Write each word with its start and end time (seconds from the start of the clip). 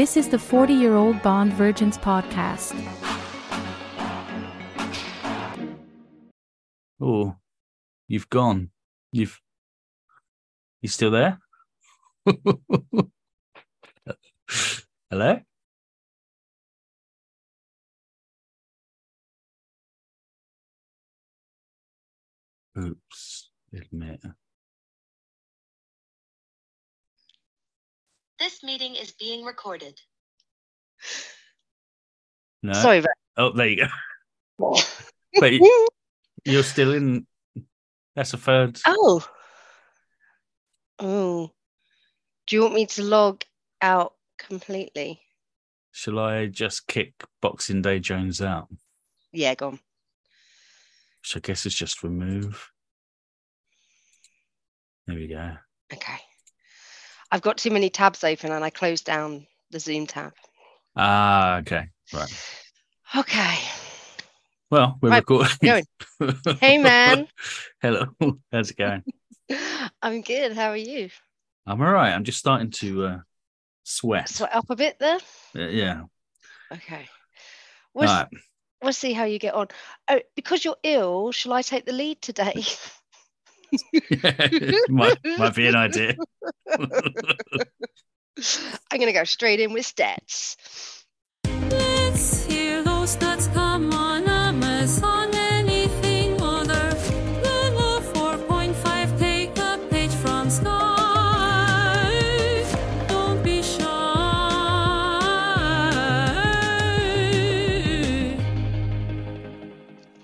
This 0.00 0.16
is 0.16 0.28
the 0.30 0.38
40 0.38 0.72
year 0.72 0.94
old 0.94 1.20
Bond 1.20 1.52
Virgins 1.52 1.98
podcast. 1.98 2.72
Oh, 6.98 7.36
you've 8.08 8.30
gone. 8.30 8.70
You've. 9.12 9.38
You 10.80 10.88
still 10.88 11.10
there? 11.10 11.38
Hello? 15.10 15.40
Oops. 22.78 23.50
Admit. 23.74 24.24
This 28.40 28.62
meeting 28.64 28.96
is 28.96 29.12
being 29.12 29.44
recorded. 29.44 30.00
No. 32.62 32.74
Sorry, 32.74 33.00
Ver- 33.00 33.14
Oh, 33.38 33.52
there 33.52 33.68
you 33.68 33.86
go. 34.58 34.76
But 35.40 35.52
you're 36.44 36.62
still 36.62 36.92
in. 36.92 37.26
That's 38.14 38.34
a 38.34 38.36
third. 38.36 38.78
oh. 38.86 39.26
Oh. 40.98 41.50
Do 42.46 42.56
you 42.56 42.60
want 42.62 42.74
me 42.74 42.84
to 42.84 43.02
log 43.02 43.42
out 43.80 44.12
completely? 44.38 45.22
Shall 45.92 46.18
I 46.18 46.46
just 46.48 46.86
kick 46.86 47.14
Boxing 47.40 47.80
Day 47.80 47.98
Jones 47.98 48.42
out? 48.42 48.68
Yeah, 49.32 49.54
go 49.54 49.68
on. 49.68 49.80
Which 51.22 51.36
I 51.36 51.40
guess 51.40 51.64
is 51.64 51.74
just 51.74 52.02
remove. 52.02 52.70
There 55.06 55.16
we 55.16 55.28
go. 55.28 55.56
Okay. 55.94 56.18
I've 57.30 57.42
got 57.42 57.58
too 57.58 57.70
many 57.70 57.90
tabs 57.90 58.24
open 58.24 58.50
and 58.52 58.64
I 58.64 58.70
closed 58.70 59.04
down 59.04 59.46
the 59.70 59.78
Zoom 59.80 60.06
tab. 60.06 60.32
Ah, 60.96 61.58
okay. 61.58 61.88
Right. 62.12 62.46
Okay. 63.16 63.58
Well, 64.70 64.98
we're 65.00 65.10
Right, 65.10 65.18
recording. 65.18 65.56
going. 65.62 65.86
Hey, 66.60 66.78
man. 66.78 67.26
Hello. 67.80 68.06
How's 68.52 68.70
it 68.70 68.76
going? 68.76 69.04
I'm 70.02 70.22
good. 70.22 70.52
How 70.52 70.70
are 70.70 70.76
you? 70.76 71.10
I'm 71.66 71.80
all 71.80 71.92
right. 71.92 72.12
I'm 72.12 72.24
just 72.24 72.38
starting 72.38 72.70
to 72.72 73.04
uh, 73.04 73.18
sweat. 73.84 74.28
Sweat 74.28 74.54
up 74.54 74.70
a 74.70 74.76
bit 74.76 74.98
there? 74.98 75.18
Uh, 75.56 75.68
yeah. 75.68 76.02
Okay. 76.72 77.08
We'll, 77.94 78.06
right. 78.06 78.28
we'll 78.82 78.92
see 78.92 79.12
how 79.12 79.24
you 79.24 79.38
get 79.38 79.54
on. 79.54 79.68
Oh, 80.08 80.20
because 80.36 80.64
you're 80.64 80.76
ill, 80.82 81.32
shall 81.32 81.52
I 81.52 81.62
take 81.62 81.86
the 81.86 81.92
lead 81.92 82.20
today? 82.22 82.62
might, 84.88 85.18
might 85.38 85.54
be 85.54 85.66
an 85.66 85.76
idea. 85.76 86.16
I'm 88.90 88.98
going 88.98 89.06
to 89.06 89.12
go 89.12 89.24
straight 89.24 89.60
in 89.60 89.72
with 89.72 89.84
stats. 89.84 90.56
Let's 91.44 92.44
hear 92.46 92.82
those 92.82 93.16
stats 93.16 93.52
come 93.54 93.92
on 93.92 94.26
Amazon. 94.26 95.34
Anything 95.34 96.40
other 96.40 96.90
than 96.90 97.74
4.5. 97.74 99.18
Take 99.18 99.58
a 99.58 99.78
page 99.90 100.12
from 100.12 100.50
Sky. 100.50 100.76
Don't 103.08 103.42
be 103.44 103.62
shy. 103.62 103.86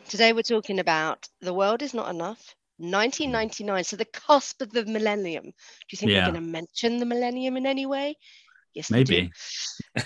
Today 0.09 0.33
we're 0.33 0.43
talking 0.43 0.79
about 0.81 1.29
the 1.41 1.53
world 1.53 1.83
is 1.83 1.93
not 1.95 2.09
enough. 2.09 2.56
1999, 2.79 3.84
so 3.84 3.97
the 3.97 4.05
cusp 4.05 4.61
of 4.62 4.71
the 4.73 4.84
millennium. 4.84 5.45
Do 5.45 5.50
you 5.91 5.99
think 5.99 6.11
Yeah. 6.11 6.27
we're 6.27 6.33
going 6.33 6.45
to 6.45 6.50
mention 6.50 6.99
the 6.99 7.06
millennium 7.06 7.56
in 7.56 7.67
any 7.67 7.87
way? 7.87 8.17
Yes. 8.75 8.91
Maybe. 8.91 9.31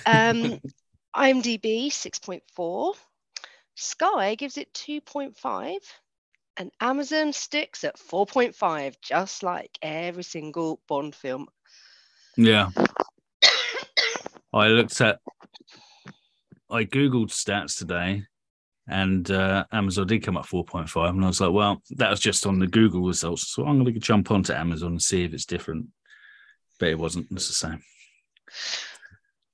Um, 0.06 0.60
IMDb 1.16 1.88
6.4, 1.88 2.94
Sky 3.74 4.34
gives 4.36 4.56
it 4.56 4.72
2.5, 4.74 5.78
and 6.56 6.70
Amazon 6.80 7.32
sticks 7.32 7.82
at 7.82 7.98
4.5, 7.98 8.94
just 9.02 9.42
like 9.42 9.76
every 9.82 10.22
single 10.22 10.80
Bond 10.86 11.14
film. 11.14 11.48
Yeah. 12.36 12.70
I 14.52 14.68
looked 14.68 15.00
at, 15.00 15.18
I 16.70 16.84
Googled 16.84 17.30
stats 17.30 17.76
today 17.76 18.26
and 18.90 19.30
uh, 19.30 19.64
Amazon 19.72 20.06
did 20.06 20.22
come 20.22 20.36
up 20.36 20.46
4.5. 20.46 21.10
And 21.10 21.24
I 21.24 21.28
was 21.28 21.40
like, 21.40 21.52
well, 21.52 21.82
that 21.90 22.10
was 22.10 22.20
just 22.20 22.46
on 22.46 22.58
the 22.58 22.66
Google 22.66 23.02
results. 23.02 23.48
So 23.48 23.64
I'm 23.64 23.82
going 23.82 23.94
to 23.94 24.00
jump 24.00 24.30
onto 24.30 24.52
Amazon 24.52 24.92
and 24.92 25.02
see 25.02 25.24
if 25.24 25.32
it's 25.32 25.46
different. 25.46 25.86
But 26.78 26.88
it 26.88 26.98
wasn't. 26.98 27.28
It's 27.30 27.48
the 27.48 27.54
same. 27.54 27.82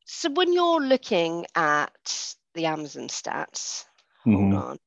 So 0.06 0.30
when 0.30 0.52
you're 0.52 0.80
looking 0.80 1.46
at 1.54 2.34
the 2.54 2.66
Amazon 2.66 3.08
stats, 3.08 3.84
hold 4.24 4.52
Mhm. 4.52 4.62
on. 4.62 4.78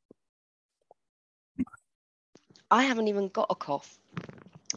I 2.72 2.84
haven't 2.84 3.08
even 3.08 3.28
got 3.30 3.48
a 3.50 3.56
cough. 3.56 4.00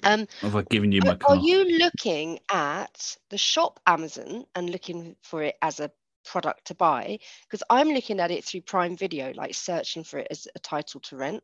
Um, 0.02 0.26
Have 0.40 0.56
I 0.56 0.62
given 0.62 0.92
you 0.92 1.00
my 1.02 1.10
Are, 1.10 1.18
are 1.28 1.36
you 1.36 1.78
looking 1.78 2.40
at 2.50 3.16
the 3.28 3.38
shop 3.38 3.80
Amazon 3.86 4.46
and 4.54 4.70
looking 4.70 5.16
for 5.22 5.42
it 5.42 5.56
as 5.62 5.78
a 5.80 5.90
product 6.24 6.66
to 6.66 6.74
buy? 6.74 7.18
Because 7.46 7.62
I'm 7.70 7.88
looking 7.88 8.20
at 8.20 8.30
it 8.30 8.44
through 8.44 8.62
Prime 8.62 8.96
Video, 8.96 9.32
like 9.34 9.54
searching 9.54 10.04
for 10.04 10.18
it 10.18 10.28
as 10.30 10.48
a 10.54 10.58
title 10.58 11.00
to 11.00 11.16
rent. 11.16 11.42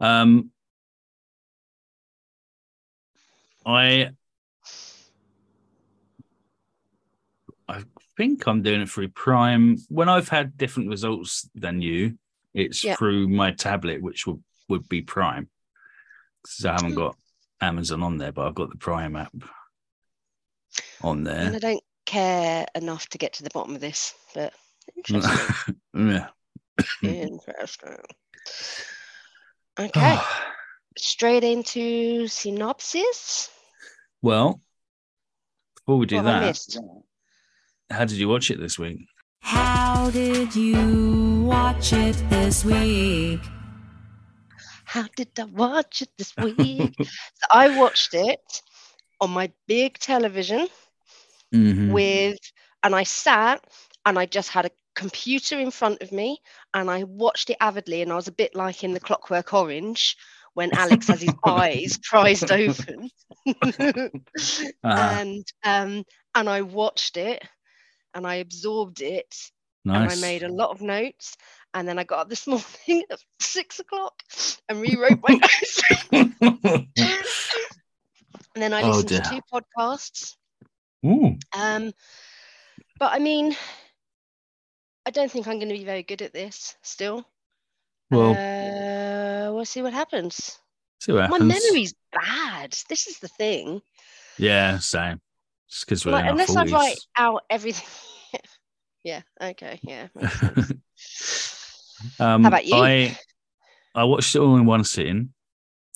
Um, 0.00 0.50
I 3.64 4.10
I 7.68 7.82
think 8.16 8.46
I'm 8.46 8.62
doing 8.62 8.80
it 8.80 8.88
through 8.88 9.08
Prime. 9.08 9.78
When 9.88 10.08
I've 10.08 10.28
had 10.28 10.56
different 10.56 10.88
results 10.88 11.48
than 11.54 11.82
you, 11.82 12.18
it's 12.54 12.84
Yeah. 12.84 12.96
through 12.96 13.28
my 13.28 13.50
tablet, 13.52 14.02
which 14.02 14.26
would 14.26 14.42
would 14.68 14.88
be 14.88 15.02
Prime. 15.02 15.48
Because 16.42 16.64
I 16.64 16.72
haven't 16.72 16.90
Hmm. 16.90 16.96
got 16.96 17.16
Amazon 17.60 18.02
on 18.02 18.18
there, 18.18 18.32
but 18.32 18.46
I've 18.46 18.54
got 18.54 18.70
the 18.70 18.76
Prime 18.76 19.16
app 19.16 19.34
on 21.00 21.24
there. 21.24 21.36
And 21.36 21.56
I 21.56 21.58
don't 21.58 21.84
care 22.06 22.66
enough 22.74 23.08
to 23.10 23.18
get 23.18 23.34
to 23.34 23.42
the 23.42 23.50
bottom 23.52 23.74
of 23.74 23.80
this, 23.80 24.14
but 24.34 24.52
interesting. 24.96 25.76
yeah. 25.94 26.28
interesting. 27.02 27.96
Okay, 29.78 29.90
ah. 30.18 30.54
straight 30.96 31.44
into 31.44 32.26
synopsis. 32.28 33.50
well, 34.22 34.60
before 35.76 35.98
we 35.98 36.06
do 36.06 36.16
What 36.16 36.24
that, 36.24 36.78
how 37.90 38.04
did 38.04 38.16
you 38.16 38.28
watch 38.28 38.50
it 38.50 38.58
this 38.58 38.78
week? 38.78 39.06
How 39.40 40.10
did 40.10 40.56
you 40.56 41.44
watch 41.44 41.92
it 41.92 42.16
this 42.30 42.64
week? 42.64 43.40
How 44.84 45.06
did 45.14 45.28
I 45.38 45.44
watch 45.44 46.02
it 46.02 46.10
this 46.16 46.34
week? 46.58 46.94
so 46.98 47.46
I 47.50 47.76
watched 47.78 48.14
it 48.14 48.62
on 49.20 49.30
my 49.30 49.52
big 49.66 49.98
television. 49.98 50.68
Mhm. 51.54 51.92
with 51.92 52.38
and 52.82 52.94
I 52.94 53.02
sat 53.04 53.64
and 54.04 54.18
I 54.18 54.26
just 54.26 54.50
had 54.50 54.66
a 54.66 54.70
computer 54.94 55.58
in 55.58 55.70
front 55.70 56.02
of 56.02 56.12
me 56.12 56.38
and 56.74 56.90
I 56.90 57.04
watched 57.04 57.50
it 57.50 57.56
avidly 57.60 58.02
and 58.02 58.12
I 58.12 58.16
was 58.16 58.28
a 58.28 58.32
bit 58.32 58.54
like 58.54 58.82
in 58.84 58.92
the 58.92 59.00
clockwork 59.00 59.52
orange 59.52 60.16
when 60.54 60.72
Alex 60.72 61.08
has 61.08 61.20
his 61.20 61.34
eyes 61.44 61.98
prized 62.02 62.50
open 62.50 63.10
Uh-huh. 64.84 65.18
and 65.20 65.44
um 65.64 66.04
and 66.34 66.48
I 66.48 66.62
watched 66.62 67.16
it 67.16 67.42
and 68.14 68.26
I 68.26 68.36
absorbed 68.36 69.00
it 69.02 69.34
nice. 69.84 70.00
and 70.00 70.10
I 70.10 70.14
made 70.14 70.42
a 70.42 70.52
lot 70.52 70.70
of 70.70 70.80
notes 70.80 71.36
and 71.74 71.86
then 71.86 71.98
I 71.98 72.04
got 72.04 72.20
up 72.20 72.28
this 72.28 72.46
morning 72.46 73.04
at 73.10 73.20
six 73.40 73.78
o'clock 73.80 74.22
and 74.68 74.80
rewrote 74.80 75.20
my 75.22 75.34
notes 75.34 75.82
and 78.54 78.62
then 78.62 78.72
I 78.72 78.82
Oh, 78.82 78.88
listened 78.88 79.10
to 79.10 79.20
two 79.20 79.40
podcasts 79.52 80.34
Um, 81.56 81.92
but 82.98 83.12
I 83.12 83.18
mean, 83.18 83.56
I 85.06 85.10
don't 85.10 85.30
think 85.30 85.46
I'm 85.46 85.58
going 85.58 85.68
to 85.68 85.78
be 85.78 85.84
very 85.84 86.02
good 86.02 86.22
at 86.22 86.32
this 86.32 86.76
still. 86.82 87.24
Well, 88.10 88.32
uh, 88.32 89.52
we'll 89.52 89.64
see 89.64 89.82
what 89.82 89.92
happens. 89.92 90.58
see 91.00 91.12
what 91.12 91.30
My 91.30 91.38
memory's 91.38 91.94
bad. 92.12 92.76
This 92.88 93.06
is 93.06 93.18
the 93.18 93.28
thing. 93.28 93.82
Yeah, 94.38 94.78
same. 94.78 95.20
Just 95.68 95.86
because 95.86 96.06
we're 96.06 96.12
Like, 96.12 96.30
unless 96.30 96.54
I 96.54 96.64
write 96.64 96.98
out 97.16 97.42
everything. 97.50 97.88
yeah. 99.04 99.22
Okay. 99.40 99.80
Yeah. 99.82 100.08
um, 102.20 102.42
How 102.42 102.48
about 102.48 102.66
you? 102.66 102.76
I 102.76 103.18
I 103.94 104.04
watched 104.04 104.34
it 104.36 104.40
all 104.40 104.56
in 104.56 104.66
one 104.66 104.84
sitting 104.84 105.32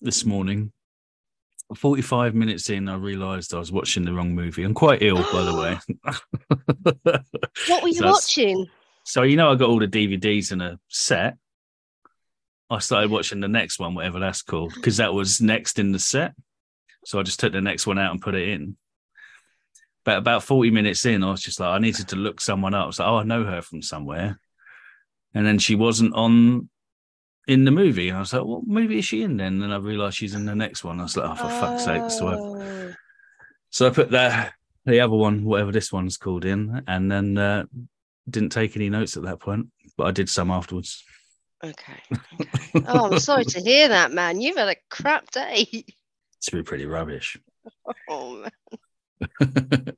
this 0.00 0.24
morning. 0.24 0.72
45 1.76 2.34
minutes 2.34 2.70
in, 2.70 2.88
I 2.88 2.96
realised 2.96 3.54
I 3.54 3.58
was 3.58 3.72
watching 3.72 4.04
the 4.04 4.12
wrong 4.12 4.34
movie. 4.34 4.64
I'm 4.64 4.74
quite 4.74 5.02
ill, 5.02 5.22
by 5.32 5.42
the 5.42 5.56
way. 5.56 5.78
what 7.68 7.82
were 7.82 7.88
you 7.88 7.94
So 7.94 8.06
watching? 8.06 8.66
So 9.04 9.22
you 9.22 9.36
know, 9.36 9.50
I 9.50 9.54
got 9.54 9.68
all 9.68 9.78
the 9.78 9.88
DVDs 9.88 10.52
in 10.52 10.60
a 10.60 10.78
set. 10.88 11.36
I 12.68 12.78
started 12.78 13.10
watching 13.10 13.40
the 13.40 13.48
next 13.48 13.78
one, 13.78 13.94
whatever 13.94 14.20
that's 14.20 14.42
called, 14.42 14.74
because 14.74 14.98
that 14.98 15.12
was 15.12 15.40
next 15.40 15.78
in 15.78 15.92
the 15.92 15.98
set. 15.98 16.34
So 17.04 17.18
I 17.18 17.22
just 17.22 17.40
took 17.40 17.52
the 17.52 17.60
next 17.60 17.86
one 17.86 17.98
out 17.98 18.12
and 18.12 18.20
put 18.20 18.34
it 18.34 18.48
in. 18.48 18.76
But 20.04 20.18
about 20.18 20.44
40 20.44 20.70
minutes 20.70 21.04
in, 21.04 21.22
I 21.24 21.30
was 21.30 21.42
just 21.42 21.60
like, 21.60 21.70
I 21.70 21.78
needed 21.78 22.08
to 22.08 22.16
look 22.16 22.40
someone 22.40 22.74
up. 22.74 22.84
I 22.84 22.86
was 22.86 22.98
like, 22.98 23.08
oh, 23.08 23.16
I 23.16 23.22
know 23.24 23.44
her 23.44 23.62
from 23.62 23.82
somewhere. 23.82 24.38
And 25.34 25.46
then 25.46 25.58
she 25.58 25.74
wasn't 25.74 26.14
on 26.14 26.68
in 27.46 27.64
the 27.64 27.70
movie. 27.70 28.08
And 28.08 28.16
I 28.16 28.20
was 28.20 28.32
like, 28.32 28.44
what 28.44 28.66
movie 28.66 28.98
is 28.98 29.04
she 29.04 29.22
in 29.22 29.36
then? 29.36 29.54
And 29.54 29.62
then 29.62 29.72
I 29.72 29.78
realized 29.78 30.16
she's 30.16 30.34
in 30.34 30.44
the 30.44 30.54
next 30.54 30.84
one. 30.84 31.00
I 31.00 31.04
was 31.04 31.16
like, 31.16 31.30
oh, 31.30 31.34
for 31.34 31.48
fuck's 31.48 31.84
sake. 31.84 32.10
So 32.10 32.28
I, 32.28 32.34
Oh. 32.34 32.94
so 33.70 33.86
I 33.86 33.90
put 33.90 34.10
that, 34.10 34.54
the 34.84 35.00
other 35.00 35.16
one, 35.16 35.44
whatever 35.44 35.72
this 35.72 35.92
one's 35.92 36.16
called 36.16 36.44
in, 36.44 36.82
and 36.86 37.10
then 37.10 37.38
uh, 37.38 37.64
didn't 38.28 38.50
take 38.50 38.76
any 38.76 38.90
notes 38.90 39.16
at 39.16 39.24
that 39.24 39.40
point, 39.40 39.68
but 39.96 40.06
I 40.06 40.10
did 40.10 40.28
some 40.28 40.50
afterwards. 40.50 41.04
Okay. 41.62 42.02
okay. 42.40 42.84
Oh, 42.86 43.12
I'm 43.12 43.18
sorry 43.18 43.44
to 43.44 43.60
hear 43.60 43.88
that, 43.88 44.12
man. 44.12 44.40
You've 44.40 44.56
had 44.56 44.68
a 44.68 44.76
crap 44.88 45.30
day. 45.30 45.66
It's 46.38 46.48
been 46.48 46.64
pretty 46.64 46.86
rubbish. 46.86 47.36
Oh, 48.08 48.42
man. 48.42 48.50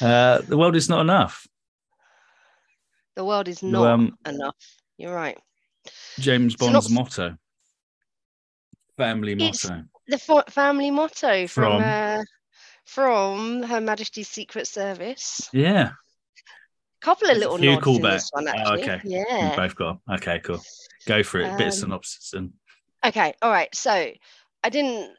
uh, 0.00 0.40
the 0.40 0.56
world 0.58 0.74
is 0.74 0.88
not 0.88 1.00
enough. 1.00 1.46
The 3.14 3.24
world 3.24 3.46
is 3.48 3.62
not 3.62 3.86
um, 3.86 4.18
enough. 4.26 4.56
You're 4.98 5.14
right. 5.14 5.38
James 6.20 6.56
Bond's 6.56 6.90
not- 6.90 7.04
motto, 7.04 7.36
family 8.96 9.32
It's- 9.32 9.64
motto. 9.68 9.84
The 10.06 10.18
fo- 10.18 10.42
family 10.48 10.90
motto 10.90 11.46
from 11.46 11.80
From? 11.80 11.82
uh, 11.82 12.22
from 12.84 13.62
Her 13.62 13.80
Majesty's 13.80 14.28
Secret 14.28 14.66
Service. 14.66 15.48
Yeah, 15.52 15.92
A 15.92 17.00
couple 17.00 17.30
of 17.30 17.36
little 17.38 17.56
few 17.58 17.70
nods 17.76 17.86
in 17.86 18.02
this 18.02 18.28
one, 18.32 18.48
Oh, 18.48 18.50
actually. 18.52 18.82
okay. 18.82 19.00
we 19.04 19.10
Yeah. 19.16 19.56
both 19.56 19.74
got. 19.76 20.00
Okay, 20.14 20.40
cool. 20.40 20.60
Go 21.06 21.22
for 21.22 21.38
it. 21.40 21.44
Bit 21.56 21.68
of 21.68 21.72
Um, 21.74 21.78
synopsis 21.80 22.32
and 22.34 22.52
Okay. 23.02 23.32
All 23.40 23.50
right. 23.50 23.74
So 23.74 24.12
I 24.62 24.68
didn't. 24.68 25.16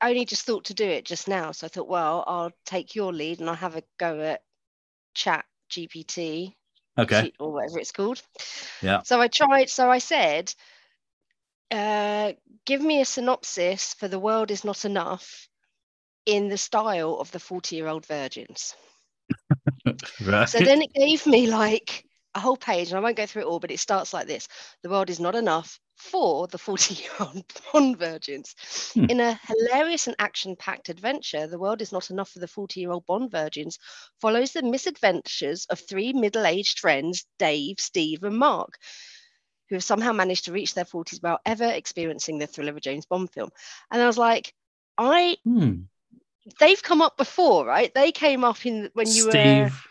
I 0.00 0.08
only 0.08 0.24
just 0.24 0.46
thought 0.46 0.64
to 0.66 0.74
do 0.74 0.84
it 0.88 1.04
just 1.04 1.28
now. 1.28 1.52
So 1.52 1.66
I 1.66 1.68
thought, 1.68 1.86
well, 1.88 2.24
I'll 2.26 2.52
take 2.64 2.94
your 2.94 3.12
lead 3.12 3.38
and 3.40 3.50
I'll 3.50 3.54
have 3.56 3.76
a 3.76 3.82
go 3.98 4.18
at 4.20 4.42
Chat 5.14 5.44
GPT 5.70 6.54
okay. 6.98 7.32
Or 7.38 7.52
whatever 7.52 7.78
it's 7.78 7.92
called. 7.92 8.22
Yeah. 8.82 9.02
So 9.02 9.20
I 9.20 9.28
tried. 9.28 9.70
So 9.70 9.90
I 9.90 9.98
said, 9.98 10.54
uh, 11.70 12.32
give 12.66 12.80
me 12.80 13.00
a 13.00 13.04
synopsis 13.04 13.94
for 13.94 14.08
"The 14.08 14.18
World 14.18 14.50
Is 14.50 14.64
Not 14.64 14.84
Enough" 14.84 15.48
in 16.26 16.48
the 16.48 16.58
style 16.58 17.18
of 17.18 17.30
the 17.30 17.40
forty-year-old 17.40 18.06
virgins. 18.06 18.74
Right. 20.24 20.48
So 20.48 20.60
then 20.60 20.82
it 20.82 20.92
gave 20.94 21.26
me 21.26 21.48
like 21.48 22.04
a 22.34 22.40
whole 22.40 22.56
page, 22.56 22.88
and 22.88 22.98
I 22.98 23.00
won't 23.00 23.16
go 23.16 23.26
through 23.26 23.42
it 23.42 23.46
all, 23.46 23.60
but 23.60 23.70
it 23.70 23.80
starts 23.80 24.12
like 24.12 24.26
this 24.26 24.48
The 24.82 24.90
world 24.90 25.10
is 25.10 25.20
not 25.20 25.34
enough 25.34 25.80
for 26.02 26.46
the 26.48 26.58
40 26.58 26.94
year 26.94 27.12
old 27.20 27.44
Bond 27.72 27.98
virgins. 27.98 28.54
Hmm. 28.94 29.06
In 29.08 29.20
a 29.20 29.38
hilarious 29.46 30.06
and 30.06 30.16
action 30.18 30.56
packed 30.56 30.88
adventure, 30.88 31.46
The 31.46 31.58
World 31.58 31.80
Is 31.80 31.92
Not 31.92 32.10
Enough 32.10 32.30
for 32.30 32.40
the 32.40 32.48
40 32.48 32.80
year 32.80 32.90
old 32.90 33.06
Bond 33.06 33.30
virgins 33.30 33.78
follows 34.20 34.52
the 34.52 34.62
misadventures 34.62 35.66
of 35.66 35.80
three 35.80 36.12
middle 36.12 36.44
aged 36.44 36.80
friends, 36.80 37.26
Dave, 37.38 37.76
Steve, 37.78 38.22
and 38.24 38.36
Mark. 38.36 38.78
Who 39.68 39.76
have 39.76 39.84
somehow 39.84 40.12
managed 40.12 40.44
to 40.46 40.52
reach 40.52 40.74
their 40.74 40.84
40s 40.84 41.14
without 41.14 41.40
ever 41.46 41.64
experiencing 41.64 42.38
the 42.38 42.46
thrill 42.46 42.68
of 42.68 42.76
a 42.76 42.80
James 42.80 43.06
Bond 43.06 43.32
film. 43.32 43.50
And 43.90 44.02
I 44.02 44.06
was 44.06 44.18
like, 44.18 44.52
I 44.98 45.36
Hmm. 45.44 45.82
they've 46.58 46.82
come 46.82 47.00
up 47.00 47.16
before, 47.16 47.64
right? 47.64 47.94
They 47.94 48.12
came 48.12 48.44
up 48.44 48.66
in 48.66 48.90
when 48.92 49.06
you 49.08 49.24
were 49.24 49.30
Steve 49.30 49.86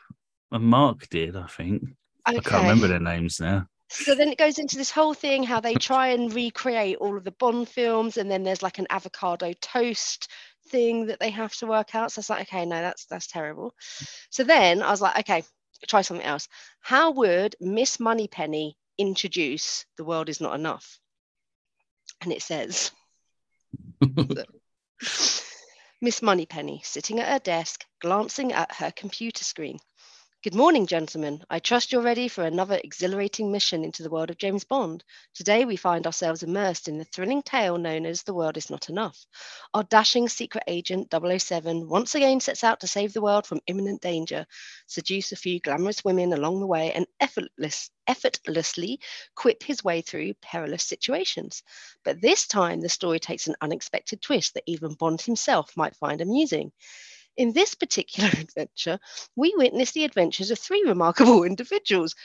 and 0.51 0.63
Mark 0.65 1.09
did, 1.09 1.35
I 1.35 1.47
think. 1.47 1.83
I 2.25 2.33
can't 2.33 2.63
remember 2.63 2.87
their 2.87 2.99
names 2.99 3.39
now. 3.39 3.67
So 3.91 4.15
then 4.15 4.29
it 4.29 4.37
goes 4.37 4.57
into 4.57 4.77
this 4.77 4.89
whole 4.89 5.13
thing 5.13 5.43
how 5.43 5.59
they 5.59 5.73
try 5.73 6.07
and 6.07 6.33
recreate 6.33 6.97
all 6.97 7.17
of 7.17 7.25
the 7.25 7.31
Bond 7.31 7.67
films, 7.67 8.15
and 8.15 8.31
then 8.31 8.43
there's 8.43 8.63
like 8.63 8.79
an 8.79 8.87
avocado 8.89 9.51
toast 9.59 10.29
thing 10.69 11.07
that 11.07 11.19
they 11.19 11.29
have 11.29 11.53
to 11.55 11.67
work 11.67 11.93
out. 11.93 12.11
So 12.11 12.19
it's 12.19 12.29
like, 12.29 12.43
okay, 12.43 12.65
no, 12.65 12.81
that's 12.81 13.05
that's 13.05 13.27
terrible. 13.27 13.75
So 14.29 14.45
then 14.45 14.81
I 14.81 14.91
was 14.91 15.01
like, 15.01 15.19
okay, 15.19 15.43
try 15.87 16.01
something 16.01 16.25
else. 16.25 16.47
How 16.79 17.11
would 17.11 17.57
Miss 17.59 17.99
Moneypenny 17.99 18.77
introduce 18.97 19.85
"The 19.97 20.05
World 20.05 20.29
Is 20.29 20.39
Not 20.39 20.55
Enough"? 20.55 20.99
And 22.21 22.31
it 22.31 22.41
says, 22.41 22.91
Miss 26.01 26.21
Moneypenny 26.21 26.81
sitting 26.85 27.19
at 27.19 27.27
her 27.27 27.39
desk, 27.39 27.85
glancing 27.99 28.53
at 28.53 28.73
her 28.75 28.91
computer 28.91 29.43
screen. 29.43 29.79
Good 30.43 30.55
morning, 30.55 30.87
gentlemen. 30.87 31.43
I 31.51 31.59
trust 31.59 31.91
you're 31.91 32.01
ready 32.01 32.27
for 32.27 32.43
another 32.43 32.81
exhilarating 32.83 33.51
mission 33.51 33.83
into 33.83 34.01
the 34.01 34.09
world 34.09 34.31
of 34.31 34.39
James 34.39 34.63
Bond. 34.63 35.03
Today, 35.35 35.65
we 35.65 35.75
find 35.75 36.07
ourselves 36.07 36.41
immersed 36.41 36.87
in 36.87 36.97
the 36.97 37.03
thrilling 37.05 37.43
tale 37.43 37.77
known 37.77 38.07
as 38.07 38.23
The 38.23 38.33
World 38.33 38.57
Is 38.57 38.71
Not 38.71 38.89
Enough. 38.89 39.23
Our 39.75 39.83
dashing 39.83 40.27
secret 40.29 40.63
agent 40.65 41.13
007 41.13 41.87
once 41.87 42.15
again 42.15 42.39
sets 42.39 42.63
out 42.63 42.79
to 42.79 42.87
save 42.87 43.13
the 43.13 43.21
world 43.21 43.45
from 43.45 43.61
imminent 43.67 44.01
danger, 44.01 44.47
seduce 44.87 45.31
a 45.31 45.35
few 45.35 45.59
glamorous 45.59 46.03
women 46.03 46.33
along 46.33 46.59
the 46.59 46.65
way, 46.65 46.91
and 46.91 47.05
effortless, 47.19 47.91
effortlessly 48.07 48.99
quip 49.35 49.61
his 49.61 49.83
way 49.83 50.01
through 50.01 50.33
perilous 50.41 50.83
situations. 50.83 51.61
But 52.03 52.19
this 52.19 52.47
time, 52.47 52.81
the 52.81 52.89
story 52.89 53.19
takes 53.19 53.45
an 53.45 53.53
unexpected 53.61 54.23
twist 54.23 54.55
that 54.55 54.63
even 54.65 54.95
Bond 54.95 55.21
himself 55.21 55.77
might 55.77 55.95
find 55.95 56.19
amusing. 56.19 56.71
In 57.37 57.53
this 57.53 57.75
particular 57.75 58.29
adventure, 58.39 58.99
we 59.35 59.53
witness 59.55 59.91
the 59.91 60.05
adventures 60.05 60.51
of 60.51 60.59
three 60.59 60.83
remarkable 60.85 61.43
individuals 61.51 62.15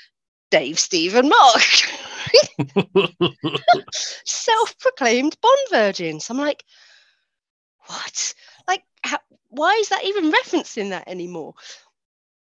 Dave, 0.50 0.78
Steve, 0.78 1.16
and 1.16 1.28
Mark, 1.28 1.62
self 3.92 4.78
proclaimed 4.78 5.36
Bond 5.42 5.58
virgins. 5.70 6.30
I'm 6.30 6.38
like, 6.38 6.64
what? 7.86 8.34
Like, 8.68 8.84
how, 9.02 9.18
why 9.48 9.72
is 9.80 9.88
that 9.88 10.04
even 10.04 10.30
referencing 10.30 10.90
that 10.90 11.08
anymore? 11.08 11.54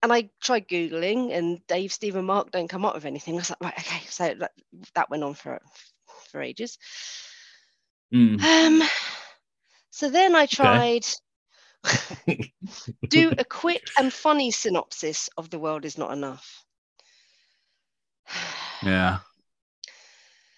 And 0.01 0.11
I 0.13 0.29
tried 0.41 0.69
Googling, 0.69 1.33
and 1.33 1.59
Dave, 1.67 1.91
Steve, 1.91 2.15
and 2.15 2.25
Mark 2.25 2.51
don't 2.51 2.69
come 2.69 2.85
up 2.85 2.95
with 2.95 3.05
anything. 3.05 3.35
I 3.35 3.37
was 3.37 3.49
like, 3.49 3.61
right, 3.61 3.79
okay. 3.79 4.01
So 4.07 4.33
that, 4.39 4.51
that 4.95 5.09
went 5.09 5.23
on 5.23 5.33
for, 5.33 5.59
for 6.31 6.41
ages. 6.41 6.77
Hmm. 8.11 8.37
Um, 8.43 8.83
so 9.89 10.09
then 10.09 10.35
I 10.35 10.45
tried 10.45 11.05
do 13.09 13.33
a 13.37 13.43
quick 13.43 13.87
and 13.97 14.13
funny 14.13 14.51
synopsis 14.51 15.29
of 15.37 15.49
the 15.49 15.59
world 15.59 15.85
is 15.85 15.97
not 15.97 16.11
enough. 16.11 16.63
Yeah. 18.83 19.19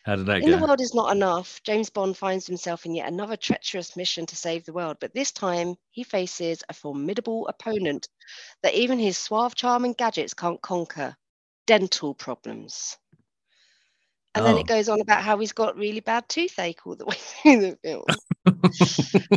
How 0.05 0.17
did 0.17 0.25
that 0.25 0.43
In 0.43 0.51
the 0.51 0.57
world 0.57 0.81
is 0.81 0.93
not 0.93 1.15
enough, 1.15 1.61
James 1.63 1.89
Bond 1.89 2.17
finds 2.17 2.45
himself 2.45 2.85
in 2.85 2.93
yet 2.93 3.07
another 3.07 3.37
treacherous 3.37 3.95
mission 3.95 4.25
to 4.25 4.35
save 4.35 4.65
the 4.65 4.73
world, 4.73 4.97
but 4.99 5.13
this 5.13 5.31
time 5.31 5.75
he 5.91 6.03
faces 6.03 6.61
a 6.67 6.73
formidable 6.73 7.47
opponent 7.47 8.09
that 8.63 8.73
even 8.73 8.99
his 8.99 9.17
suave 9.17 9.55
charm 9.55 9.85
and 9.85 9.95
gadgets 9.95 10.33
can't 10.33 10.61
conquer 10.61 11.15
dental 11.67 12.13
problems. 12.13 12.97
And 14.35 14.45
then 14.45 14.55
Oh. 14.55 14.59
it 14.59 14.67
goes 14.67 14.89
on 14.89 14.99
about 14.99 15.21
how 15.23 15.37
he's 15.37 15.51
got 15.51 15.77
really 15.77 15.99
bad 15.99 16.27
toothache 16.27 16.85
all 16.87 16.95
the 16.95 17.05
way 17.07 17.15
through 17.15 17.61
the 17.61 17.77
film. 17.83 18.05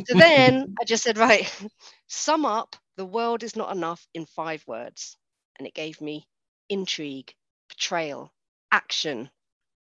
So 0.07 0.19
then 0.19 0.75
I 0.81 0.85
just 0.85 1.05
said, 1.05 1.19
right, 1.19 1.51
sum 2.07 2.47
up 2.47 2.77
the 2.97 3.05
world 3.05 3.43
is 3.43 3.57
not 3.57 3.75
enough 3.77 4.07
in 4.15 4.25
five 4.25 4.65
words. 4.67 5.17
And 5.59 5.67
it 5.67 5.75
gave 5.75 6.01
me 6.01 6.27
intrigue, 6.69 7.35
betrayal, 7.69 8.33
action, 8.73 9.31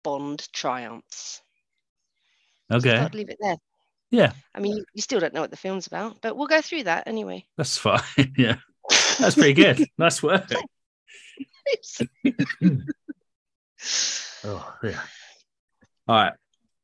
Bond 0.03 0.47
triumphs. 0.53 1.41
Okay. 2.71 2.91
thought 2.95 3.05
I'd 3.05 3.15
leave 3.15 3.29
it 3.29 3.37
there. 3.41 3.57
Yeah, 4.11 4.33
I 4.53 4.59
mean, 4.59 4.77
you, 4.77 4.85
you 4.93 5.01
still 5.01 5.19
don't 5.19 5.33
know 5.33 5.41
what 5.41 5.49
the 5.49 5.57
film's 5.57 5.87
about, 5.87 6.21
but 6.21 6.37
we'll 6.37 6.47
go 6.47 6.61
through 6.61 6.83
that 6.83 7.07
anyway. 7.07 7.43
that's 7.57 7.77
fine. 7.77 8.01
yeah. 8.37 8.57
That's 9.19 9.35
pretty 9.35 9.53
good. 9.53 9.87
Nice 9.97 10.21
work. 10.21 10.51
Oh, 14.45 14.73
yeah. 14.83 15.01
All 16.07 16.15
right. 16.15 16.33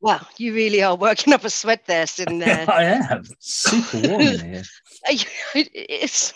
wow, 0.01 0.25
you 0.37 0.53
really 0.53 0.81
are 0.81 0.95
working 0.95 1.31
up 1.31 1.43
a 1.45 1.49
sweat 1.49 1.85
there, 1.85 2.07
sitting 2.07 2.41
uh, 2.41 2.45
there. 2.65 2.69
I 2.71 2.83
am 2.85 3.23
super 3.39 4.07
warm 4.07 4.21
in 4.21 4.39
here. 4.53 4.63
it's, 5.53 6.33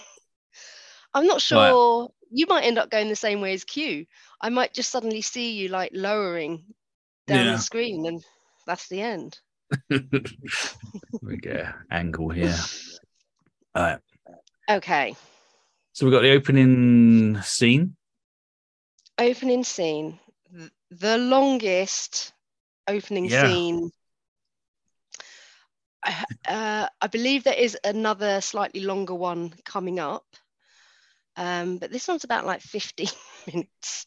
I'm 1.13 1.25
not 1.25 1.41
sure. 1.41 2.11
You 2.31 2.45
might 2.47 2.63
end 2.65 2.77
up 2.77 2.91
going 2.91 3.09
the 3.09 3.15
same 3.15 3.41
way 3.41 3.53
as 3.53 3.63
Q. 3.63 4.05
I 4.39 4.49
might 4.49 4.73
just 4.73 4.91
suddenly 4.91 5.21
see 5.21 5.53
you 5.53 5.69
like 5.69 5.91
lowering 5.93 6.63
down 7.25 7.45
Yeah. 7.45 7.51
the 7.53 7.59
screen, 7.59 8.05
and 8.05 8.23
that's 8.67 8.87
the 8.87 9.01
end. 9.01 9.39
we 9.89 11.37
get 11.37 11.55
an 11.61 11.73
angle 11.89 12.29
here. 12.29 12.55
All 13.73 13.81
right. 13.83 13.99
Okay. 14.69 15.15
So 15.93 16.05
we've 16.05 16.13
got 16.13 16.21
the 16.21 16.33
opening 16.33 17.41
scene. 17.41 17.95
Opening 19.17 19.63
scene. 19.63 20.19
Th- 20.89 20.99
The 20.99 21.17
longest 21.17 22.33
opening 22.87 23.25
Yeah. 23.29 23.47
scene. 23.47 23.91
I- 26.03 26.25
Uh, 26.47 26.87
I 27.01 27.07
believe 27.07 27.43
there 27.43 27.53
is 27.55 27.77
another 27.83 28.39
slightly 28.41 28.81
longer 28.81 29.15
one 29.15 29.49
coming 29.65 29.99
up. 29.99 30.25
Um, 31.35 31.79
but 31.79 31.91
this 31.91 32.07
one's 32.07 32.23
about 32.23 32.45
like 32.45 32.61
15 32.61 33.07
minutes. 33.47 34.05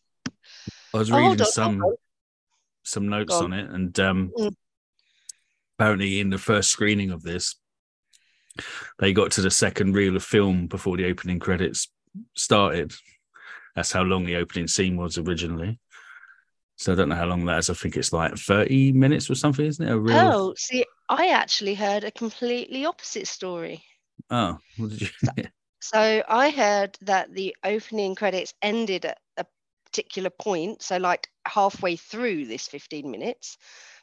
I 0.95 0.99
was 0.99 1.11
Oh, 1.11 1.17
reading 1.17 1.33
on, 1.33 1.39
hold 1.39 1.53
some 1.53 1.83
on. 1.83 1.95
some 2.85 3.09
notes 3.09 3.31
Go 3.31 3.45
on 3.45 3.53
it, 3.53 3.69
and 3.71 3.99
um, 4.01 4.33
Mm. 4.39 4.55
apparently 5.79 6.21
in 6.21 6.31
the 6.31 6.39
first 6.39 6.71
screening 6.71 7.11
of 7.11 7.23
this, 7.23 7.57
they 8.99 9.13
got 9.13 9.33
to 9.33 9.43
the 9.43 9.51
second 9.51 9.93
reel 9.95 10.17
of 10.17 10.25
film 10.25 10.69
before 10.69 10.97
the 10.97 11.05
opening 11.07 11.39
credits 11.39 11.89
started. 12.35 12.95
That's 13.75 13.93
how 13.93 14.03
long 14.03 14.25
the 14.25 14.37
opening 14.37 14.69
scene 14.69 14.97
was 14.97 15.19
originally. 15.19 15.79
So 16.79 16.93
I 16.93 16.95
don't 16.97 17.09
know 17.11 17.17
how 17.17 17.27
long 17.27 17.45
that 17.47 17.59
is. 17.59 17.71
I 17.71 17.75
think 17.75 17.97
it's 17.97 18.13
like 18.13 18.35
30 18.37 18.93
minutes 18.93 19.29
or 19.31 19.35
something, 19.35 19.67
isn't 19.67 19.87
it? 19.87 19.93
A 19.93 19.99
reel 19.99 20.29
of- 20.29 20.37
Oh, 20.37 20.55
see, 20.59 20.85
I 21.09 21.29
actually 21.29 21.73
heard 21.75 22.05
a 22.05 22.11
completely 22.11 22.85
opposite 22.85 23.27
story. 23.27 23.87
oh, 24.31 24.59
what 24.77 24.91
did 24.91 25.03
you? 25.03 25.09
So 25.81 26.23
I 26.29 26.51
heard 26.51 26.97
that 27.03 27.33
the 27.35 27.57
opening 27.65 28.15
credits 28.15 28.55
ended 28.63 29.05
at 29.07 29.19
a 29.37 29.45
particular 29.85 30.31
point, 30.31 30.83
so 30.83 30.99
like 30.99 31.29
halfway 31.47 31.97
through 31.97 32.47
this 32.47 32.69
15 32.69 33.11
minutes. 33.11 33.59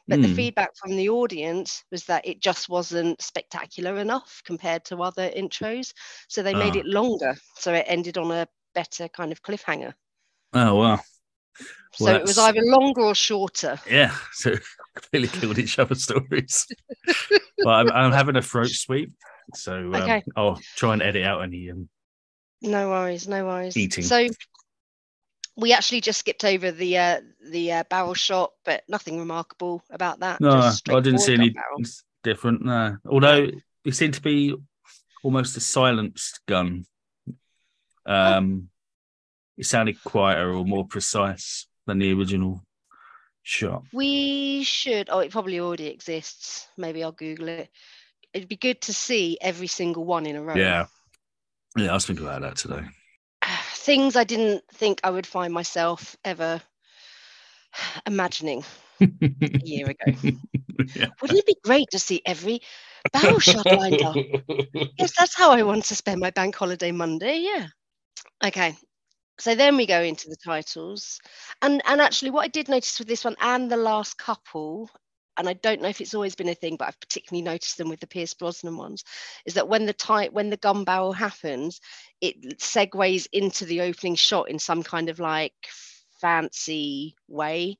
But 0.10 0.22
the 0.22 0.28
Hmm. 0.28 0.36
feedback 0.36 0.72
from 0.78 0.96
the 0.98 1.10
audience 1.10 1.84
was 1.92 2.06
that 2.06 2.26
it 2.28 2.42
just 2.42 2.70
wasn't 2.70 3.22
spectacular 3.22 3.98
enough 3.98 4.42
compared 4.46 4.86
to 4.86 5.02
other 5.04 5.30
intros. 5.32 5.94
So 6.30 6.44
they 6.44 6.54
made 6.56 6.76
Ah. 6.76 6.80
it 6.80 6.86
longer. 6.86 7.36
So 7.58 7.74
it 7.74 7.86
ended 7.88 8.18
on 8.18 8.32
a 8.32 8.48
better 8.74 9.10
kind 9.10 9.32
of 9.32 9.42
cliffhanger. 9.44 9.94
oh, 10.54 10.76
wow. 10.76 11.00
So 11.94 12.06
Well, 12.06 12.16
it 12.18 12.22
was 12.24 12.38
either 12.38 12.62
longer 12.64 13.02
or 13.02 13.16
shorter. 13.16 13.80
Yeah. 13.90 14.16
So 14.34 14.56
completely 14.96 15.40
killed 15.40 15.58
each 15.60 15.78
other's 15.80 16.04
stories. 16.04 16.68
well, 17.60 17.76
I'm, 17.76 17.92
I'm 17.92 18.12
having 18.12 18.36
a 18.36 18.42
throat 18.42 18.70
sweep. 18.70 19.12
So 19.54 19.76
um, 19.76 19.96
Okay. 19.96 20.24
I'll 20.36 20.60
try 20.76 20.94
and 20.94 21.02
edit 21.02 21.26
out 21.26 21.42
any. 21.44 21.70
Um, 21.72 21.88
No 22.62 22.90
worries, 22.90 23.28
no 23.28 23.46
worries. 23.46 23.76
Eating. 23.78 24.04
So 24.04 24.28
we 25.58 25.72
actually 25.74 26.02
just 26.02 26.20
skipped 26.20 26.44
over 26.44 26.72
the 26.72 26.98
uh, 26.98 27.22
the 27.52 27.72
uh, 27.72 27.84
barrel 27.90 28.14
shot, 28.14 28.52
but 28.66 28.84
nothing 28.90 29.20
remarkable 29.20 29.84
about 29.90 30.20
that. 30.20 30.42
no, 30.42 30.52
just 30.62 30.90
I 30.90 31.00
didn't 31.00 31.20
see 31.20 31.34
any 31.34 31.50
gun 31.50 31.62
barrel. 31.64 31.82
different. 32.24 32.66
No. 32.66 32.98
Although 33.10 33.50
it 33.86 33.96
seemed 33.96 34.16
to 34.16 34.22
be 34.22 34.56
almost 35.24 35.56
a 35.58 35.62
silenced 35.62 36.40
gun. 36.48 36.86
Um, 38.06 38.70
it 39.58 39.66
sounded 39.66 40.04
quieter 40.04 40.54
or 40.54 40.66
more 40.66 40.86
precise 40.86 41.68
than 41.86 42.00
the 42.00 42.14
original 42.14 42.62
shot. 43.44 43.84
We 43.94 44.64
should. 44.64 45.10
Oh, 45.10 45.20
it 45.20 45.32
probably 45.32 45.60
already 45.60 45.88
exists. 45.88 46.68
Maybe 46.78 47.04
I'll 47.04 47.12
Google 47.12 47.48
it. 47.50 47.70
It'd 48.34 48.50
be 48.50 48.58
good 48.58 48.82
to 48.82 48.94
see 48.94 49.38
every 49.42 49.68
single 49.68 50.04
one 50.04 50.26
in 50.26 50.36
a 50.36 50.42
row. 50.42 50.56
Yeah. 50.56 50.88
Yeah, 51.78 51.92
I 51.92 51.94
was 51.94 52.06
thinking 52.06 52.26
about 52.26 52.42
that 52.42 52.58
today. 52.58 52.84
Things 53.74 54.16
I 54.16 54.24
didn't 54.24 54.64
think 54.74 55.00
I 55.04 55.10
would 55.12 55.28
find 55.28 55.54
myself 55.54 56.16
ever 56.26 56.62
imagining 58.06 58.64
a 59.02 59.08
year 59.64 59.90
ago. 59.90 60.32
Yeah. 60.96 61.08
Wouldn't 61.22 61.40
it 61.40 61.46
be 61.46 61.58
great 61.64 61.90
to 61.92 62.00
see 62.00 62.22
every 62.26 62.62
barrel 63.14 63.40
shot 63.40 63.66
lined 63.66 64.02
up? 64.02 64.16
Yes, 64.98 65.14
that's 65.18 65.36
how 65.36 65.52
I 65.52 65.64
want 65.64 65.84
to 65.86 65.96
spend 65.96 66.22
my 66.22 66.30
bank 66.30 66.56
holiday 66.56 66.92
Monday. 66.92 67.40
Yeah. 67.40 67.68
Okay. 68.46 68.76
So 69.38 69.54
then 69.56 69.76
we 69.78 69.86
go 69.86 70.02
into 70.02 70.30
the 70.30 70.38
titles. 70.38 71.20
And 71.62 71.82
and 71.86 72.02
actually 72.02 72.32
what 72.32 72.44
I 72.46 72.48
did 72.48 72.70
notice 72.70 73.00
with 73.00 73.08
this 73.08 73.26
one 73.26 73.36
and 73.42 73.70
the 73.72 73.78
last 73.78 74.18
couple, 74.18 74.90
and 75.38 75.50
I 75.50 75.54
don't 75.54 75.82
know 75.82 75.90
if 75.90 76.00
it's 76.02 76.14
always 76.14 76.36
been 76.36 76.50
a 76.50 76.56
thing, 76.56 76.78
but 76.78 76.88
I've 76.88 77.00
particularly 77.00 77.44
noticed 77.44 77.78
them 77.78 77.90
with 77.90 78.00
the 78.00 78.08
Pierce 78.08 78.34
Brosnan 78.34 78.78
ones, 78.78 79.04
is 79.46 79.54
that 79.56 79.68
when 79.68 79.86
the 79.86 79.94
tight 79.94 80.34
when 80.34 80.50
the 80.50 80.58
gun 80.58 80.84
barrel 80.86 81.12
happens, 81.14 81.82
it 82.22 82.60
segues 82.60 83.28
into 83.34 83.66
the 83.66 83.82
opening 83.82 84.16
shot 84.16 84.50
in 84.50 84.60
some 84.60 84.84
kind 84.84 85.10
of 85.10 85.20
like 85.20 85.54
fancy 86.22 87.16
way. 87.28 87.78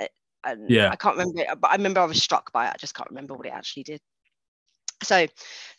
Uh, 0.00 0.06
and 0.44 0.70
Yeah. 0.70 0.90
I 0.90 0.96
can't 0.96 1.16
remember 1.16 1.40
it, 1.42 1.60
but 1.60 1.70
I 1.70 1.74
remember 1.76 2.00
I 2.00 2.06
was 2.06 2.22
struck 2.22 2.52
by 2.52 2.66
it. 2.68 2.74
I 2.74 2.76
just 2.78 2.94
can't 2.94 3.10
remember 3.10 3.34
what 3.34 3.46
it 3.46 3.52
actually 3.52 3.84
did. 3.84 4.00
So, 5.02 5.26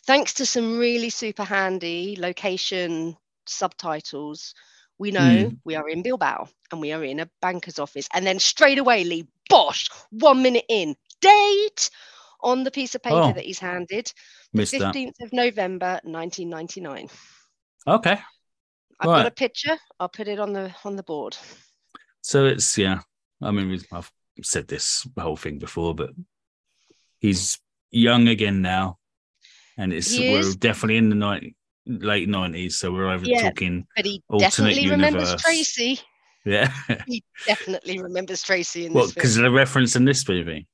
thanks 0.06 0.34
to 0.34 0.46
some 0.46 0.78
really 0.78 1.10
super 1.10 1.44
handy 1.44 2.16
location 2.18 3.16
subtitles, 3.46 4.54
we 4.98 5.10
know 5.10 5.48
hmm. 5.48 5.54
we 5.64 5.76
are 5.76 5.88
in 5.88 6.02
Bilbao 6.02 6.48
and 6.72 6.80
we 6.80 6.92
are 6.92 7.04
in 7.04 7.20
a 7.20 7.30
banker's 7.40 7.78
office. 7.78 8.08
And 8.12 8.26
then 8.26 8.38
straight 8.38 8.78
away, 8.78 9.04
Lee, 9.04 9.28
bosh, 9.48 9.88
one 10.10 10.42
minute 10.42 10.64
in, 10.68 10.96
date 11.20 11.90
on 12.40 12.64
the 12.64 12.70
piece 12.70 12.94
of 12.94 13.02
paper 13.02 13.16
Oh. 13.16 13.32
that 13.32 13.44
he's 13.44 13.58
handed, 13.58 14.12
that. 14.54 14.66
15th 14.66 15.20
of 15.22 15.32
November, 15.32 16.00
1999. 16.04 17.08
Okay. 17.86 18.18
I've 19.00 19.06
got 19.06 19.26
a 19.26 19.30
picture. 19.30 19.78
I'll 20.00 20.08
put 20.08 20.28
it 20.28 20.40
on 20.40 20.52
the 20.52 20.74
on 20.84 20.96
the 20.96 21.04
board. 21.04 21.36
So 22.20 22.46
it's 22.46 22.76
yeah. 22.76 23.00
I 23.40 23.52
mean, 23.52 23.80
I've 23.92 24.10
said 24.42 24.66
this 24.66 25.06
whole 25.16 25.36
thing 25.36 25.58
before, 25.58 25.94
but 25.94 26.10
he's 27.20 27.58
young 27.90 28.26
again 28.26 28.60
now, 28.60 28.98
and 29.76 29.92
it's 29.92 30.18
we're 30.18 30.52
definitely 30.54 30.96
in 30.96 31.10
the 31.10 31.14
night, 31.14 31.54
late 31.88 32.28
nineties. 32.28 32.78
So 32.78 32.92
we're 32.92 33.10
over 33.10 33.24
Yeah. 33.26 33.42
talking, 33.42 33.86
But 33.96 34.04
he 34.04 34.22
definitely 34.38 34.88
remembers. 34.88 35.34
Tracy. 35.36 36.00
yeah. 36.44 36.72
He 37.06 37.24
definitely 37.46 38.00
remembers 38.00 38.42
Tracy 38.42 38.86
in 38.86 38.92
this 38.94 39.12
Because 39.12 39.36
of 39.36 39.42
the 39.42 39.50
reference 39.50 39.96
in 39.96 40.04
this 40.04 40.28
movie, 40.28 40.66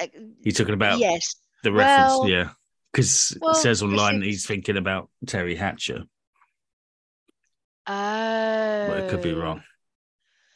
Uh, 0.00 0.06
you're 0.42 0.52
talking 0.52 0.74
about 0.74 0.98
yes. 0.98 1.36
the 1.62 1.72
reference, 1.72 2.18
well- 2.20 2.28
yeah. 2.28 2.50
Because 2.92 3.36
well, 3.40 3.50
it 3.52 3.56
says 3.56 3.82
online 3.82 4.22
he's 4.22 4.46
thinking 4.46 4.78
about 4.78 5.10
Teri 5.26 5.56
Hatcher, 5.56 6.04
Oh. 7.86 8.86
but 8.88 8.98
it 9.00 9.10
could 9.10 9.22
be 9.22 9.34
wrong. 9.34 9.62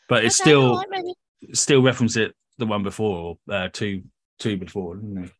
But 0.08 0.24
it's 0.24 0.36
still 0.36 0.82
maybe. 0.88 1.12
still 1.52 1.82
reference 1.82 2.16
it 2.16 2.34
the 2.58 2.66
one 2.66 2.82
before, 2.82 3.38
or 3.48 3.54
uh, 3.54 3.68
two 3.72 4.04
two 4.38 4.56
before, 4.56 4.96
isn't 4.96 5.24
it? 5.24 5.30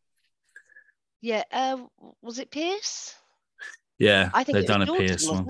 Yeah. 1.21 1.43
Uh, 1.51 1.85
was 2.21 2.37
it 2.39 2.51
Pierce? 2.51 3.15
Yeah, 3.99 4.29
I 4.33 4.43
think 4.43 4.57
they've 4.57 4.67
done 4.67 4.81
a 4.81 4.87
Pierce 4.87 5.29
one. 5.29 5.47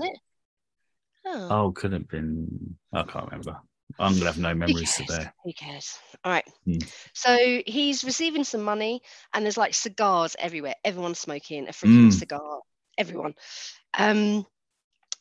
Oh. 1.26 1.48
Oh, 1.50 1.72
could 1.72 1.92
have 1.92 2.08
been. 2.08 2.76
I 2.92 3.02
can't 3.02 3.26
remember. 3.26 3.58
I'm 3.98 4.14
gonna 4.14 4.26
have 4.26 4.38
no 4.38 4.54
memories 4.54 4.94
cares? 4.96 5.08
today. 5.08 5.30
Who 5.44 5.52
cares? 5.52 5.98
All 6.24 6.32
right. 6.32 6.46
Hmm. 6.64 6.78
So 7.12 7.62
he's 7.66 8.04
receiving 8.04 8.44
some 8.44 8.62
money, 8.62 9.02
and 9.32 9.44
there's 9.44 9.56
like 9.56 9.74
cigars 9.74 10.36
everywhere. 10.38 10.74
Everyone's 10.84 11.18
smoking 11.18 11.68
a 11.68 11.72
freaking 11.72 12.08
Mm. 12.08 12.12
cigar. 12.12 12.60
Everyone. 12.98 13.34
Um, 13.98 14.46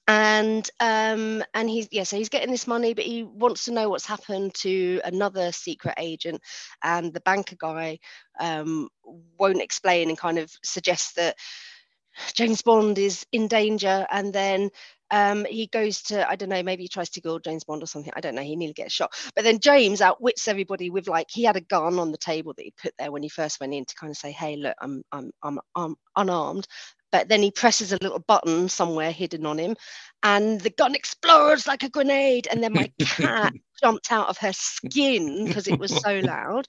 and 0.08 0.70
um, 0.80 1.44
and 1.54 1.70
he's 1.70 1.88
yeah. 1.92 2.04
So 2.04 2.18
he's 2.18 2.30
getting 2.30 2.52
this 2.52 2.68
money, 2.68 2.94
but 2.94 3.06
he 3.06 3.24
wants 3.24 3.66
to 3.66 3.72
know 3.72 3.90
what's 3.90 4.06
happened 4.06 4.54
to 4.56 5.00
another 5.06 5.52
secret 5.52 5.96
agent, 5.98 6.42
and 6.84 7.14
the 7.14 7.22
banker 7.22 7.56
guy 7.58 8.00
um, 8.40 8.90
won't 9.04 9.62
explain 9.62 10.10
and 10.10 10.18
kind 10.18 10.40
of 10.40 10.52
suggests 10.64 11.14
that 11.14 11.38
James 12.36 12.62
Bond 12.62 12.98
is 13.00 13.26
in 13.32 13.48
danger, 13.48 14.08
and 14.12 14.34
then 14.34 14.70
um, 15.12 15.46
he 15.46 15.68
goes 15.68 16.02
to 16.04 16.30
I 16.30 16.36
don't 16.36 16.50
know, 16.50 16.64
maybe 16.64 16.84
he 16.84 16.90
tries 16.90 17.10
to 17.12 17.22
kill 17.22 17.40
James 17.40 17.64
Bond 17.66 17.84
or 17.84 17.88
something. 17.88 18.14
I 18.16 18.22
don't 18.22 18.36
know. 18.36 18.42
He 18.44 18.56
nearly 18.56 18.74
gets 18.74 18.94
shot, 18.94 19.14
but 19.36 19.44
then 19.44 19.60
James 19.60 20.02
outwits 20.02 20.48
everybody 20.48 20.90
with 20.90 21.08
like 21.08 21.28
he 21.30 21.44
had 21.44 21.58
a 21.58 21.62
gun 21.62 22.00
on 22.00 22.12
the 22.12 22.18
table 22.18 22.54
that 22.56 22.64
he 22.64 22.74
put 22.82 22.94
there 23.00 23.12
when 23.12 23.24
he 23.24 23.30
first 23.30 23.60
went 23.60 23.74
in 23.74 23.86
to 23.86 23.96
kind 23.96 24.12
of 24.12 24.18
say, 24.18 24.32
"Hey, 24.32 24.58
look, 24.58 24.76
I'm 24.82 25.04
I'm 25.12 25.32
I'm, 25.44 25.60
I'm 25.76 25.96
unarmed." 26.18 26.68
But 27.12 27.30
then 27.30 27.44
he 27.44 27.52
presses 27.52 27.94
a 27.94 28.00
little 28.02 28.20
button 28.20 28.70
somewhere 28.70 29.12
hidden 29.12 29.46
on 29.46 29.60
him, 29.60 29.76
and 30.24 30.60
the 30.62 30.70
gun 30.70 30.96
explodes 30.96 31.68
like 31.68 31.84
a 31.84 31.90
grenade. 31.90 32.48
And 32.50 32.64
then 32.64 32.74
my 32.74 32.92
cat 33.00 33.54
jumped 33.82 34.12
out 34.12 34.30
of 34.30 34.38
her 34.38 34.54
skin 34.54 35.46
because 35.46 35.68
it 35.68 35.78
was 35.78 35.96
so 35.96 36.20
loud. 36.24 36.66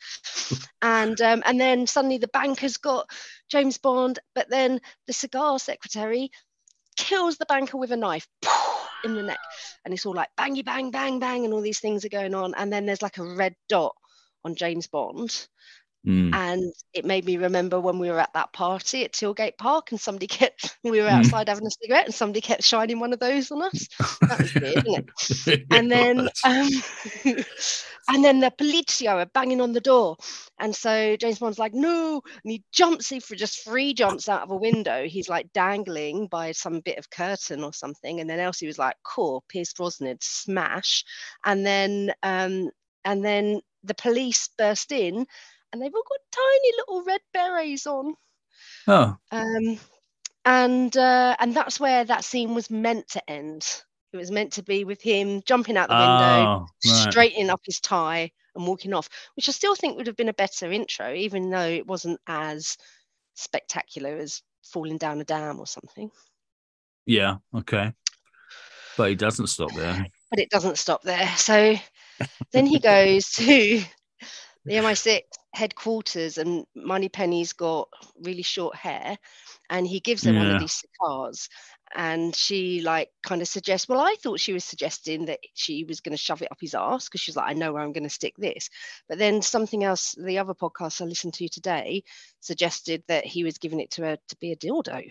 And 0.82 1.18
um, 1.20 1.42
and 1.46 1.60
then 1.60 1.86
suddenly 1.86 2.18
the 2.18 2.28
banker's 2.28 2.76
got 2.76 3.08
James 3.48 3.78
Bond, 3.78 4.18
but 4.34 4.50
then 4.50 4.80
the 5.06 5.12
cigar 5.12 5.58
secretary 5.58 6.30
kills 6.96 7.36
the 7.38 7.46
banker 7.46 7.76
with 7.76 7.92
a 7.92 7.96
knife 7.96 8.26
in 9.04 9.14
the 9.14 9.22
neck. 9.22 9.38
And 9.84 9.94
it's 9.94 10.04
all 10.04 10.14
like 10.14 10.28
bangy 10.38 10.64
bang 10.64 10.90
bang 10.90 11.20
bang, 11.20 11.44
and 11.44 11.54
all 11.54 11.62
these 11.62 11.80
things 11.80 12.04
are 12.04 12.10
going 12.10 12.34
on. 12.34 12.54
And 12.56 12.72
then 12.72 12.86
there's 12.86 13.02
like 13.02 13.18
a 13.18 13.24
red 13.24 13.54
dot 13.68 13.94
on 14.44 14.56
James 14.56 14.88
Bond. 14.88 15.46
Mm. 16.06 16.34
And 16.34 16.72
it 16.92 17.04
made 17.04 17.24
me 17.24 17.36
remember 17.36 17.80
when 17.80 17.98
we 17.98 18.10
were 18.10 18.18
at 18.18 18.32
that 18.34 18.52
party 18.52 19.04
at 19.04 19.12
Tilgate 19.12 19.56
Park 19.58 19.90
and 19.90 20.00
somebody 20.00 20.26
kept 20.28 20.76
we 20.82 21.00
were 21.00 21.08
Mm. 21.08 21.08
outside 21.08 21.48
having 21.48 21.66
a 21.66 21.70
cigarette 21.70 22.06
and 22.06 22.14
somebody 22.14 22.40
kept 22.40 22.62
shining 22.62 23.00
one 23.00 23.12
of 23.12 23.20
those 23.20 23.50
on 23.50 23.62
us. 23.62 23.88
That 24.28 24.40
was 24.40 24.54
weird, 24.60 24.84
isn't 24.86 25.04
it? 25.48 25.60
and 25.70 25.90
then 25.90 26.28
um, 26.44 26.68
and 28.08 28.24
then 28.24 28.40
the 28.40 28.50
polizia 28.50 29.14
are 29.14 29.26
banging 29.26 29.60
on 29.60 29.72
the 29.72 29.80
door 29.80 30.16
and 30.60 30.74
so 30.74 31.16
james 31.16 31.38
bond's 31.38 31.58
like 31.58 31.74
no 31.74 32.20
and 32.44 32.50
he 32.50 32.62
jumps 32.72 33.08
he 33.08 33.20
for 33.20 33.34
just 33.34 33.60
free 33.62 33.94
jumps 33.94 34.28
out 34.28 34.42
of 34.42 34.50
a 34.50 34.56
window 34.56 35.06
he's 35.06 35.28
like 35.28 35.52
dangling 35.52 36.26
by 36.28 36.52
some 36.52 36.80
bit 36.80 36.98
of 36.98 37.10
curtain 37.10 37.64
or 37.64 37.72
something 37.72 38.20
and 38.20 38.28
then 38.28 38.40
elsie 38.40 38.66
was 38.66 38.78
like 38.78 38.96
cool 39.04 39.42
pierce 39.48 39.72
brosnan 39.72 40.16
smash 40.20 41.04
and 41.44 41.64
then 41.66 42.12
um 42.22 42.68
and 43.04 43.24
then 43.24 43.60
the 43.84 43.94
police 43.94 44.48
burst 44.56 44.92
in 44.92 45.26
and 45.74 45.82
they've 45.82 45.94
all 45.94 46.04
got 46.08 46.20
tiny 46.30 46.72
little 46.78 47.04
red 47.04 47.20
berets 47.32 47.84
on 47.84 48.14
oh, 48.86 49.16
um, 49.32 49.78
and 50.44 50.96
uh, 50.96 51.34
and 51.40 51.52
that's 51.52 51.80
where 51.80 52.04
that 52.04 52.24
scene 52.24 52.54
was 52.54 52.70
meant 52.70 53.08
to 53.08 53.30
end. 53.30 53.66
It 54.12 54.16
was 54.16 54.30
meant 54.30 54.52
to 54.52 54.62
be 54.62 54.84
with 54.84 55.02
him 55.02 55.42
jumping 55.44 55.76
out 55.76 55.88
the 55.88 55.96
window, 55.96 56.06
oh, 56.06 56.66
right. 56.86 57.10
straightening 57.10 57.50
up 57.50 57.62
his 57.64 57.80
tie, 57.80 58.30
and 58.54 58.66
walking 58.66 58.94
off, 58.94 59.08
which 59.34 59.48
I 59.48 59.52
still 59.52 59.74
think 59.74 59.96
would 59.96 60.06
have 60.06 60.16
been 60.16 60.28
a 60.28 60.34
better 60.34 60.70
intro, 60.70 61.12
even 61.12 61.50
though 61.50 61.66
it 61.66 61.88
wasn't 61.88 62.20
as 62.28 62.76
spectacular 63.34 64.16
as 64.16 64.42
falling 64.62 64.98
down 64.98 65.20
a 65.20 65.24
dam 65.24 65.58
or 65.58 65.66
something. 65.66 66.10
Yeah. 67.06 67.38
Okay. 67.52 67.92
But 68.96 69.08
he 69.08 69.16
doesn't 69.16 69.48
stop 69.48 69.72
there. 69.74 70.06
But 70.30 70.40
it 70.40 70.50
doesn't 70.50 70.78
stop 70.78 71.02
there. 71.02 71.28
So 71.36 71.76
then 72.50 72.66
he 72.66 72.78
goes 72.80 73.30
to 73.34 73.84
the 74.64 74.72
MI6 74.72 75.20
headquarters, 75.54 76.36
and 76.38 76.66
Moneypenny's 76.74 77.52
got 77.52 77.88
really 78.20 78.42
short 78.42 78.76
hair, 78.76 79.16
and 79.70 79.86
he 79.86 80.00
gives 80.00 80.24
her 80.24 80.32
one 80.32 80.50
of 80.50 80.60
these 80.60 80.82
cigars. 80.82 81.48
And 81.96 82.34
she 82.34 82.80
like 82.80 83.10
kind 83.22 83.40
of 83.40 83.46
suggests, 83.46 83.88
well, 83.88 84.00
I 84.00 84.16
thought 84.20 84.40
she 84.40 84.52
was 84.52 84.64
suggesting 84.64 85.26
that 85.26 85.38
she 85.54 85.84
was 85.84 86.00
going 86.00 86.16
to 86.16 86.22
shove 86.22 86.42
it 86.42 86.50
up 86.50 86.58
his 86.60 86.74
ass 86.74 87.04
because 87.08 87.20
she's 87.20 87.36
like, 87.36 87.48
I 87.48 87.52
know 87.52 87.72
where 87.72 87.82
I'm 87.82 87.92
going 87.92 88.02
to 88.02 88.10
stick 88.10 88.34
this. 88.36 88.68
But 89.08 89.18
then 89.18 89.42
something 89.42 89.84
else, 89.84 90.16
the 90.18 90.38
other 90.38 90.54
podcast 90.54 91.00
I 91.00 91.04
listened 91.04 91.34
to 91.34 91.48
today 91.48 92.02
suggested 92.40 93.04
that 93.06 93.24
he 93.24 93.44
was 93.44 93.58
giving 93.58 93.78
it 93.78 93.92
to 93.92 94.02
her 94.02 94.18
to 94.28 94.36
be 94.40 94.50
a 94.50 94.56
dildo. 94.56 95.08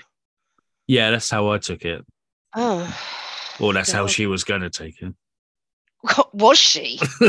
Yeah, 0.87 1.11
that's 1.11 1.29
how 1.29 1.51
I 1.51 1.57
took 1.57 1.85
it. 1.85 2.05
Oh, 2.55 2.99
Or 3.59 3.73
that's 3.73 3.91
how 3.91 4.07
she 4.07 4.25
was 4.25 4.43
going 4.43 4.61
to 4.61 4.69
take 4.69 5.01
it. 5.01 5.13
Was 6.33 6.57
she? 6.57 6.99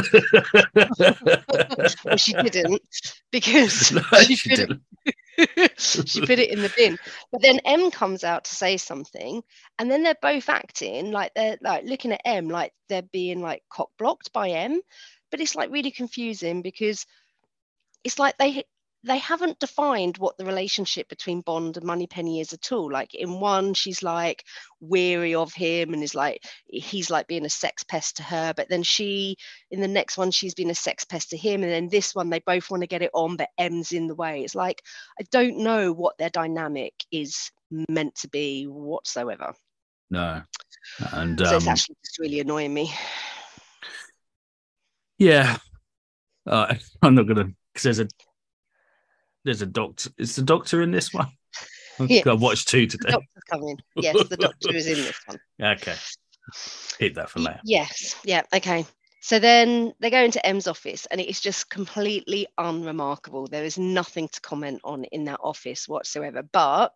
well, 2.05 2.17
she 2.17 2.33
didn't 2.33 2.83
because 3.31 3.93
No, 3.93 4.03
she, 4.23 4.37
she 4.37 4.51
put 4.51 4.59
it, 4.59 5.73
she 5.79 6.21
put 6.21 6.39
it 6.39 6.51
in 6.51 6.63
the 6.63 6.73
bin. 6.77 6.99
But 7.31 7.43
then 7.43 7.61
M 7.65 7.91
comes 7.91 8.25
out 8.25 8.45
to 8.45 8.55
say 8.55 8.77
something, 8.77 9.43
and 9.79 9.91
then 9.91 10.03
they're 10.03 10.17
both 10.21 10.49
acting 10.49 11.13
like 11.13 11.33
they're 11.35 11.59
like 11.63 11.85
looking 11.85 12.13
at 12.13 12.23
M 12.25 12.49
like 12.49 12.73
they're 12.89 13.03
being 13.03 13.41
like 13.41 13.63
cock 13.71 13.91
blocked 13.99 14.33
by 14.33 14.51
M. 14.51 14.81
But 15.31 15.41
it's 15.41 15.55
like 15.55 15.71
really 15.71 15.91
confusing 15.91 16.63
because 16.63 17.07
it's 18.03 18.19
like 18.19 18.37
they 18.39 18.65
they 19.05 19.19
haven't 19.19 19.59
defined 19.59 20.17
what 20.17 20.39
the 20.39 20.47
relationship 20.47 21.09
between 21.09 21.43
Bond 21.43 21.77
and 21.77 21.85
Moneypenny 21.85 22.41
is 22.41 22.55
at 22.55 22.73
all. 22.73 22.91
Like 22.91 23.15
in 23.15 23.39
one, 23.39 23.75
she's 23.75 24.03
like 24.03 24.45
weary 24.81 25.35
of 25.35 25.53
him 25.53 25.93
and 25.93 26.03
is 26.03 26.15
like 26.15 26.43
he's 26.67 27.11
like 27.11 27.27
being 27.27 27.45
a 27.45 27.51
sex 27.51 27.85
pest 27.85 28.17
to 28.17 28.23
her. 28.23 28.55
But 28.57 28.71
then 28.71 28.83
she, 28.83 29.37
in 29.71 29.81
the 29.81 29.89
next 29.89 30.17
one, 30.17 30.31
she's 30.31 30.55
been 30.55 30.71
a 30.71 30.75
sex 30.75 31.05
pest 31.05 31.31
to 31.31 31.37
him. 31.37 31.63
And 31.63 31.71
then 31.71 31.89
this 31.89 32.15
one, 32.15 32.31
they 32.31 32.41
both 32.41 32.71
want 32.71 32.83
to 32.83 32.87
get 32.87 33.03
it 33.03 33.11
on, 33.13 33.37
but 33.37 33.51
M's 33.59 33.93
in 33.93 34.07
the 34.07 34.15
way. 34.15 34.43
It's 34.43 34.55
like 34.55 34.83
I 35.21 35.25
don't 35.31 35.59
know 35.59 35.93
what 35.93 36.17
their 36.17 36.31
dynamic 36.31 36.95
is 37.13 37.51
meant 37.89 38.15
to 38.17 38.29
be 38.29 38.65
whatsoever. 38.65 39.55
no. 40.11 40.43
And 41.13 41.39
so 41.39 41.57
it's 41.57 41.67
um, 41.67 41.73
actually 41.73 41.97
just 42.05 42.19
really 42.19 42.41
annoying 42.41 42.73
me. 42.73 42.93
yeah, 45.19 45.57
uh, 46.47 46.75
I'm 47.03 47.15
not 47.15 47.27
gonna 47.27 47.51
because 47.73 47.83
there's 47.83 48.01
a 48.01 48.09
there's 49.45 49.63
a 49.63 49.67
doctor. 49.67 50.11
Is 50.19 50.37
the 50.37 50.43
doctor 50.43 50.83
in 50.83 50.91
this 50.91 51.13
one? 51.13 51.29
Yes. 52.01 52.27
I 52.27 52.33
watched 52.33 52.67
two 52.67 52.87
The 52.89 52.99
today. 52.99 53.11
doctor's 53.13 53.45
coming. 53.49 53.79
Yes, 53.95 54.29
the 54.29 54.37
doctor 54.37 54.75
is 54.75 54.89
in 54.89 54.97
this 54.97 55.21
one. 55.27 55.39
Okay, 55.63 55.95
hit 56.99 57.15
that 57.15 57.31
for 57.31 57.39
later. 57.39 57.61
Yes. 57.65 58.17
Yeah. 58.25 58.43
Okay. 58.53 58.85
So 59.21 59.39
then 59.39 59.95
they 60.01 60.11
go 60.11 60.19
into 60.25 60.45
M's 60.45 60.67
office, 60.67 61.07
and 61.07 61.21
it 61.21 61.29
is 61.29 61.41
just 61.41 61.71
completely 61.71 62.49
unremarkable. 62.59 63.47
There 63.47 63.63
is 63.65 63.79
nothing 63.79 64.27
to 64.27 64.41
comment 64.41 64.81
on 64.83 65.05
in 65.05 65.25
that 65.27 65.39
office 65.41 65.87
whatsoever. 65.87 66.43
But 66.43 66.93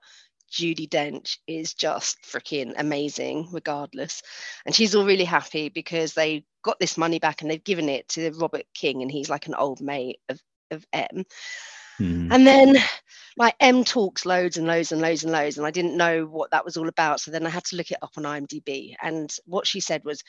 Judi 0.50 0.88
Dench 0.88 1.36
is 1.46 1.74
just 1.74 2.18
freaking 2.22 2.74
amazing, 2.76 3.48
regardless. 3.52 4.22
And 4.66 4.74
she's 4.74 4.96
all 4.96 5.06
really 5.06 5.24
happy 5.24 5.68
because 5.68 6.14
they 6.14 6.44
got 6.62 6.80
this 6.80 6.98
money 6.98 7.20
back 7.20 7.40
and 7.40 7.48
they've 7.50 7.62
given 7.62 7.88
it 7.88 8.08
to 8.10 8.32
Robert 8.32 8.64
King, 8.74 9.02
and 9.02 9.10
he's 9.12 9.30
like 9.30 9.46
an 9.46 9.54
old 9.54 9.80
mate 9.80 10.18
of, 10.28 10.40
of 10.72 10.84
M. 10.92 11.24
Mhm. 12.00 12.30
And 12.30 12.46
then 12.46 12.76
like 13.36 13.54
M 13.60 13.84
talks 13.84 14.26
loads 14.26 14.56
and 14.56 14.66
loads 14.66 14.92
and 14.92 15.00
loads 15.00 15.22
and 15.22 15.32
loads, 15.32 15.58
and 15.58 15.66
I 15.66 15.70
didn't 15.70 15.96
know 15.96 16.24
what 16.26 16.50
that 16.50 16.64
was 16.64 16.76
all 16.76 16.88
about. 16.88 17.20
So 17.20 17.30
then 17.30 17.46
I 17.46 17.50
had 17.50 17.64
to 17.66 17.76
look 17.76 17.90
it 17.90 17.98
up 18.02 18.12
on 18.16 18.24
IMDb. 18.24 18.94
And 19.02 19.30
what 19.46 19.66
she 19.66 19.80
said 19.80 20.04
was 20.04 20.22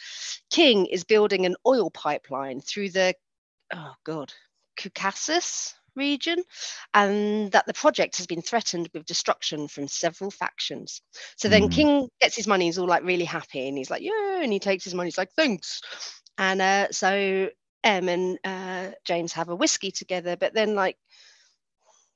King 0.52 0.86
is 0.88 1.04
building 1.04 1.46
an 1.46 1.56
oil 1.68 1.90
pipeline 1.92 2.62
through 2.62 2.90
the 2.92 3.14
oh 3.74 3.94
god, 4.06 4.34
Caucasus 4.82 5.76
region, 5.96 6.44
and 6.94 7.52
that 7.52 7.66
the 7.66 7.74
project 7.74 8.18
has 8.18 8.28
been 8.28 8.42
threatened 8.42 8.90
with 8.94 9.06
destruction 9.06 9.68
from 9.68 9.88
several 9.88 10.32
factions. 10.32 11.02
So 11.38 11.50
then 11.50 11.68
Mhm. 11.68 11.70
King 11.70 12.10
gets 12.22 12.36
his 12.36 12.48
money, 12.48 12.66
he's 12.66 12.78
all 12.78 12.88
like 12.88 13.04
really 13.04 13.26
happy, 13.26 13.68
and 13.68 13.78
he's 13.78 13.90
like, 13.90 14.02
Yeah, 14.04 14.42
and 14.42 14.54
he 14.54 14.60
takes 14.60 14.84
his 14.84 14.96
money, 14.96 15.08
he's 15.08 15.18
like, 15.18 15.32
Thanks. 15.36 15.82
And 16.38 16.62
uh, 16.62 16.88
so 16.92 17.50
M 17.84 18.10
and 18.10 18.40
uh, 18.44 18.92
James 19.06 19.34
have 19.34 19.50
a 19.50 19.56
whiskey 19.56 19.92
together, 19.92 20.36
but 20.38 20.54
then 20.54 20.76
like 20.76 20.98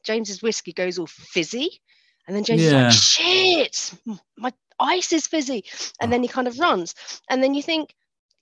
James's 0.04 0.42
whiskey 0.42 0.74
goes 0.74 1.00
all 1.00 1.08
fizzy, 1.08 1.82
and 2.28 2.36
then 2.36 2.44
James 2.44 2.62
is 2.62 2.74
like, 2.74 2.92
"Shit, 2.94 3.94
my 4.38 4.52
ice 4.80 5.12
is 5.14 5.28
fizzy," 5.28 5.66
and 6.02 6.12
then 6.12 6.22
he 6.22 6.30
kind 6.30 6.48
of 6.48 6.60
runs, 6.60 6.96
and 7.30 7.42
then 7.42 7.54
you 7.54 7.62
think, 7.64 7.94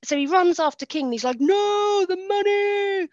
so 0.03 0.17
he 0.17 0.27
runs 0.27 0.59
after 0.59 0.85
King. 0.85 1.05
And 1.05 1.13
he's 1.13 1.23
like, 1.23 1.39
"No, 1.39 2.05
the 2.07 2.17
money!" 2.17 3.09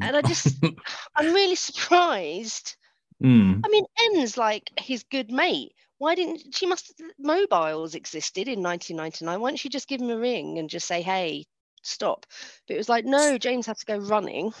And 0.00 0.16
I 0.16 0.20
just, 0.22 0.48
I'm 1.16 1.32
really 1.32 1.54
surprised. 1.56 2.76
Mm. 3.22 3.62
I 3.64 3.68
mean, 3.68 3.84
M's 4.14 4.36
like 4.36 4.70
his 4.78 5.04
good 5.04 5.30
mate. 5.30 5.72
Why 5.98 6.14
didn't 6.14 6.54
she? 6.54 6.66
Must 6.66 7.00
mobiles 7.18 7.94
existed 7.94 8.48
in 8.48 8.62
1999? 8.62 9.40
Why 9.40 9.48
don't 9.50 9.56
she 9.56 9.70
just 9.70 9.88
give 9.88 10.02
him 10.02 10.10
a 10.10 10.18
ring 10.18 10.58
and 10.58 10.68
just 10.68 10.86
say, 10.86 11.00
"Hey, 11.00 11.46
stop"? 11.82 12.26
But 12.68 12.74
it 12.74 12.78
was 12.78 12.90
like, 12.90 13.06
no, 13.06 13.38
James 13.38 13.64
had 13.66 13.78
to 13.78 13.86
go 13.86 13.96
running. 13.96 14.52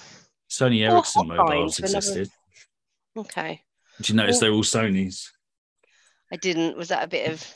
Sony 0.48 0.88
Ericsson 0.88 1.28
mobiles 1.28 1.76
to 1.76 1.82
another- 1.82 1.98
existed. 1.98 2.30
Okay, 3.16 3.62
Did 3.98 4.08
you 4.10 4.14
notice 4.16 4.38
they're 4.40 4.52
all 4.52 4.62
Sony's? 4.62 5.32
I 6.32 6.36
didn't. 6.36 6.76
Was 6.76 6.88
that 6.88 7.04
a 7.04 7.08
bit 7.08 7.30
of 7.32 7.54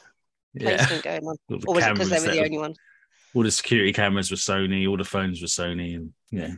Yeah. 0.54 0.76
placement 0.76 1.04
going 1.04 1.26
on? 1.26 1.36
Or 1.66 1.74
was 1.74 1.84
it 1.86 1.92
because 1.94 2.10
they 2.10 2.20
were 2.20 2.34
the 2.34 2.44
only 2.44 2.58
one? 2.58 2.74
all 3.32 3.44
the 3.44 3.50
security 3.50 3.92
cameras 3.92 4.30
were 4.30 4.36
Sony, 4.36 4.88
all 4.88 4.96
the 4.96 5.04
phones 5.04 5.40
were 5.40 5.46
Sony, 5.46 5.94
and 5.94 6.12
yeah. 6.32 6.54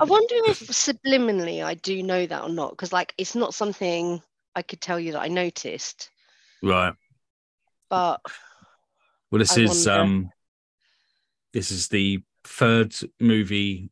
I 0.00 0.04
wonder 0.04 0.34
if 0.46 0.58
subliminally 0.58 1.62
I 1.64 1.74
do 1.74 2.02
know 2.02 2.26
that 2.26 2.42
or 2.42 2.48
not, 2.48 2.70
because 2.70 2.92
like 2.92 3.14
it's 3.16 3.36
not 3.36 3.54
something 3.54 4.20
I 4.56 4.62
could 4.62 4.80
tell 4.80 4.98
you 4.98 5.12
that 5.12 5.20
I 5.22 5.28
noticed, 5.28 6.10
right. 6.64 6.94
but 7.88 8.20
Well, 9.30 9.38
this 9.38 9.56
I 9.56 9.60
is 9.60 9.86
wonder. 9.86 10.02
um, 10.02 10.30
this 11.52 11.70
is 11.70 11.86
the 11.88 12.24
third 12.42 12.94
movie 13.20 13.90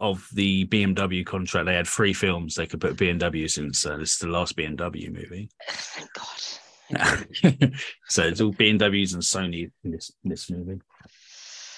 of 0.00 0.28
the 0.34 0.66
BMW 0.66 1.24
contract. 1.24 1.66
They 1.66 1.74
had 1.74 1.86
three 1.86 2.12
films 2.12 2.54
they 2.54 2.66
could 2.66 2.80
put 2.80 2.96
BMWs 2.96 3.58
in, 3.58 3.72
so 3.72 3.96
this 3.96 4.12
is 4.12 4.18
the 4.18 4.28
last 4.28 4.56
BMW 4.56 5.12
movie. 5.12 5.48
thank 5.68 6.12
God. 6.12 6.42
so 8.08 8.22
it's 8.22 8.40
all 8.40 8.52
BMWs 8.52 9.14
and 9.14 9.22
Sony 9.22 9.70
in 9.84 9.90
this 9.90 10.12
in 10.22 10.30
this 10.30 10.50
movie. 10.50 10.80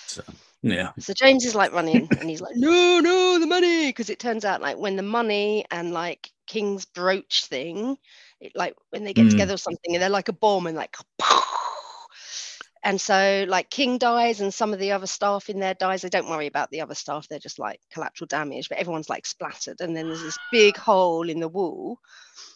So 0.07 0.23
yeah, 0.63 0.91
So 0.99 1.13
James 1.15 1.45
is 1.45 1.55
like 1.55 1.73
running 1.73 2.09
and 2.21 2.29
he's 2.29 2.41
like, 2.41 2.57
no, 2.57 2.99
no, 3.01 3.39
the 3.39 3.47
money. 3.47 3.89
Because 3.89 4.11
it 4.11 4.19
turns 4.19 4.45
out 4.45 4.61
like 4.61 4.77
when 4.77 4.97
the 4.97 5.03
money 5.03 5.65
and 5.71 5.93
like 5.93 6.31
King's 6.47 6.85
brooch 6.85 7.47
thing, 7.47 7.97
it, 8.41 8.53
like 8.55 8.75
when 8.91 9.05
they 9.05 9.15
get 9.15 9.27
Mm. 9.27 9.31
together 9.31 9.55
or 9.55 9.59
something 9.59 9.95
and 9.95 10.03
they're 10.03 10.09
like 10.11 10.29
a 10.29 10.33
bomb 10.33 10.67
and 10.67 10.77
like, 10.77 10.97
and 12.83 13.01
so 13.01 13.45
like 13.49 13.71
King 13.71 13.99
dies 13.99 14.41
and 14.41 14.53
some 14.53 14.73
of 14.73 14.79
the 14.79 14.93
other 14.93 15.07
staff 15.07 15.49
in 15.49 15.59
there 15.61 15.75
dies. 15.75 16.03
They 16.03 16.09
don't 16.09 16.29
worry 16.29 16.47
about 16.47 16.71
the 16.71 16.81
other 16.81 16.95
staff. 16.95 17.29
They're 17.29 17.39
just 17.39 17.59
like 17.59 17.81
collateral 17.93 18.27
damage, 18.27 18.69
but 18.69 18.79
everyone's 18.79 19.09
like 19.09 19.27
splattered. 19.27 19.81
And 19.81 19.97
then 19.97 20.07
there's 20.07 20.23
this 20.23 20.39
big 20.53 20.77
hole 20.77 21.29
in 21.29 21.41
the 21.41 21.49
wall. 21.49 21.99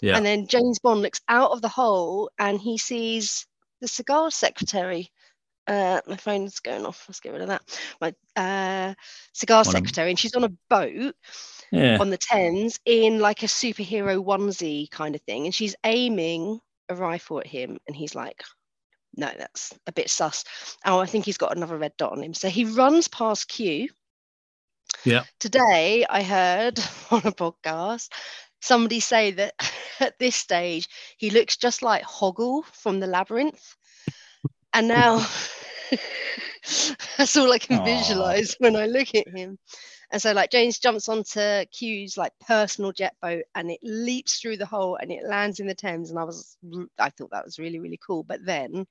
Yeah. 0.01 0.17
And 0.17 0.25
then 0.25 0.47
James 0.47 0.79
Bond 0.79 1.03
looks 1.03 1.21
out 1.29 1.51
of 1.51 1.63
the 1.63 1.69
hole 1.69 2.31
and 2.39 2.61
he 2.61 2.79
sees 2.79 3.47
the 3.81 3.89
cigar 3.89 4.31
secretary. 4.31 5.11
Uh, 5.67 6.01
my 6.07 6.17
phone's 6.17 6.61
going 6.61 6.85
off. 6.85 7.05
Let's 7.09 7.21
get 7.21 7.33
rid 7.33 7.43
of 7.43 7.49
that. 7.49 7.63
My 8.01 8.15
uh, 8.37 8.95
cigar 9.33 9.61
On 9.61 9.67
a- 9.67 9.71
secretary, 9.71 10.11
and 10.11 10.19
she's 10.19 10.35
on 10.35 10.45
a 10.45 10.53
boat 10.69 11.15
yeah, 11.71 11.99
on 12.01 12.11
the 12.11 12.19
Thames 12.19 12.81
in 12.85 13.21
like 13.21 13.43
a 13.45 13.47
superhero 13.47 14.25
onesie 14.25 14.91
kind 14.91 15.15
of 15.15 15.21
thing, 15.23 15.45
and 15.45 15.55
she's 15.55 15.77
aiming 15.85 16.61
a 16.89 16.97
rifle 16.97 17.39
at 17.39 17.47
him, 17.47 17.79
and 17.87 17.95
he's 17.95 18.15
like, 18.17 18.43
"No, 19.17 19.31
that's 19.37 19.73
a 19.87 19.93
bit 19.93 20.11
sus." 20.11 20.45
Oh, 20.85 20.99
I 20.99 21.07
think 21.07 21.25
he's 21.25 21.39
got 21.39 21.57
another 21.57 21.77
red 21.79 21.93
dot 21.97 22.13
on 22.13 22.23
him, 22.23 22.35
so 22.35 22.49
he 22.49 22.65
runs 22.65 23.09
past 23.09 23.49
Q. 23.49 23.89
Yeah. 25.05 25.25
Today, 25.41 26.05
I 26.09 26.23
heard 26.23 26.79
on 27.11 27.21
a 27.25 27.33
podcast 27.33 28.09
somebody 28.61 29.01
say 29.01 29.33
that 29.33 29.55
at 30.01 30.19
this 30.19 30.37
stage 30.37 30.89
he 31.19 31.31
looks 31.31 31.57
just 31.57 31.83
like 31.83 32.03
Hoggle 32.05 32.65
from 32.73 33.01
the 33.01 33.07
Labyrinth, 33.07 33.77
and 34.73 34.89
now 34.89 35.19
that's 37.19 37.37
all 37.37 37.53
I 37.53 37.59
can 37.59 37.81
Aw. 37.81 37.85
visualize 37.85 38.55
when 38.59 38.77
I 38.77 38.87
look 38.87 39.15
at 39.15 39.29
him. 39.29 39.59
And 40.13 40.21
so 40.21 40.33
like 40.33 40.51
James 40.51 40.79
jumps 40.79 41.09
onto 41.09 41.65
Q's 41.73 42.17
like 42.19 42.33
personal 42.47 42.93
jet 42.93 43.15
boat 43.23 43.45
and 43.55 43.71
it 43.71 43.81
leaps 43.83 44.39
through 44.39 44.59
the 44.59 44.67
hole 44.67 44.97
and 44.97 45.11
it 45.11 45.25
lands 45.25 45.59
in 45.59 45.67
the 45.67 45.75
Thames. 45.75 46.11
And 46.11 46.19
I 46.19 46.25
was 46.25 46.57
I 46.99 47.09
thought 47.11 47.31
that 47.33 47.45
was 47.45 47.59
really, 47.59 47.81
really 47.81 47.99
cool. 48.07 48.23
But 48.23 48.45
then 48.45 48.87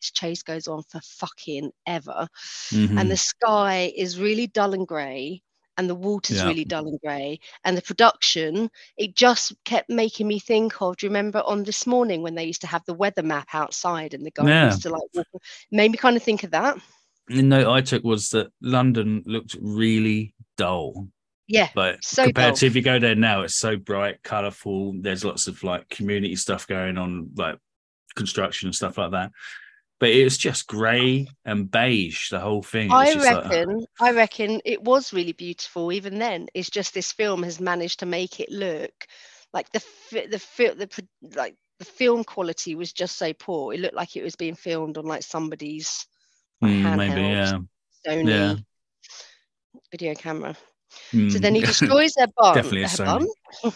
this 0.00 0.10
chase 0.12 0.42
goes 0.42 0.68
on 0.68 0.82
for 0.84 1.00
fucking 1.02 1.72
ever. 1.86 2.28
Mhm. 2.70 3.00
And 3.00 3.10
the 3.10 3.16
sky 3.16 3.92
is 3.96 4.20
really 4.20 4.46
dull 4.46 4.74
and 4.74 4.86
grey. 4.86 5.42
and 5.78 5.88
the 5.88 5.94
water's 5.94 6.38
Yeah. 6.38 6.48
really 6.48 6.64
dull 6.64 6.88
and 6.88 6.98
grey. 7.00 7.38
And 7.64 7.76
the 7.76 7.82
production, 7.82 8.68
it 8.96 9.14
just 9.14 9.52
kept 9.64 9.88
making 9.88 10.26
me 10.26 10.40
think 10.40 10.82
of. 10.82 10.96
Do 10.96 11.06
you 11.06 11.10
remember 11.10 11.40
on 11.46 11.62
this 11.62 11.86
morning 11.86 12.20
when 12.20 12.34
they 12.34 12.42
used 12.44 12.62
to 12.62 12.66
have 12.66 12.84
the 12.86 12.94
weather 12.94 13.22
map 13.22 13.46
outside 13.52 14.12
and 14.12 14.26
the 14.26 14.32
guy 14.32 14.48
Yeah. 14.48 14.66
used 14.66 14.82
to 14.82 14.90
like 14.90 15.02
walk, 15.14 15.28
made 15.70 15.92
me 15.92 15.96
kind 15.96 16.16
of 16.16 16.22
think 16.24 16.42
of 16.42 16.50
that. 16.50 16.78
The 17.28 17.42
note 17.42 17.68
I 17.68 17.80
took 17.80 18.02
was 18.02 18.30
that 18.30 18.48
London 18.60 19.22
looked 19.24 19.54
really 19.60 20.34
dull. 20.58 21.08
Yeah, 21.46 21.70
But 21.74 22.04
So 22.04 22.24
compared 22.24 22.48
dull. 22.50 22.56
to 22.56 22.66
if 22.66 22.76
you 22.76 22.82
go 22.82 22.98
there 22.98 23.14
now, 23.14 23.40
it's 23.40 23.54
so 23.54 23.76
bright, 23.78 24.22
colourful. 24.22 24.96
There's 25.00 25.24
lots 25.24 25.46
of 25.46 25.64
like 25.64 25.88
community 25.88 26.36
stuff 26.36 26.66
going 26.66 26.98
on, 26.98 27.30
like 27.36 27.58
construction 28.16 28.66
and 28.68 28.74
stuff 28.74 28.98
like 28.98 29.12
that. 29.12 29.30
But 29.98 30.10
it 30.10 30.24
was 30.24 30.36
just 30.36 30.66
grey 30.66 31.26
and 31.46 31.70
beige, 31.70 32.28
the 32.30 32.38
whole 32.38 32.62
thing. 32.62 32.92
I 32.92 33.14
just 33.14 33.26
like- 33.26 33.44
reckon. 33.44 33.86
I 33.98 34.12
reckon 34.12 34.60
it 34.66 34.82
was 34.82 35.12
really 35.14 35.32
beautiful. 35.32 35.90
Even 35.90 36.18
then, 36.18 36.48
it's 36.52 36.68
just 36.70 36.92
this 36.92 37.12
film 37.12 37.42
has 37.44 37.60
managed 37.60 38.00
to 38.00 38.06
make 38.06 38.40
it 38.40 38.50
look 38.50 38.92
like 39.54 39.72
the 39.72 39.80
fi- 39.80 40.26
the 40.26 40.36
the 40.76 41.08
like 41.34 41.56
the 41.78 41.84
film 41.86 42.24
quality 42.24 42.74
was 42.74 42.92
just 42.92 43.16
so 43.16 43.32
poor. 43.32 43.72
It 43.72 43.80
looked 43.80 43.94
like 43.96 44.16
it 44.16 44.22
was 44.22 44.36
being 44.36 44.54
filmed 44.54 44.98
on 44.98 45.06
like 45.06 45.22
somebody's 45.22 46.06
Mm, 46.62 46.96
maybe, 46.96 47.20
yeah. 47.22 47.58
Sony 48.06 48.28
Yeah. 48.28 48.54
Video 49.90 50.14
camera. 50.14 50.54
So 51.10 51.16
Mm. 51.18 51.40
then 51.40 51.54
he 51.54 51.60
destroys 51.72 52.12
their 52.14 52.28
bun, 52.36 52.54
Definitely 52.54 52.86
their 52.86 53.06
bun 53.06 53.26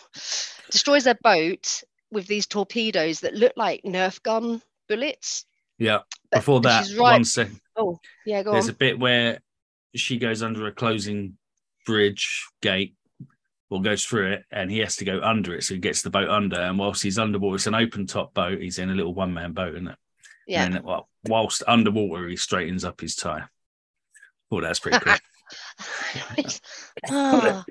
destroys 0.70 1.04
their 1.04 1.18
boat 1.22 1.82
with 2.10 2.26
these 2.26 2.46
torpedoes 2.46 3.20
that 3.20 3.34
look 3.34 3.52
like 3.56 3.82
Nerf 3.84 4.22
gun 4.22 4.62
bullets. 4.88 5.44
yeah. 5.78 5.98
But- 6.30 6.38
Before 6.38 6.60
that, 6.62 6.86
right. 6.90 7.12
one 7.12 7.24
second. 7.24 7.60
Oh, 7.76 7.98
yeah, 8.26 8.42
go 8.42 8.52
There's 8.52 8.68
on. 8.68 8.74
a 8.74 8.74
bit 8.78 8.98
where 8.98 9.40
she 9.94 10.18
goes 10.18 10.42
under 10.42 10.66
a 10.66 10.72
closing 10.72 11.36
bridge 11.86 12.46
gate 12.62 12.94
or 13.70 13.80
goes 13.82 14.04
through 14.04 14.32
it 14.32 14.44
and 14.50 14.70
he 14.70 14.78
has 14.78 14.96
to 14.96 15.04
go 15.04 15.20
under 15.22 15.54
it. 15.54 15.64
So 15.64 15.74
he 15.74 15.80
gets 15.80 16.02
the 16.02 16.10
boat 16.10 16.28
under. 16.28 16.58
And 16.60 16.78
whilst 16.78 17.02
he's 17.02 17.18
underwater, 17.18 17.56
it's 17.56 17.66
an 17.66 17.74
open 17.74 18.06
top 18.06 18.32
boat. 18.34 18.60
He's 18.60 18.78
in 18.78 18.90
a 18.90 18.94
little 18.94 19.14
one 19.14 19.32
man 19.34 19.52
boat, 19.52 19.74
isn't 19.74 19.88
it? 19.88 19.96
yeah. 20.46 20.64
And 20.64 20.74
then, 20.74 20.82
well, 20.82 21.08
whilst 21.26 21.62
underwater, 21.66 22.28
he 22.28 22.36
straightens 22.36 22.84
up 22.84 23.00
his 23.00 23.14
tie. 23.16 23.44
Oh, 24.50 24.60
that's 24.62 24.78
pretty 24.80 24.98
cool. 24.98 25.14
Ah. 27.08 27.64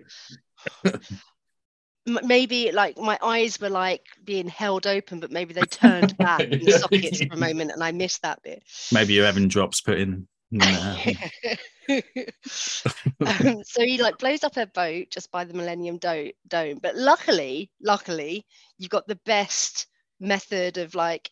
Maybe 2.05 2.71
like 2.71 2.97
my 2.97 3.19
eyes 3.21 3.59
were 3.59 3.69
like 3.69 4.05
being 4.23 4.47
held 4.47 4.87
open, 4.87 5.19
but 5.19 5.31
maybe 5.31 5.53
they 5.53 5.61
turned 5.61 6.17
back 6.17 6.41
in 6.41 6.65
the 6.65 6.71
sockets 6.79 7.19
for 7.23 7.33
a 7.33 7.37
moment, 7.37 7.71
and 7.71 7.83
I 7.83 7.91
missed 7.91 8.23
that 8.23 8.41
bit. 8.41 8.63
Maybe 8.91 9.13
you're 9.13 9.25
having 9.25 9.47
drops 9.47 9.81
put 9.81 9.99
in. 9.99 10.27
Nah. 10.49 10.97
um, 13.25 13.63
so 13.63 13.83
he 13.83 14.01
like 14.01 14.17
blows 14.17 14.43
up 14.43 14.55
her 14.55 14.65
boat 14.65 15.07
just 15.11 15.31
by 15.31 15.45
the 15.45 15.53
Millennium 15.53 15.97
Do- 15.97 16.33
Dome. 16.47 16.79
But 16.81 16.95
luckily, 16.95 17.71
luckily, 17.81 18.45
you've 18.77 18.89
got 18.89 19.07
the 19.07 19.19
best 19.25 19.87
method 20.19 20.77
of 20.77 20.95
like 20.95 21.29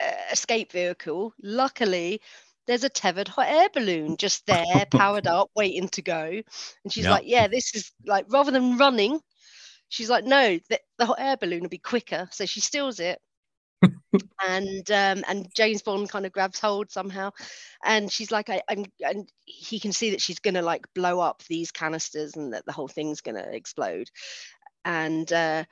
uh, 0.00 0.12
escape 0.30 0.70
vehicle. 0.72 1.32
Luckily, 1.42 2.20
there's 2.66 2.84
a 2.84 2.88
tethered 2.88 3.28
hot 3.28 3.48
air 3.48 3.68
balloon 3.72 4.16
just 4.16 4.46
there, 4.46 4.86
powered 4.90 5.26
up, 5.26 5.50
waiting 5.56 5.88
to 5.90 6.02
go. 6.02 6.22
And 6.84 6.92
she's 6.92 7.04
Yeah. 7.04 7.12
like, 7.12 7.24
"Yeah, 7.26 7.48
this 7.48 7.74
is 7.74 7.92
like 8.06 8.26
rather 8.28 8.50
than 8.50 8.78
running." 8.78 9.20
She's 9.88 10.10
like, 10.10 10.24
no, 10.24 10.58
the, 10.68 10.80
the 10.98 11.06
hot 11.06 11.20
air 11.20 11.36
balloon 11.36 11.62
will 11.62 11.68
be 11.68 11.78
quicker. 11.78 12.28
So 12.32 12.44
she 12.46 12.60
steals 12.60 12.98
it. 13.00 13.20
and 14.46 14.90
um, 14.90 15.24
and 15.28 15.48
James 15.54 15.82
Bond 15.82 16.10
kind 16.10 16.26
of 16.26 16.32
grabs 16.32 16.58
hold 16.60 16.90
somehow, 16.90 17.30
and 17.84 18.10
she's 18.10 18.30
like, 18.30 18.50
I, 18.50 18.62
I'm, 18.68 18.84
and 19.04 19.30
he 19.44 19.80
can 19.80 19.92
see 19.92 20.10
that 20.10 20.20
she's 20.20 20.38
gonna 20.38 20.62
like 20.62 20.86
blow 20.94 21.20
up 21.20 21.42
these 21.44 21.70
canisters 21.70 22.36
and 22.36 22.52
that 22.52 22.66
the 22.66 22.72
whole 22.72 22.88
thing's 22.88 23.20
gonna 23.20 23.46
explode, 23.50 24.10
and 24.84 25.32
uh, 25.32 25.64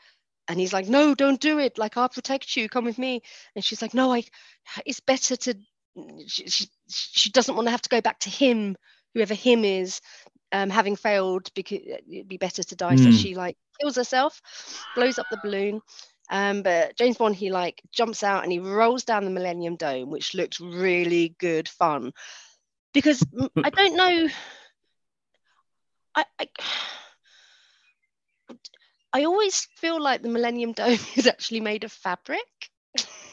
and 0.49 0.61
he's 0.61 0.73
like, 0.73 0.89
no, 0.89 1.15
don't 1.15 1.41
do 1.41 1.59
it. 1.59 1.79
Like 1.79 1.97
I'll 1.97 2.09
protect 2.09 2.57
you. 2.57 2.69
Come 2.69 2.85
with 2.85 2.99
me. 2.99 3.23
And 3.55 3.65
she's 3.65 3.83
like, 3.83 3.95
no, 3.95 4.13
I, 4.13 4.25
it's 4.87 5.01
better 5.01 5.37
to. 5.37 5.55
She 6.27 6.49
she, 6.49 6.67
she 6.89 7.31
doesn't 7.31 7.55
want 7.55 7.67
to 7.67 7.71
have 7.73 7.83
to 7.83 7.89
go 7.89 8.01
back 8.01 8.19
to 8.21 8.31
him, 8.31 8.77
whoever 9.15 9.35
him 9.35 9.65
is, 9.65 10.01
um, 10.53 10.71
having 10.71 10.97
failed 10.97 11.51
because 11.55 11.81
it'd 11.85 12.29
be 12.29 12.37
better 12.39 12.63
to 12.63 12.77
die. 12.77 12.97
So 12.97 13.11
Mm. 13.11 13.11
she 13.11 13.35
like 13.35 13.57
kills 13.81 13.97
herself, 13.97 14.41
blows 14.95 15.19
up 15.19 15.29
the 15.31 15.37
balloon. 15.39 15.81
Um, 16.31 16.63
but 16.63 16.97
James 16.97 17.17
Bond, 17.19 17.37
he 17.37 17.51
like 17.51 17.81
jumps 17.93 18.23
out 18.23 18.43
and 18.45 18.53
he 18.53 18.59
rolls 18.59 19.05
down 19.05 19.25
the 19.25 19.31
Millennium 19.31 19.77
Dome, 19.77 20.11
which 20.11 20.35
looked 20.35 20.61
really 20.61 21.35
good 21.39 21.69
fun. 21.69 22.13
Because 22.93 23.21
mm, 23.23 23.49
I 23.63 23.71
don't 23.71 23.97
know, 23.97 24.29
I, 26.15 26.25
I 26.39 26.49
I 29.13 29.25
always 29.25 29.67
feel 29.77 30.01
like 30.01 30.23
the 30.23 30.29
Millennium 30.29 30.73
Dome 30.73 30.99
is 31.17 31.27
actually 31.27 31.61
made 31.61 31.85
of 31.85 31.93
fabric, 31.93 32.45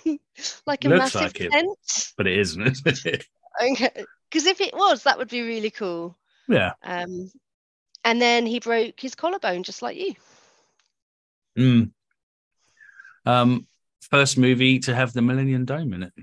like 0.65 0.85
a 0.85 0.89
Looks 0.89 0.99
massive 1.15 1.21
like 1.21 1.41
it. 1.41 1.51
tent. 1.51 1.77
But 2.17 2.27
it 2.27 2.39
isn't. 2.39 2.77
Because 3.59 4.47
if 4.47 4.61
it 4.61 4.73
was, 4.73 5.03
that 5.03 5.17
would 5.17 5.27
be 5.27 5.41
really 5.41 5.69
cool. 5.69 6.17
yeah. 6.47 6.71
Um, 6.83 7.29
and 8.05 8.21
then 8.21 8.45
he 8.45 8.61
broke 8.61 8.97
his 8.99 9.13
collarbone, 9.13 9.63
just 9.63 9.81
like 9.81 9.97
you. 9.97 10.15
Mm. 11.59 11.91
Um, 13.25 13.67
first 14.09 14.37
movie 14.37 14.79
to 14.79 14.95
have 14.95 15.11
the 15.11 15.21
Millennium 15.21 15.65
Dome 15.65 15.93
in 15.93 16.03
it. 16.03 16.13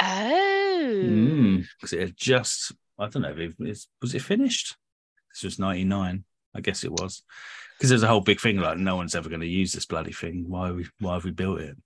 Oh, 0.00 1.62
Because 1.78 1.92
it 1.92 2.00
had 2.00 2.16
just, 2.16 2.72
I 2.98 3.08
don't 3.08 3.22
know, 3.22 3.34
if 3.36 3.54
it, 3.60 3.86
was 4.00 4.14
it 4.14 4.22
finished? 4.22 4.76
This 5.34 5.42
was 5.44 5.58
99. 5.58 6.24
I 6.54 6.60
guess 6.60 6.82
it 6.82 6.90
was. 6.92 7.22
Because 7.76 7.90
there's 7.90 8.02
a 8.02 8.08
whole 8.08 8.20
big 8.22 8.40
thing 8.40 8.56
like, 8.58 8.78
no 8.78 8.96
one's 8.96 9.14
ever 9.14 9.28
going 9.28 9.42
to 9.42 9.46
use 9.46 9.72
this 9.72 9.86
bloody 9.86 10.12
thing. 10.12 10.46
Why, 10.48 10.70
we, 10.72 10.86
why 10.98 11.14
have 11.14 11.24
we 11.24 11.30
built 11.30 11.60
it? 11.60 11.76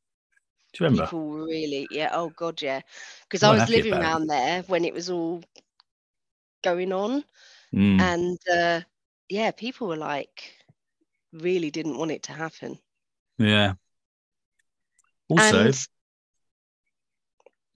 Do 0.72 0.84
you 0.84 0.86
remember? 0.88 1.04
people 1.06 1.30
really, 1.32 1.86
yeah. 1.90 2.10
Oh 2.12 2.30
God, 2.30 2.60
yeah. 2.62 2.80
Because 3.24 3.42
I 3.42 3.54
was 3.54 3.68
living 3.68 3.92
about 3.92 4.00
it. 4.00 4.04
around 4.04 4.26
there 4.28 4.62
when 4.62 4.84
it 4.84 4.94
was 4.94 5.10
all 5.10 5.42
going 6.62 6.92
on, 6.92 7.24
Mm. 7.74 8.00
and 8.00 8.38
uh, 8.52 8.80
yeah, 9.28 9.50
people 9.50 9.88
were 9.88 9.96
like, 9.96 10.52
really 11.32 11.70
didn't 11.70 11.96
want 11.96 12.10
it 12.10 12.24
to 12.24 12.32
happen. 12.32 12.78
Yeah. 13.38 13.74
Also, 15.28 15.64
and 15.64 15.74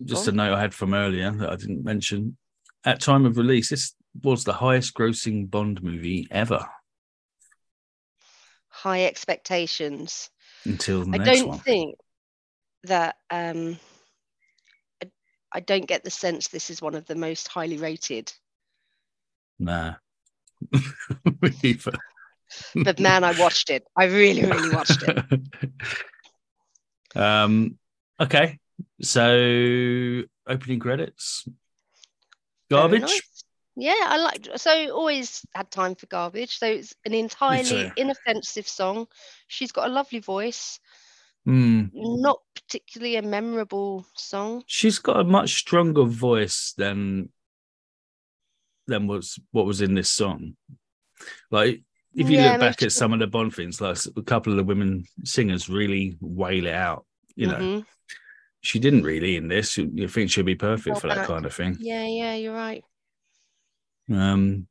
just 0.05 0.27
Go 0.27 0.31
a 0.31 0.33
note 0.33 0.53
I 0.53 0.61
had 0.61 0.75
from 0.75 0.93
earlier 0.93 1.31
that 1.31 1.51
I 1.51 1.57
didn't 1.57 1.85
mention. 1.85 2.37
At 2.85 3.01
time 3.01 3.25
of 3.25 3.39
release, 3.39 3.71
this 3.71 3.95
was 4.23 4.45
the 4.45 4.53
highest 4.53 4.95
grossing 4.95 5.51
Bond 5.51 5.83
movie 5.83 6.29
ever 6.31 6.67
high 8.69 9.05
expectations. 9.05 10.31
until 10.67 11.05
the 11.05 11.11
I 11.15 11.19
next 11.19 11.41
don't 11.41 11.49
one. 11.49 11.59
think 11.61 11.99
that 12.87 13.17
um, 13.31 13.79
I, 15.03 15.11
I 15.53 15.61
don't 15.61 15.87
get 15.87 16.05
the 16.05 16.11
sense 16.11 16.49
this 16.49 16.71
is 16.71 16.83
one 16.83 16.95
of 16.95 17.07
the 17.07 17.15
most 17.15 17.49
highly 17.49 17.77
rated. 17.77 18.33
Nah. 19.59 19.95
But 22.75 23.01
man, 23.01 23.25
I 23.25 23.39
watched 23.39 23.71
it. 23.71 23.85
I 23.97 24.05
really, 24.05 24.45
really 24.45 24.75
watched 24.75 25.03
it. 25.03 25.41
um. 27.17 27.79
Okay. 28.21 28.59
So 29.03 30.23
opening 30.47 30.79
credits. 30.79 31.49
Garbage. 32.71 33.03
nice. 33.03 33.45
Yeah, 33.77 33.95
I 34.01 34.17
like 34.17 34.49
so 34.57 34.91
always 34.91 35.45
had 35.55 35.71
time 35.71 35.97
for 35.97 36.07
garbage. 36.07 36.59
So 36.59 36.67
it's 36.67 36.95
an 37.05 37.13
entirely 37.13 37.93
inoffensive 37.97 38.67
song. 38.67 39.07
She's 39.49 39.73
got 39.73 39.89
a 39.91 39.93
lovely 39.93 40.21
voice, 40.21 40.81
Hmm. 41.47 41.85
not 41.95 42.41
particularly 42.57 43.15
a 43.17 43.23
memorable 43.23 44.05
song. 44.17 44.65
She's 44.67 44.99
got 44.99 45.21
a 45.21 45.25
much 45.25 45.55
stronger 45.55 46.03
voice 46.05 46.75
than 46.77 47.29
than 48.89 49.07
was 49.07 49.39
what 49.53 49.65
was 49.65 49.81
in 49.81 49.95
this 49.95 50.11
song. 50.11 50.57
Like 51.51 51.83
if 52.15 52.29
you 52.29 52.39
Yeah, 52.39 52.53
look 52.53 52.61
back 52.61 52.83
at 52.83 52.91
some 52.93 53.13
of 53.13 53.21
the 53.21 53.27
Bond 53.29 53.55
things, 53.55 53.81
like 53.81 53.97
a 54.17 54.23
couple 54.23 54.53
of 54.53 54.57
the 54.57 54.65
women 54.65 55.05
singers 55.25 55.69
really 55.69 56.17
wail 56.21 56.67
it 56.67 56.75
out. 56.75 57.07
You 57.37 57.47
know, 57.47 57.59
Mhm. 57.59 57.87
she 58.61 58.79
didn't 58.81 59.05
really 59.05 59.37
in 59.37 59.47
this. 59.47 59.77
You, 59.77 59.89
you 59.95 60.09
think 60.09 60.31
she'd 60.31 60.47
be 60.47 60.57
perfect 60.57 60.95
Well 60.95 61.01
for 61.01 61.09
that 61.09 61.27
kind 61.27 61.47
of 61.47 61.55
thing. 61.55 61.77
Yeah, 61.79 62.07
yeah, 62.07 62.35
you're 62.35 62.55
right. 62.55 62.83
Um, 64.11 64.67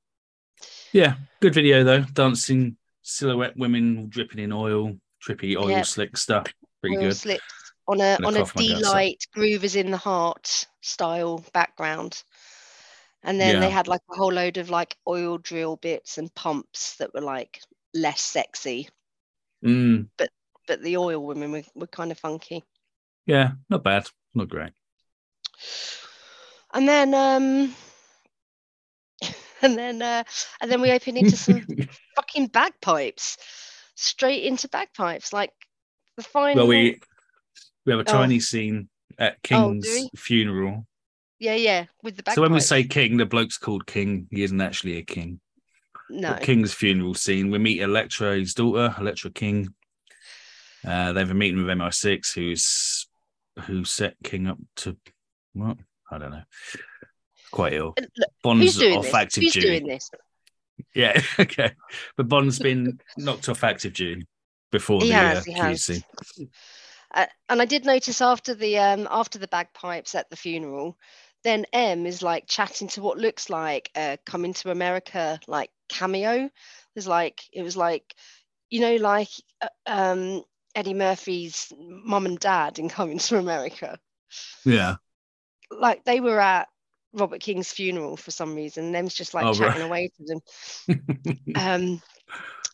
yeah, 0.92 1.16
good 1.40 1.54
video 1.54 1.84
though. 1.84 2.02
Dancing 2.02 2.78
silhouette 3.02 3.56
women 3.56 4.10
dripping 4.10 4.40
in 4.40 4.52
oil, 4.52 4.98
trippy 5.26 5.56
oil 5.56 5.70
Yep. 5.70 5.86
slick 5.86 6.18
stuff. 6.18 6.48
Pretty 6.86 7.04
good. 7.06 7.15
slips 7.15 7.71
on 7.88 8.02
a 8.02 8.17
on 8.26 8.36
a 8.36 8.39
cough 8.39 8.56
my 8.56 8.62
Deee-Lite 8.62 9.28
groove 9.34 9.63
is 9.63 9.76
in 9.76 9.91
the 9.91 9.98
heart 9.98 10.67
style 10.82 11.43
background. 11.54 12.24
And 13.24 13.39
then 13.39 13.60
they 13.60 13.69
had 13.71 13.88
like 13.88 14.02
a 14.12 14.15
whole 14.15 14.32
load 14.32 14.58
of 14.58 14.69
like 14.69 14.95
oil 15.08 15.38
drill 15.39 15.78
bits 15.78 16.19
and 16.19 16.34
pumps 16.36 16.98
that 16.98 17.13
were 17.13 17.21
like 17.21 17.60
less 17.93 18.21
sexy, 18.21 18.89
Mm, 19.63 20.08
but 20.17 20.30
the 20.84 20.98
oil 20.98 21.26
women 21.26 21.52
were, 21.52 21.63
were 21.76 21.88
kind 21.88 22.12
of 22.12 22.19
funky. 22.19 22.63
yeah, 23.26 23.52
not 23.69 23.84
bad, 23.84 24.08
not 24.34 24.50
great. 24.50 24.74
And 26.74 26.88
then 26.88 27.13
um 27.13 27.76
and 29.62 29.78
then 29.78 30.02
uh, 30.02 30.24
and 30.62 30.71
then 30.71 30.82
we 30.82 30.91
open 30.91 31.17
into 31.17 31.38
some 31.38 31.65
fucking 32.15 32.48
bagpipes, 32.48 33.38
straight 33.95 34.43
into 34.43 34.67
bagpipes, 34.67 35.34
like 35.34 35.52
the 36.17 36.23
final. 36.23 36.56
well, 36.56 36.67
we 36.67 36.99
we 37.86 37.91
have 37.93 38.08
a 38.08 38.12
Oh. 38.15 38.39
Scene 38.39 38.89
at 39.17 39.34
Oh, 39.34 39.38
King's 39.43 39.86
we? 39.88 40.10
funeral. 40.15 40.88
yeah, 41.39 41.56
yeah, 41.56 41.86
with 42.04 42.15
the 42.17 42.23
bagpipes. 42.23 42.36
So 42.36 42.41
when 42.41 42.54
we 42.54 42.60
say 42.60 42.84
king, 42.84 43.17
the 43.17 43.25
bloke's 43.25 43.58
called 43.58 43.86
king. 43.86 44.28
He 44.32 44.43
isn't 44.43 44.60
actually 44.62 44.97
a 44.97 45.04
king. 45.04 45.39
no, 46.10 46.30
At 46.30 46.43
King's 46.43 46.73
funeral 46.73 47.13
scene, 47.15 47.49
we 47.51 47.58
meet 47.58 47.82
Elektra, 47.82 48.36
his 48.38 48.54
daughter, 48.54 48.93
Elektra 48.99 49.32
King. 49.32 49.73
Uh, 50.86 51.13
they 51.13 51.19
have 51.21 51.32
a 51.32 51.34
meeting 51.34 51.58
with 51.58 51.75
MI6, 51.78 52.34
who's 52.36 53.08
who 53.65 53.84
set 53.86 54.15
King 54.23 54.47
up 54.47 54.58
to 54.78 54.97
what? 55.54 55.78
I 56.12 56.17
don't 56.19 56.30
know. 56.32 56.43
Quite 57.51 57.73
ill. 57.73 57.95
Look, 57.97 58.30
Bond's 58.43 58.80
off 58.82 59.04
this? 59.04 59.13
active 59.13 59.43
Who's 59.43 59.54
duty. 59.54 59.67
doing 59.67 59.88
this? 59.88 60.12
Yeah, 60.93 61.19
okay. 61.39 61.71
But 62.17 62.28
Bond's 62.28 62.60
been 62.60 62.99
knocked 63.17 63.49
off 63.49 63.63
active 63.63 63.93
duty 63.93 64.25
before 64.71 65.01
He 65.01 65.08
the 65.08 65.13
has, 65.13 65.39
uh, 65.39 65.43
he 65.45 65.51
has. 65.54 66.01
Uh, 67.13 67.25
and 67.49 67.62
I 67.62 67.65
did 67.65 67.86
notice 67.86 68.21
after 68.21 68.54
the 68.54 68.78
um 68.80 69.08
after 69.10 69.39
the 69.39 69.47
bagpipes 69.47 70.15
at 70.15 70.30
the 70.30 70.36
funeral, 70.36 70.97
then 71.43 71.65
M 71.73 72.06
is 72.06 72.21
like 72.21 72.47
chatting 72.47 72.88
to 72.89 73.01
what 73.01 73.17
looks 73.17 73.49
like 73.49 73.89
a 73.95 74.17
coming 74.25 74.54
to 74.56 74.71
America 74.71 75.39
like 75.47 75.71
cameo. 75.89 76.49
There's 76.93 77.08
like 77.08 77.41
it 77.54 77.63
was 77.63 77.78
like, 77.78 78.15
you 78.69 78.82
know, 78.82 78.95
like 78.97 79.30
uh, 79.62 79.69
um 79.88 80.43
Eddie 80.75 80.93
Murphy's 80.93 81.71
mum 81.78 82.25
and 82.25 82.39
dad 82.39 82.80
in 82.80 82.89
Coming 82.89 83.19
to 83.19 83.38
America. 83.38 83.99
Yeah. 84.65 84.97
Like 85.71 86.04
they 86.06 86.19
were 86.19 86.39
at 86.39 86.67
Robert 87.13 87.41
King's 87.41 87.71
funeral 87.71 88.17
for 88.17 88.32
some 88.32 88.56
reason. 88.56 88.86
And 88.86 88.95
M's 88.95 89.13
just 89.13 89.34
like 89.34 89.45
Oh, 89.45 89.54
right. 89.56 89.75
chatting 89.75 89.82
away 89.82 90.10
to 90.17 90.23
them. 90.25 90.41
um 91.56 92.01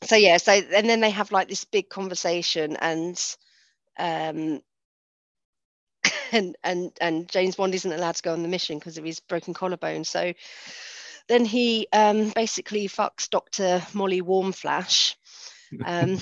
so 0.04 0.16
yeah 0.16 0.38
so 0.38 0.52
and 0.52 0.90
then 0.90 1.00
they 1.00 1.10
have 1.10 1.32
like 1.32 1.48
this 1.48 1.64
big 1.66 1.90
conversation 1.90 2.76
and 2.78 3.36
um 3.98 4.62
and 6.32 6.56
and 6.64 6.92
and 7.00 7.30
james 7.30 7.56
bond 7.56 7.76
isn't 7.76 7.92
allowed 7.92 8.16
to 8.16 8.24
go 8.24 8.34
on 8.34 8.44
the 8.44 8.50
mission 8.50 8.80
because 8.80 8.98
of 8.98 9.04
his 9.04 9.20
broken 9.20 9.54
collarbone 9.54 10.04
so 10.04 10.34
then 11.28 11.46
he 11.46 11.88
um 11.94 12.30
basically 12.30 12.88
fucks 12.88 13.30
dr 13.30 13.84
molly 13.94 14.22
warmflash 14.22 15.16
um 15.86 16.18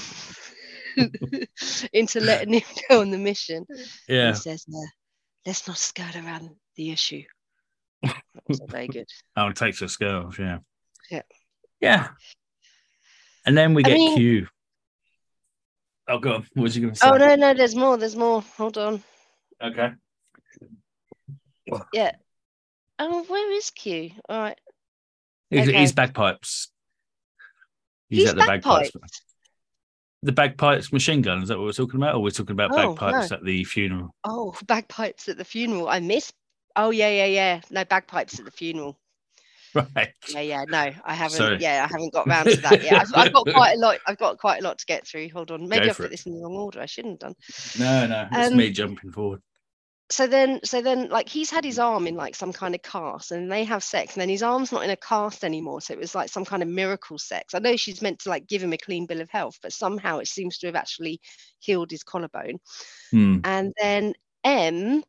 into 1.94 2.20
letting 2.20 2.54
him 2.54 2.64
go 2.90 3.02
on 3.02 3.10
the 3.12 3.18
mission 3.18 3.66
yeah. 4.08 4.30
he 4.30 4.36
says 4.36 4.66
uh, 4.74 4.88
let's 5.46 5.68
not 5.68 5.78
skirt 5.78 6.16
around 6.16 6.50
the 6.76 6.92
issue 6.92 7.24
that 8.04 8.22
was 8.48 8.62
very 8.68 8.88
good 8.88 9.08
Oh, 9.40 9.48
it 9.48 9.56
takes 9.56 9.82
a 9.82 9.88
skills, 9.88 10.38
yeah. 10.38 10.58
Yeah. 11.10 11.22
Yeah. 11.80 12.08
And 13.46 13.58
then 13.58 13.74
we 13.74 13.84
I 13.84 13.88
get 13.90 13.94
mean- 13.96 14.18
Q. 14.18 14.48
Oh, 16.08 16.18
go 16.20 16.34
on. 16.34 16.48
What 16.56 16.64
was 16.64 16.76
you 16.76 16.82
going 16.84 16.96
to 16.96 17.08
oh, 17.08 17.18
say? 17.18 17.24
oh 17.24 17.28
no 17.28 17.36
no 17.36 17.54
there's 17.54 17.76
more 17.76 17.96
there's 17.96 18.16
more 18.16 18.42
hold 18.42 18.80
on 18.80 19.04
Okay. 19.62 19.92
Yeah. 21.94 22.12
Oh, 22.98 23.24
where 23.24 23.52
is 23.54 23.70
Q? 23.70 24.12
All 24.28 24.40
right. 24.40 24.60
He's, 25.50 25.68
Okay. 25.68 25.80
he's 25.80 25.92
bagpipes. 25.94 26.72
He's, 28.10 28.22
He's 28.22 28.30
at 28.30 28.36
the 28.36 28.46
bagpipes. 28.46 28.92
bagpipes. 28.92 29.22
The 30.24 30.32
bagpipes 30.32 30.92
machine 30.92 31.22
gun. 31.22 31.44
Is 31.44 31.50
that 31.50 31.58
what 31.58 31.66
we're 31.66 31.72
talking 31.72 32.00
about? 32.00 32.16
Or 32.16 32.24
we're 32.24 32.32
talking 32.32 32.54
about 32.54 32.72
Oh, 32.74 32.94
bagpipes 32.96 33.32
at 33.32 33.44
the 33.44 33.64
funeral? 33.64 34.14
Oh, 34.24 34.56
bagpipes 34.66 35.30
at 35.30 35.38
the 35.38 35.46
funeral. 35.46 35.88
I 35.88 36.00
miss. 36.00 36.34
Oh 36.76 36.90
yeah, 36.90 37.10
yeah, 37.10 37.26
yeah. 37.26 37.62
No 37.70 37.86
bagpipes 37.86 38.40
at 38.40 38.46
the 38.46 38.52
funeral. 38.52 39.00
Right. 39.76 40.10
Yeah, 40.30 40.42
yeah. 40.42 40.66
No, 40.68 40.92
I 41.06 41.14
haven't. 41.14 41.62
Yeah, 41.62 41.86
I 41.88 41.92
haven't 41.92 42.14
got 42.14 42.28
round 42.28 42.50
to 42.50 42.58
that 42.58 42.84
yet. 42.84 42.94
I've, 43.02 43.12
I've 43.14 43.34
got 43.34 43.46
quite 43.54 43.76
a 43.76 43.80
lot. 43.80 44.00
I've 44.08 44.18
got 44.18 44.38
quite 44.40 44.62
a 44.62 44.64
lot 44.64 44.80
to 44.80 44.86
get 44.86 45.08
through. 45.08 45.30
Hold 45.30 45.52
on. 45.52 45.68
Maybe 45.68 45.86
Go 45.86 45.92
I've 45.92 45.98
put 45.98 46.06
it. 46.08 46.12
this 46.12 46.26
in 46.26 46.34
the 46.34 46.40
wrong 46.42 46.56
order. 46.56 46.82
I 46.82 46.86
shouldn't 46.88 47.22
have 47.22 47.34
done. 47.34 47.36
No, 47.80 48.08
no. 48.08 48.28
It's 48.32 48.52
Um, 48.52 48.58
me 48.58 48.72
jumping 48.72 49.12
forward. 49.12 49.42
So 50.12 50.26
then, 50.26 50.60
so 50.64 50.82
then, 50.82 51.10
like 51.10 51.30
he's 51.30 51.52
had 51.52 51.64
his 51.64 51.78
arm 51.78 52.08
in 52.08 52.16
like 52.16 52.34
some 52.34 52.52
kind 52.52 52.74
of 52.74 52.82
cast, 52.82 53.32
and 53.32 53.52
they 53.52 53.64
have 53.64 53.84
sex, 53.84 54.16
and 54.16 54.22
then 54.22 54.30
his 54.30 54.42
arm's 54.42 54.72
not 54.72 54.84
in 54.84 54.90
a 54.90 54.96
cast 54.98 55.44
anymore. 55.44 55.82
So 55.82 55.94
it 55.94 56.00
was 56.00 56.16
like 56.16 56.30
some 56.30 56.46
kind 56.46 56.64
of 56.64 56.70
miracle 56.70 57.20
sex. 57.20 57.54
I 57.54 57.60
know 57.60 57.76
she's 57.76 58.02
meant 58.02 58.18
to 58.22 58.30
like 58.30 58.48
give 58.48 58.64
him 58.64 58.74
a 58.74 58.78
clean 58.78 59.06
bill 59.06 59.22
of 59.22 59.30
health, 59.30 59.60
but 59.62 59.72
somehow 59.72 60.18
it 60.18 60.28
seems 60.28 60.58
to 60.60 60.66
have 60.68 60.76
actually 60.76 61.22
healed 61.60 61.92
his 61.92 62.02
collarbone. 62.02 62.58
Hmm. 63.12 63.42
And 63.44 63.72
then 63.80 64.14
M 64.44 65.04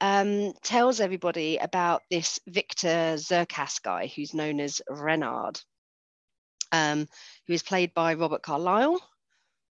um, 0.00 0.52
tells 0.62 1.00
everybody 1.00 1.56
about 1.58 2.02
this 2.10 2.38
Victor 2.46 3.16
Zokas 3.16 3.82
guy 3.82 4.06
who's 4.14 4.34
known 4.34 4.60
as 4.60 4.80
Renard, 4.88 5.60
um, 6.72 7.08
who 7.46 7.52
is 7.52 7.62
played 7.62 7.94
by 7.94 8.14
Robert 8.14 8.42
Carlyle, 8.42 9.00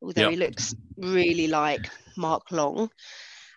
although 0.01 0.29
he 0.29 0.35
looks 0.35 0.75
really 0.97 1.47
like 1.47 1.89
Mark 2.17 2.51
Long. 2.51 2.89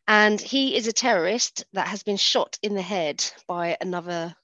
And 0.06 0.40
he 0.40 0.74
is 0.76 0.86
a 0.86 0.92
terrorist 0.92 1.64
that 1.74 1.88
has 1.88 2.02
been 2.02 2.16
shot 2.16 2.58
in 2.62 2.74
the 2.74 2.82
head 2.82 3.24
by 3.46 3.76
another 3.80 4.34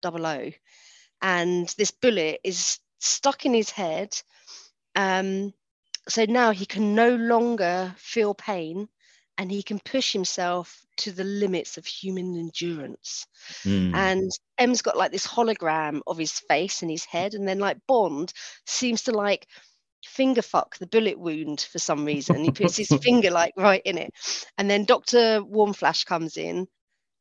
double 0.00 0.26
O. 0.26 0.50
And 1.20 1.68
this 1.76 1.90
bullet 1.90 2.40
is 2.42 2.78
stuck 3.00 3.44
in 3.44 3.52
his 3.52 3.70
head. 3.70 4.14
Um, 4.96 5.52
so 6.08 6.24
now 6.24 6.52
he 6.52 6.64
can 6.64 6.94
no 6.94 7.14
longer 7.14 7.94
feel 7.98 8.34
pain 8.34 8.88
and 9.38 9.50
he 9.50 9.62
can 9.62 9.78
push 9.78 10.12
himself 10.12 10.84
to 10.98 11.12
the 11.12 11.24
limits 11.24 11.78
of 11.78 11.86
human 11.86 12.36
endurance. 12.36 13.26
Hmm. 13.62 13.94
And 13.94 14.30
M's 14.58 14.82
got 14.82 14.96
like 14.96 15.12
this 15.12 15.26
hologram 15.26 16.00
of 16.06 16.18
his 16.18 16.38
face 16.38 16.82
and 16.82 16.90
his 16.90 17.04
head, 17.04 17.34
and 17.34 17.48
then 17.48 17.58
like 17.58 17.78
Bond 17.86 18.32
seems 18.66 19.02
to 19.04 19.12
like 19.12 19.46
finger 20.04 20.42
fuck 20.42 20.76
the 20.78 20.86
bullet 20.86 21.18
wound 21.18 21.60
for 21.72 21.78
some 21.78 22.04
reason. 22.04 22.44
He 22.44 22.50
puts 22.50 22.76
his 22.76 22.88
finger 23.02 23.30
like 23.30 23.54
right 23.56 23.82
in 23.84 23.98
it, 23.98 24.10
and 24.58 24.70
then 24.70 24.84
Doctor 24.84 25.40
Warmflash 25.42 26.04
comes 26.04 26.36
in 26.36 26.66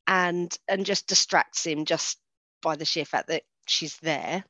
and 0.08 0.56
and 0.68 0.86
just 0.86 1.08
distracts 1.08 1.66
him 1.66 1.86
just 1.86 2.18
by 2.62 2.76
the 2.76 2.86
sheer 2.86 3.06
fact 3.06 3.30
that 3.30 3.44
she's 3.68 3.98
there. 4.02 4.44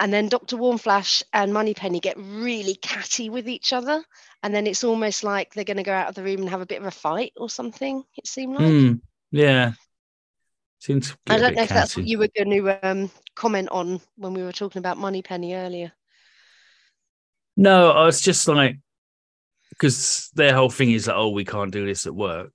And 0.00 0.12
then 0.12 0.28
Dr. 0.28 0.56
Warmflash 0.56 1.22
and 1.32 1.52
Moneypenny 1.52 2.00
get 2.00 2.16
really 2.18 2.74
catty 2.74 3.30
with 3.30 3.48
each 3.48 3.72
other. 3.72 4.02
And 4.42 4.54
then 4.54 4.66
it's 4.66 4.82
almost 4.82 5.22
like 5.22 5.54
they're 5.54 5.64
going 5.64 5.76
to 5.76 5.82
go 5.84 5.92
out 5.92 6.08
of 6.08 6.14
the 6.14 6.24
room 6.24 6.40
and 6.40 6.50
have 6.50 6.60
a 6.60 6.66
bit 6.66 6.80
of 6.80 6.86
a 6.86 6.90
fight 6.90 7.32
or 7.36 7.48
something, 7.48 8.02
it 8.16 8.26
seemed 8.26 8.56
like. 8.56 8.66
Hmm. 8.66 8.92
Yeah. 9.30 9.72
Seems 10.80 11.16
I 11.28 11.38
don't 11.38 11.54
know 11.54 11.62
if 11.62 11.68
that's 11.68 11.96
what 11.96 12.06
you 12.06 12.18
were 12.18 12.28
going 12.36 12.50
to 12.50 12.86
um, 12.86 13.10
comment 13.34 13.68
on 13.70 14.00
when 14.16 14.34
we 14.34 14.42
were 14.42 14.52
talking 14.52 14.80
about 14.80 14.98
Moneypenny 14.98 15.54
earlier. 15.54 15.92
No, 17.56 17.90
I 17.90 18.04
was 18.04 18.20
just 18.20 18.48
like, 18.48 18.76
because 19.70 20.30
their 20.34 20.54
whole 20.54 20.70
thing 20.70 20.90
is 20.90 21.06
like, 21.06 21.16
oh, 21.16 21.30
we 21.30 21.44
can't 21.44 21.70
do 21.70 21.86
this 21.86 22.06
at 22.06 22.14
work. 22.14 22.52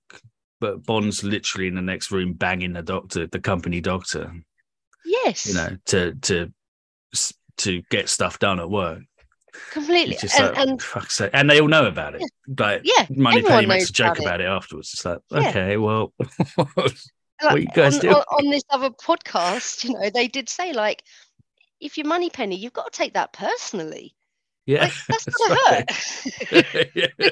But 0.60 0.84
Bond's 0.84 1.24
literally 1.24 1.68
in 1.68 1.74
the 1.74 1.82
next 1.82 2.10
room 2.10 2.34
banging 2.34 2.74
the 2.74 2.82
doctor, 2.82 3.26
the 3.26 3.40
company 3.40 3.80
doctor, 3.80 4.30
Yes, 5.04 5.46
you 5.46 5.54
know, 5.54 5.76
to 5.86 6.14
to 6.14 6.52
to 7.58 7.82
get 7.90 8.08
stuff 8.08 8.38
done 8.38 8.58
at 8.60 8.70
work. 8.70 9.00
completely. 9.72 10.14
It's 10.14 10.22
just 10.22 10.38
And, 10.38 10.48
like, 10.48 10.58
and 10.68 10.82
fuck's 10.82 11.16
sake. 11.16 11.30
And 11.34 11.48
they 11.50 11.60
all 11.60 11.68
know 11.68 11.86
about 11.86 12.14
it. 12.14 12.22
Like, 12.58 12.82
yeah, 12.84 13.06
Moneypenny 13.10 13.66
makes 13.66 13.90
a 13.90 13.92
joke 13.92 14.18
about 14.18 14.26
about 14.26 14.40
it. 14.40 14.44
it, 14.44 14.48
afterwards. 14.48 14.90
It's 14.94 15.04
like, 15.04 15.18
Yeah. 15.30 15.48
okay, 15.48 15.76
well, 15.76 16.12
what 16.54 16.94
like, 17.42 17.62
you 17.62 17.66
guys 17.74 17.96
on, 17.96 18.00
do? 18.00 18.10
on, 18.10 18.50
this 18.50 18.62
other 18.70 18.90
podcast, 18.90 19.84
you 19.84 19.94
know, 19.94 20.10
they 20.10 20.28
did 20.28 20.48
say 20.48 20.72
like, 20.72 21.02
if 21.80 21.96
you're 21.98 22.06
Moneypenny, 22.06 22.56
you've 22.56 22.72
got 22.72 22.92
to 22.92 22.96
take 22.96 23.14
that 23.14 23.32
personally. 23.32 24.14
yeah, 24.66 24.82
Like 24.84 24.92
that's 25.08 25.24
that's 25.24 25.36
gonna 25.36 25.54
right. 25.68 25.90
hurt. 26.50 26.88
Yeah. 26.94 27.30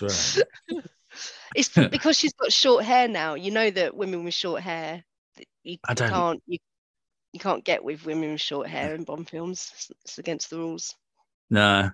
That's 0.00 0.02
right. 0.68 0.84
it's 1.56 1.68
because 1.68 2.16
she's 2.16 2.32
got 2.34 2.52
short 2.52 2.84
hair 2.84 3.08
now. 3.08 3.34
You 3.34 3.50
know 3.50 3.70
that 3.70 3.96
women 3.96 4.24
with 4.24 4.34
short 4.34 4.62
hair, 4.62 5.04
you, 5.64 5.78
I 5.88 5.94
don't- 5.94 6.10
can't 6.10 6.42
you, 6.46 6.58
you 7.32 7.40
can't 7.40 7.64
get 7.64 7.84
with 7.84 8.04
women 8.04 8.32
with 8.32 8.40
short 8.40 8.68
hair 8.68 8.94
in 8.94 9.04
Bond 9.04 9.28
films. 9.28 9.90
It's, 10.04 10.18
against 10.18 10.50
the 10.50 10.58
rules. 10.58 10.94
No, 11.48 11.90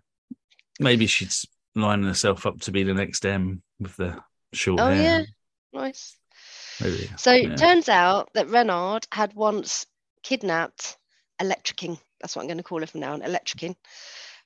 maybe 0.81 1.07
she's 1.07 1.47
lining 1.75 2.07
herself 2.07 2.47
up 2.47 2.61
to 2.61 2.73
be 2.73 2.83
the 2.83 2.95
next 2.95 3.25
M 3.25 3.63
with 3.79 3.97
the 3.97 4.19
short 4.53 4.81
Oh 4.81 4.87
hair. 4.91 5.21
yeah, 5.21 5.25
nice. 5.73 6.17
Maybe. 6.81 7.11
So 7.17 7.33
yeah. 7.33 7.53
it 7.53 7.57
turns 7.57 7.89
out 7.89 8.31
that 8.35 8.49
Renard 8.49 9.07
had 9.13 9.35
once 9.35 9.87
kidnapped 10.23 10.97
Electriking. 11.41 11.99
That's 12.21 12.35
what 12.35 12.43
I'm 12.43 12.49
going 12.49 12.59
to 12.59 12.63
call 12.65 12.81
her 12.81 12.87
from 12.87 13.01
now 13.01 13.13
on, 13.13 13.23
Electriking, 13.23 13.77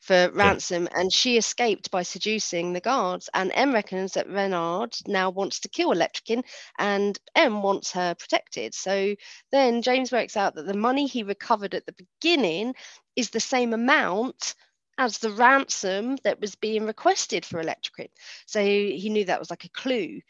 for 0.00 0.30
ransom, 0.32 0.88
and 0.94 1.12
she 1.12 1.36
escaped 1.36 1.90
by 1.90 2.02
seducing 2.02 2.72
the 2.72 2.80
guards. 2.80 3.28
And 3.34 3.52
M 3.54 3.72
reckons 3.72 4.14
that 4.14 4.28
Renard 4.28 4.96
now 5.06 5.30
wants 5.30 5.60
to 5.60 5.68
kill 5.68 5.92
Electriking, 5.92 6.44
and 6.78 7.18
M 7.36 7.62
wants 7.62 7.92
her 7.92 8.14
protected. 8.14 8.74
So 8.74 9.14
then 9.52 9.82
James 9.82 10.12
works 10.12 10.36
out 10.36 10.54
that 10.56 10.66
the 10.66 10.74
money 10.74 11.06
he 11.06 11.22
recovered 11.22 11.74
at 11.74 11.86
the 11.86 11.94
beginning 12.20 12.74
is 13.16 13.30
the 13.30 13.40
same 13.40 13.72
amount 13.74 14.54
as 14.98 15.18
the 15.18 15.30
ransom 15.30 16.16
that 16.24 16.40
was 16.40 16.54
being 16.56 16.84
requested 16.86 17.44
for 17.44 17.60
Electriking. 17.60 18.10
So 18.46 18.60
he 18.62 19.08
knew 19.10 19.24
that 19.26 19.38
was 19.38 19.50
like 19.50 19.64
a 19.64 19.70
clue 19.70 20.20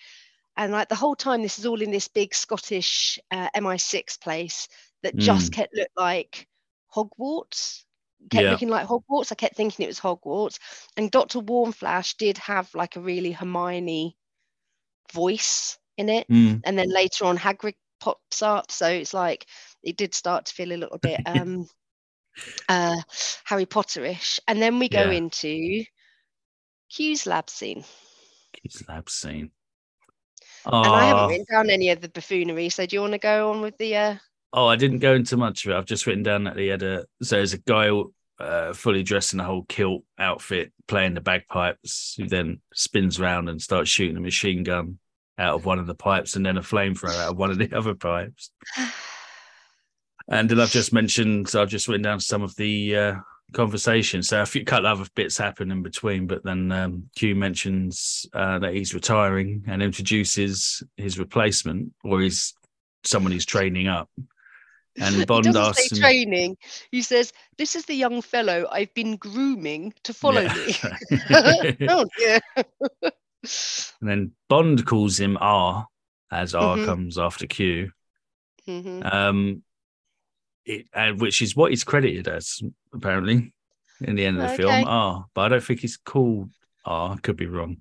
and 0.57 0.73
like 0.73 0.89
the 0.89 0.95
whole 0.95 1.17
time 1.17 1.43
this 1.43 1.59
is 1.59 1.67
all 1.67 1.81
in 1.81 1.91
this 1.91 2.09
big 2.09 2.35
scottish 2.35 3.19
uh, 3.31 3.49
mi6 3.57 4.21
place 4.21 4.69
that 5.03 5.17
Mm. 5.17 5.25
just 5.25 5.53
kept 5.53 5.75
look 5.75 5.89
like 5.97 6.47
Hogwarts. 6.95 7.85
Kept 8.29 8.43
Yeah. 8.43 8.51
looking 8.51 8.69
like 8.69 8.87
Hogwarts. 8.87 9.33
I 9.33 9.35
kept 9.35 9.57
thinking 9.57 9.85
it 9.85 9.89
was 9.89 10.01
Hogwarts. 10.01 10.59
And 10.97 11.11
Dr. 11.11 11.41
Warmflash 11.41 12.17
did 12.17 12.39
have 12.39 12.75
like 12.75 12.97
a 12.97 13.01
really 13.01 13.33
Hermione 13.33 14.17
voice 15.13 15.79
in 15.97 16.09
it. 16.09 16.29
Mm. 16.31 16.63
And 16.65 16.79
then 16.79 16.89
later 16.91 17.25
on 17.25 17.39
Hagrid 17.39 17.75
pops 18.01 18.43
up. 18.43 18.71
So 18.71 18.89
it's 18.89 19.15
like 19.15 19.47
it 19.83 19.97
did 19.97 20.15
start 20.15 20.47
to 20.47 20.55
feel 20.55 20.73
a 20.73 20.77
little 20.79 20.99
bit 20.99 21.21
um 21.27 21.67
uh 22.69 22.97
Harry 23.45 23.67
Potterish. 23.67 24.39
And 24.49 24.61
then 24.63 24.79
we 24.79 24.89
go 24.89 25.03
Yeah. 25.03 25.11
into 25.11 25.85
Q's 26.91 27.27
lab 27.27 27.49
scene. 27.49 27.85
Kids 28.53 28.85
lab 28.89 29.09
scene. 29.11 29.51
And 30.83 30.95
I 30.95 31.05
haven't 31.07 31.27
Oh, 31.27 31.27
written 31.27 31.47
down 31.51 31.71
any 31.71 31.91
of 31.91 32.01
the 32.01 32.09
buffoonery. 32.09 32.69
So 32.69 32.85
do 32.87 32.95
you 32.97 33.01
want 33.01 33.13
to 33.13 33.19
go 33.19 33.51
on 33.51 33.61
with 33.63 33.77
the 33.79 33.97
uh 33.97 34.17
oh, 34.53 34.67
I 34.67 34.77
didn't 34.77 34.99
go 34.99 35.15
into 35.15 35.37
much 35.37 35.65
of 35.65 35.73
it. 35.73 35.77
I've 35.77 35.87
just 35.87 36.07
written 36.07 36.23
down 36.23 36.45
that 36.45 36.57
he 36.57 36.69
had 36.69 36.83
a 36.83 37.07
so 37.23 37.37
there's 37.37 37.55
a 37.55 37.59
guy 37.59 37.91
uh, 38.39 38.73
fully 38.73 39.03
dressed 39.03 39.35
in 39.35 39.41
a 39.41 39.45
whole 39.45 39.65
kilt 39.69 40.03
outfit 40.19 40.73
playing 40.89 41.15
the 41.15 41.21
bagpipes, 41.21 42.15
who 42.17 42.27
then 42.27 42.61
spins 42.75 43.21
around 43.21 43.49
and 43.49 43.61
starts 43.61 43.91
shooting 43.91 44.17
a 44.17 44.21
machine 44.21 44.63
gun 44.63 44.99
out 45.39 45.55
of 45.55 45.65
one 45.65 45.79
of 45.79 45.87
the 45.87 45.95
pipes 45.95 46.37
and 46.37 46.45
then 46.45 46.57
a 46.57 46.63
flamethrower 46.63 47.17
out 47.17 47.33
of 47.33 47.37
one 47.37 47.51
of 47.51 47.59
the 47.59 47.73
other 47.77 47.95
pipes. 47.95 48.51
And 50.29 50.49
then 50.49 50.61
I've 50.61 50.71
just 50.71 50.93
mentioned, 50.93 51.49
so 51.49 51.61
I've 51.61 51.69
just 51.69 51.89
written 51.89 52.03
down 52.03 52.21
some 52.21 52.43
of 52.43 52.55
the 52.57 52.97
uh, 52.97 53.15
conversation. 53.53 54.23
So 54.23 54.41
a 54.41 54.47
few 54.47 54.65
couple 54.65 54.87
other 54.87 55.07
bits 55.15 55.37
happen 55.37 55.71
in 55.71 55.83
between, 55.83 56.27
but 56.27 56.45
then 56.45 56.71
um, 56.73 57.11
Q 57.17 57.35
mentions 57.35 58.27
uh, 58.33 58.59
that 58.61 58.75
he's 58.75 58.95
retiring 58.95 59.65
and 59.67 59.83
introduces 59.83 60.83
his 60.97 61.19
replacement, 61.19 61.93
or 62.05 62.21
he's 62.21 62.55
someone 63.05 63.33
he's 63.33 63.47
training 63.47 63.89
up. 63.89 64.09
And 65.01 65.27
Bond 65.27 65.45
he 65.47 65.53
doesn't 65.53 65.71
asks 65.71 65.89
say 65.91 66.01
training. 66.01 66.57
He 66.91 67.03
says, 67.03 67.33
"This 67.59 67.75
is 67.77 67.85
the 67.87 67.95
young 67.95 68.23
fellow 68.23 68.67
I've 68.71 68.93
been 68.95 69.17
grooming 69.17 69.93
to 70.05 70.13
follow 70.15 70.43
Yeah. 70.43 70.55
me." 70.55 70.77
oh 71.89 72.07
dear. 72.19 72.41
and 72.63 74.09
then 74.09 74.33
Bond 74.49 74.87
calls 74.87 75.19
him 75.19 75.39
R, 75.41 75.87
as 76.31 76.55
R 76.55 76.77
Mhm. 76.77 76.85
comes 76.87 77.19
after 77.19 77.47
Q. 77.47 77.91
Mhm. 78.69 79.13
Um, 79.13 79.63
it, 80.67 80.87
and 80.93 81.21
which 81.21 81.41
is 81.43 81.57
what 81.57 81.71
he's 81.71 81.85
credited 81.85 82.29
as 82.29 82.61
apparently 82.93 83.53
in 84.03 84.15
the 84.17 84.27
end 84.27 84.37
of 84.41 84.49
the 84.51 84.57
film 84.57 84.85
R, 84.87 85.27
but 85.35 85.41
I 85.43 85.49
don't 85.49 85.65
think 85.65 85.81
he's 85.81 85.97
called 85.97 86.51
R. 86.85 87.17
Could 87.19 87.37
be 87.37 87.47
wrong. 87.47 87.79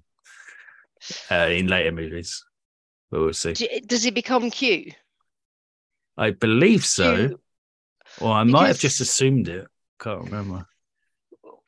Uh, 1.32 1.48
in 1.52 1.68
later 1.68 1.92
movies, 1.94 2.44
but 3.10 3.22
we'll 3.22 3.34
see. 3.34 3.54
Does 3.86 4.04
he 4.04 4.12
become 4.12 4.50
Q? 4.52 4.92
I 6.20 6.32
believe 6.32 6.86
so, 6.86 7.40
or 8.20 8.34
I 8.34 8.44
might 8.44 8.68
have 8.68 8.80
just 8.80 9.00
assumed 9.00 9.48
it. 9.48 9.66
Can't 10.02 10.26
remember. 10.26 10.68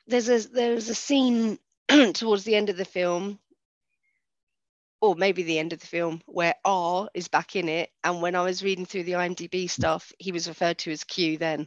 There's 0.06 0.28
a 0.28 0.40
there's 0.40 0.90
a 0.90 0.94
scene 0.94 1.58
towards 2.12 2.44
the 2.44 2.54
end 2.54 2.68
of 2.68 2.76
the 2.76 2.84
film, 2.84 3.38
or 5.00 5.14
maybe 5.14 5.42
the 5.42 5.58
end 5.58 5.72
of 5.72 5.80
the 5.80 5.86
film, 5.86 6.20
where 6.26 6.54
R 6.66 7.08
is 7.14 7.28
back 7.28 7.56
in 7.56 7.70
it. 7.70 7.88
And 8.04 8.20
when 8.20 8.34
I 8.34 8.42
was 8.44 8.62
reading 8.62 8.84
through 8.84 9.04
the 9.04 9.12
IMDb 9.12 9.70
stuff, 9.70 10.12
he 10.18 10.32
was 10.32 10.46
referred 10.48 10.76
to 10.78 10.92
as 10.92 11.02
Q 11.02 11.38
then, 11.38 11.66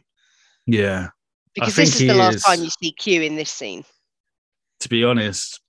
Yeah, 0.66 1.08
because 1.54 1.74
this 1.74 2.00
is 2.00 2.06
the 2.06 2.14
last 2.14 2.36
is- 2.36 2.42
time 2.44 2.62
you 2.62 2.70
see 2.70 2.92
Q 2.92 3.22
in 3.22 3.34
this 3.34 3.50
scene. 3.50 3.84
to 4.80 4.88
be 4.88 5.02
honest, 5.02 5.60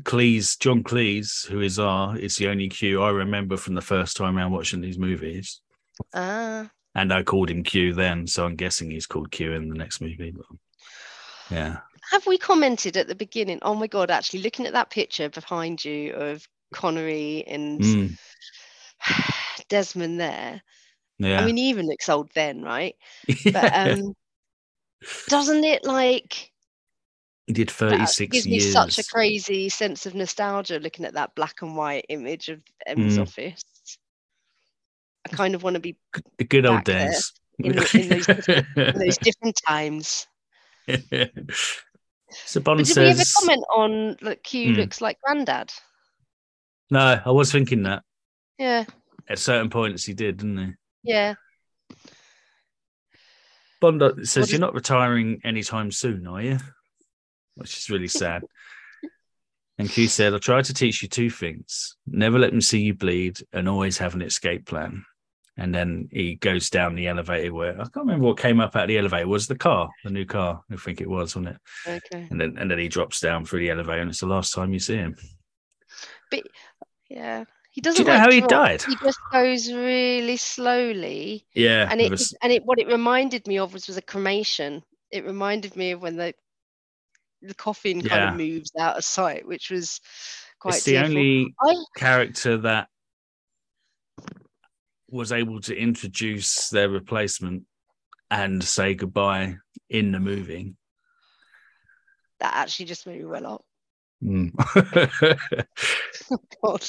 Cleese, 0.00 0.58
John 0.58 0.82
Cleese, 0.82 1.46
who 1.46 1.60
is 1.60 1.78
our, 1.78 2.16
is 2.16 2.36
the 2.36 2.48
only 2.48 2.68
Q 2.68 3.02
I 3.02 3.10
remember 3.10 3.56
from 3.56 3.74
the 3.74 3.82
first 3.82 4.16
time 4.16 4.38
around 4.38 4.52
watching 4.52 4.80
these 4.80 4.98
movies. 4.98 5.60
Ah, 6.14 6.70
And 6.94 7.12
I 7.12 7.22
called 7.22 7.50
him 7.50 7.62
Q 7.62 7.92
then, 7.92 8.26
so 8.26 8.46
I'm 8.46 8.56
guessing 8.56 8.90
he's 8.90 9.06
called 9.06 9.30
Q 9.30 9.52
in 9.52 9.68
the 9.68 9.76
next 9.76 10.00
movie. 10.00 10.32
But 10.34 10.46
yeah, 11.50 11.78
have 12.10 12.26
we 12.26 12.38
commented 12.38 12.96
at 12.96 13.06
the 13.06 13.14
beginning? 13.14 13.58
Oh 13.62 13.74
my 13.74 13.86
god! 13.86 14.10
Actually, 14.10 14.42
looking 14.42 14.66
at 14.66 14.72
that 14.72 14.90
picture 14.90 15.28
behind 15.28 15.84
you 15.84 16.14
of 16.14 16.46
Connery 16.72 17.44
and 17.46 17.80
Mm, 17.80 18.16
Desmond 19.68 20.20
there. 20.20 20.62
yeah. 21.18 21.40
I 21.40 21.46
mean, 21.46 21.56
he 21.56 21.68
even 21.68 21.86
looks 21.86 22.08
old 22.08 22.30
then, 22.34 22.62
right? 22.62 22.94
But 23.52 23.74
um, 23.74 24.14
doesn't 25.28 25.64
it 25.64 25.84
like 25.84 26.51
he 27.56 27.64
did 27.64 27.68
that 27.68 27.74
36 28.08 28.32
gives 28.32 28.46
me 28.46 28.60
such 28.60 28.98
a 28.98 29.04
crazy 29.04 29.68
sense 29.68 30.06
of 30.06 30.14
nostalgia 30.14 30.78
looking 30.78 31.04
at 31.04 31.14
that 31.14 31.34
black 31.34 31.60
and 31.62 31.76
white 31.76 32.06
image 32.08 32.48
of 32.48 32.62
M's 32.86 33.18
Mm. 33.18 33.22
office. 33.22 33.62
I 35.26 35.28
kind 35.36 35.54
of 35.54 35.62
want 35.62 35.74
to 35.74 35.80
be 35.80 35.96
the 36.38 36.44
good 36.44 36.66
old 36.66 36.84
days. 36.84 37.32
in, 37.58 37.72
the, 37.72 37.98
in, 38.00 38.08
those, 38.08 38.26
different- 38.26 38.66
in 38.76 38.98
those 38.98 39.18
different 39.18 39.60
times. 39.68 40.26
so 40.88 42.60
Bond 42.60 42.78
But 42.78 42.86
did 42.86 42.96
we 42.96 43.04
ever 43.04 43.18
says, 43.18 43.32
comment 43.34 43.64
on 43.74 44.16
that 44.22 44.42
Q 44.42 44.72
Hmm. 44.72 44.80
looks 44.80 45.00
like 45.00 45.18
Grandad? 45.20 45.72
"No, 46.90 47.20
I 47.24 47.30
was 47.30 47.52
thinking 47.52 47.82
that 47.84 48.02
Yeah, 48.58 48.84
at 49.28 49.38
certain 49.38 49.70
points 49.70 50.04
he 50.04 50.14
did, 50.14 50.38
didn't 50.38 50.58
he?" 50.58 50.72
yeah. 51.12 51.34
Bond 53.80 54.02
uh, 54.02 54.14
says, 54.24 54.44
is- 54.46 54.52
"You're 54.52 54.60
not 54.60 54.74
retiring 54.74 55.40
anytime 55.44 55.90
soon, 55.92 56.26
are 56.26 56.40
you?" 56.42 56.58
Which 57.54 57.76
is 57.76 57.90
really 57.90 58.08
sad. 58.08 58.42
and 59.78 59.88
Q 59.90 60.08
said, 60.08 60.34
"I 60.34 60.38
tried 60.38 60.64
to 60.66 60.74
teach 60.74 61.02
you 61.02 61.08
two 61.08 61.30
things: 61.30 61.96
never 62.06 62.38
let 62.38 62.50
them 62.50 62.60
see 62.60 62.80
you 62.80 62.94
bleed, 62.94 63.38
and 63.52 63.68
always 63.68 63.98
have 63.98 64.14
an 64.14 64.22
escape 64.22 64.66
plan." 64.66 65.04
And 65.58 65.74
then 65.74 66.08
he 66.10 66.36
goes 66.36 66.70
down 66.70 66.94
the 66.94 67.08
elevator. 67.08 67.52
Where 67.52 67.72
I 67.74 67.84
can't 67.84 67.96
remember 68.06 68.24
what 68.26 68.38
came 68.38 68.58
up 68.58 68.74
out 68.74 68.84
of 68.84 68.88
the 68.88 68.96
elevator. 68.98 69.28
Was 69.28 69.46
the 69.46 69.54
car, 69.54 69.90
the 70.02 70.10
new 70.10 70.24
car? 70.24 70.62
I 70.72 70.76
think 70.76 71.00
it 71.02 71.08
was, 71.10 71.36
wasn't 71.36 71.56
it? 71.56 71.56
Okay. 71.86 72.26
And 72.30 72.40
then 72.40 72.56
and 72.58 72.70
then 72.70 72.78
he 72.78 72.88
drops 72.88 73.20
down 73.20 73.44
through 73.44 73.60
the 73.60 73.70
elevator, 73.70 74.00
and 74.00 74.10
it's 74.10 74.20
the 74.20 74.26
last 74.26 74.54
time 74.54 74.72
you 74.72 74.78
see 74.78 74.96
him. 74.96 75.14
But 76.30 76.44
yeah. 77.10 77.44
He 77.72 77.80
doesn't. 77.80 77.96
Do 77.96 78.02
you 78.02 78.06
know 78.08 78.14
like 78.18 78.22
how 78.26 78.30
he 78.30 78.40
drop, 78.40 78.50
died? 78.50 78.82
He 78.82 78.96
just 78.96 79.18
goes 79.32 79.72
really 79.72 80.36
slowly. 80.36 81.46
Yeah, 81.54 81.88
and 81.90 82.02
it 82.02 82.10
a 82.10 82.14
s- 82.14 82.34
and 82.42 82.52
it 82.52 82.64
what 82.66 82.78
it 82.78 82.86
reminded 82.86 83.46
me 83.46 83.58
of 83.58 83.72
was, 83.72 83.86
was 83.86 83.96
a 83.96 84.02
cremation. 84.02 84.82
It 85.10 85.24
reminded 85.24 85.74
me 85.74 85.92
of 85.92 86.02
when 86.02 86.16
the 86.16 86.34
the 87.42 87.54
coffin 87.54 88.02
kind 88.02 88.30
of 88.30 88.36
moves 88.36 88.70
out 88.78 88.96
of 88.96 89.04
sight, 89.04 89.46
which 89.46 89.70
was 89.70 90.00
quite 90.60 90.76
it's 90.76 90.84
the 90.84 90.98
only 90.98 91.54
I, 91.60 91.74
character 91.96 92.58
that 92.58 92.88
was 95.10 95.32
able 95.32 95.60
to 95.62 95.76
introduce 95.76 96.68
their 96.70 96.88
replacement 96.88 97.64
and 98.30 98.62
say 98.62 98.94
goodbye 98.94 99.56
in 99.90 100.12
the 100.12 100.20
movie. 100.20 100.74
that 102.40 102.54
actually 102.54 102.86
just 102.86 103.06
made 103.06 103.18
me 103.18 103.24
well 103.26 103.46
up. 103.46 103.64
Mm. 104.24 104.52
God. 106.62 106.84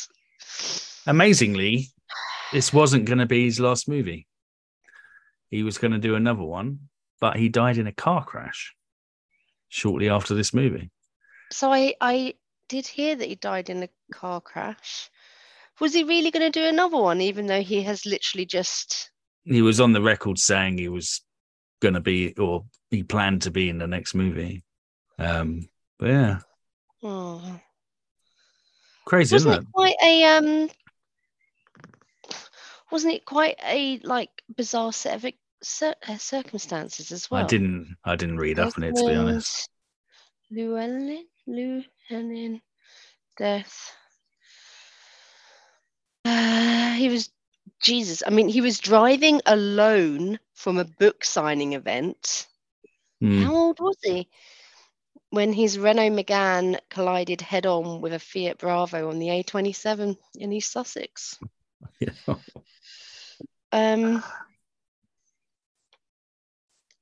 Amazingly, 1.08 1.88
this 2.52 2.72
wasn't 2.72 3.06
going 3.06 3.18
to 3.18 3.26
be 3.26 3.46
his 3.46 3.60
last 3.60 3.90
movie. 3.90 4.28
He 5.50 5.64
was 5.64 5.80
going 5.80 5.94
to 5.94 5.98
do 5.98 6.14
another 6.14 6.44
one, 6.44 6.90
but 7.20 7.36
he 7.36 7.50
died 7.50 7.80
in 7.80 7.88
a 7.88 7.92
car 7.92 8.24
crash 8.24 8.76
shortly 9.74 10.08
after 10.08 10.36
this 10.36 10.54
movie. 10.54 10.92
So 11.52 11.72
I 11.72 11.96
I 12.00 12.36
did 12.70 12.86
hear 12.86 13.16
that 13.16 13.28
he 13.28 13.36
died 13.36 13.70
in 13.70 13.84
a 13.84 13.90
car 14.14 14.40
crash. 14.40 15.10
Was 15.80 15.94
he 15.94 16.04
really 16.04 16.30
going 16.30 16.50
to 16.52 16.60
do 16.60 16.66
another 16.66 16.98
one, 16.98 17.20
even 17.22 17.48
though 17.48 17.62
he 17.64 17.82
has 17.82 18.06
literally 18.06 18.46
just? 18.46 19.10
He 19.44 19.64
was 19.64 19.82
on 19.82 19.92
the 19.92 20.02
record 20.02 20.38
saying 20.38 20.78
he 20.78 20.90
was 20.90 21.22
going 21.82 21.96
to 21.96 22.00
be, 22.00 22.34
or 22.36 22.66
he 22.92 23.04
planned 23.04 23.42
to 23.42 23.52
be 23.52 23.70
in 23.70 23.80
the 23.80 23.88
next 23.88 24.14
movie. 24.14 24.64
Um, 25.18 25.68
but 25.98 26.10
yeah, 26.10 26.40
Oh. 27.02 27.60
crazy, 29.06 29.36
Wasn't 29.36 29.52
isn't 29.54 29.64
it 29.64 29.72
quite 29.74 29.96
a 30.04 30.24
um? 30.26 30.70
Wasn't 32.92 33.14
it 33.14 33.26
quite 33.26 33.58
a 33.66 34.00
like 34.04 34.30
bizarre 34.56 34.94
set 34.94 35.16
of 35.16 35.26
cir- 35.64 35.96
uh, 36.08 36.18
circumstances 36.18 37.12
as 37.12 37.30
well? 37.30 37.44
I 37.44 37.48
didn't. 37.48 37.98
I 38.04 38.16
didn't 38.16 38.38
read 38.38 38.60
up 38.60 38.78
on 38.78 38.84
it 38.84 38.96
to 38.96 39.06
be 39.06 39.16
honest. 39.16 39.70
Llewelyn, 40.52 41.24
Llewelyn, 41.48 42.62
death. 43.38 43.96
Uh, 46.26 46.92
he 46.94 47.10
was 47.10 47.32
Jesus. 47.82 48.24
I 48.26 48.30
mean, 48.30 48.48
he 48.48 48.62
was 48.62 48.80
driving 48.80 49.42
alone 49.46 50.40
from 50.54 50.78
a 50.78 50.86
book 50.86 51.26
signing 51.26 51.74
event. 51.74 52.48
Mm. 53.22 53.44
How 53.44 53.56
old 53.56 53.80
was 53.80 53.98
he? 54.04 54.30
When 55.30 55.52
his 55.52 55.80
Renault 55.80 56.12
Megane 56.12 56.78
collided 56.90 57.42
head 57.42 57.66
on 57.66 58.02
with 58.02 58.14
a 58.14 58.20
Fiat 58.20 58.60
Bravo 58.60 59.10
on 59.10 59.18
the 59.18 59.30
A27 59.30 60.16
in 60.36 60.54
East 60.54 60.72
Sussex. 60.72 61.40
Yeah. 62.00 62.36
Um, 63.72 64.24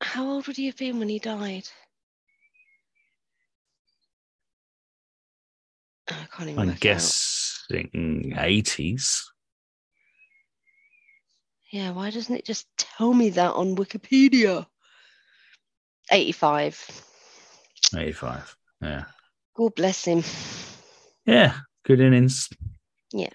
how 0.01 0.27
old 0.27 0.47
would 0.47 0.57
he 0.57 0.65
have 0.65 0.77
been 0.77 0.99
when 0.99 1.09
he 1.09 1.19
died? 1.19 1.67
I 6.09 6.27
can't 6.35 6.49
even. 6.49 6.69
I'm 6.69 6.75
guessing 6.75 8.33
eighties. 8.37 9.31
Yeah, 11.71 11.91
why 11.91 12.09
doesn't 12.09 12.35
it 12.35 12.45
just 12.45 12.67
tell 12.77 13.13
me 13.13 13.29
that 13.29 13.53
on 13.53 13.77
Wikipedia? 13.77 14.65
85. 16.11 17.05
85. 17.95 18.57
Yeah. 18.81 19.05
God 19.55 19.75
bless 19.75 20.03
him. 20.03 20.23
Yeah. 21.25 21.59
Good 21.85 22.01
innings. 22.01 22.49
Yeah. 23.13 23.29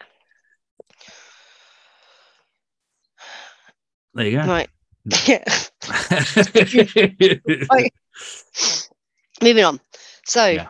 There 4.13 4.27
you 4.27 4.39
go. 4.39 4.47
Right. 4.47 4.69
Yeah. 5.27 5.45
Moving 9.43 9.65
on. 9.65 9.81
So, 10.25 10.47
Yeah. 10.47 10.69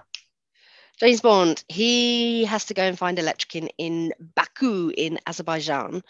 James 0.98 1.20
Bond, 1.20 1.62
he 1.68 2.46
has 2.46 2.64
to 2.66 2.74
go 2.74 2.82
and 2.82 2.98
find 2.98 3.18
Elektra 3.18 3.48
King 3.48 3.68
in 3.76 4.14
Baku 4.34 4.90
in 4.96 5.18
Azerbaijan. 5.26 6.02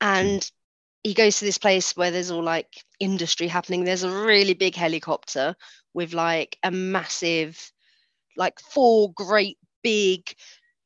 And 0.00 0.42
hmm. 0.42 1.08
he 1.08 1.14
goes 1.14 1.38
to 1.38 1.44
this 1.44 1.58
place 1.58 1.96
where 1.96 2.10
there's 2.10 2.32
all 2.32 2.42
like 2.42 2.84
industry 2.98 3.46
happening. 3.46 3.84
There's 3.84 4.02
a 4.02 4.10
really 4.10 4.54
big 4.54 4.74
helicopter 4.74 5.54
with 5.94 6.12
like 6.12 6.58
a 6.64 6.72
massive, 6.72 7.70
like 8.36 8.58
four 8.58 9.12
great 9.12 9.58
big 9.84 10.34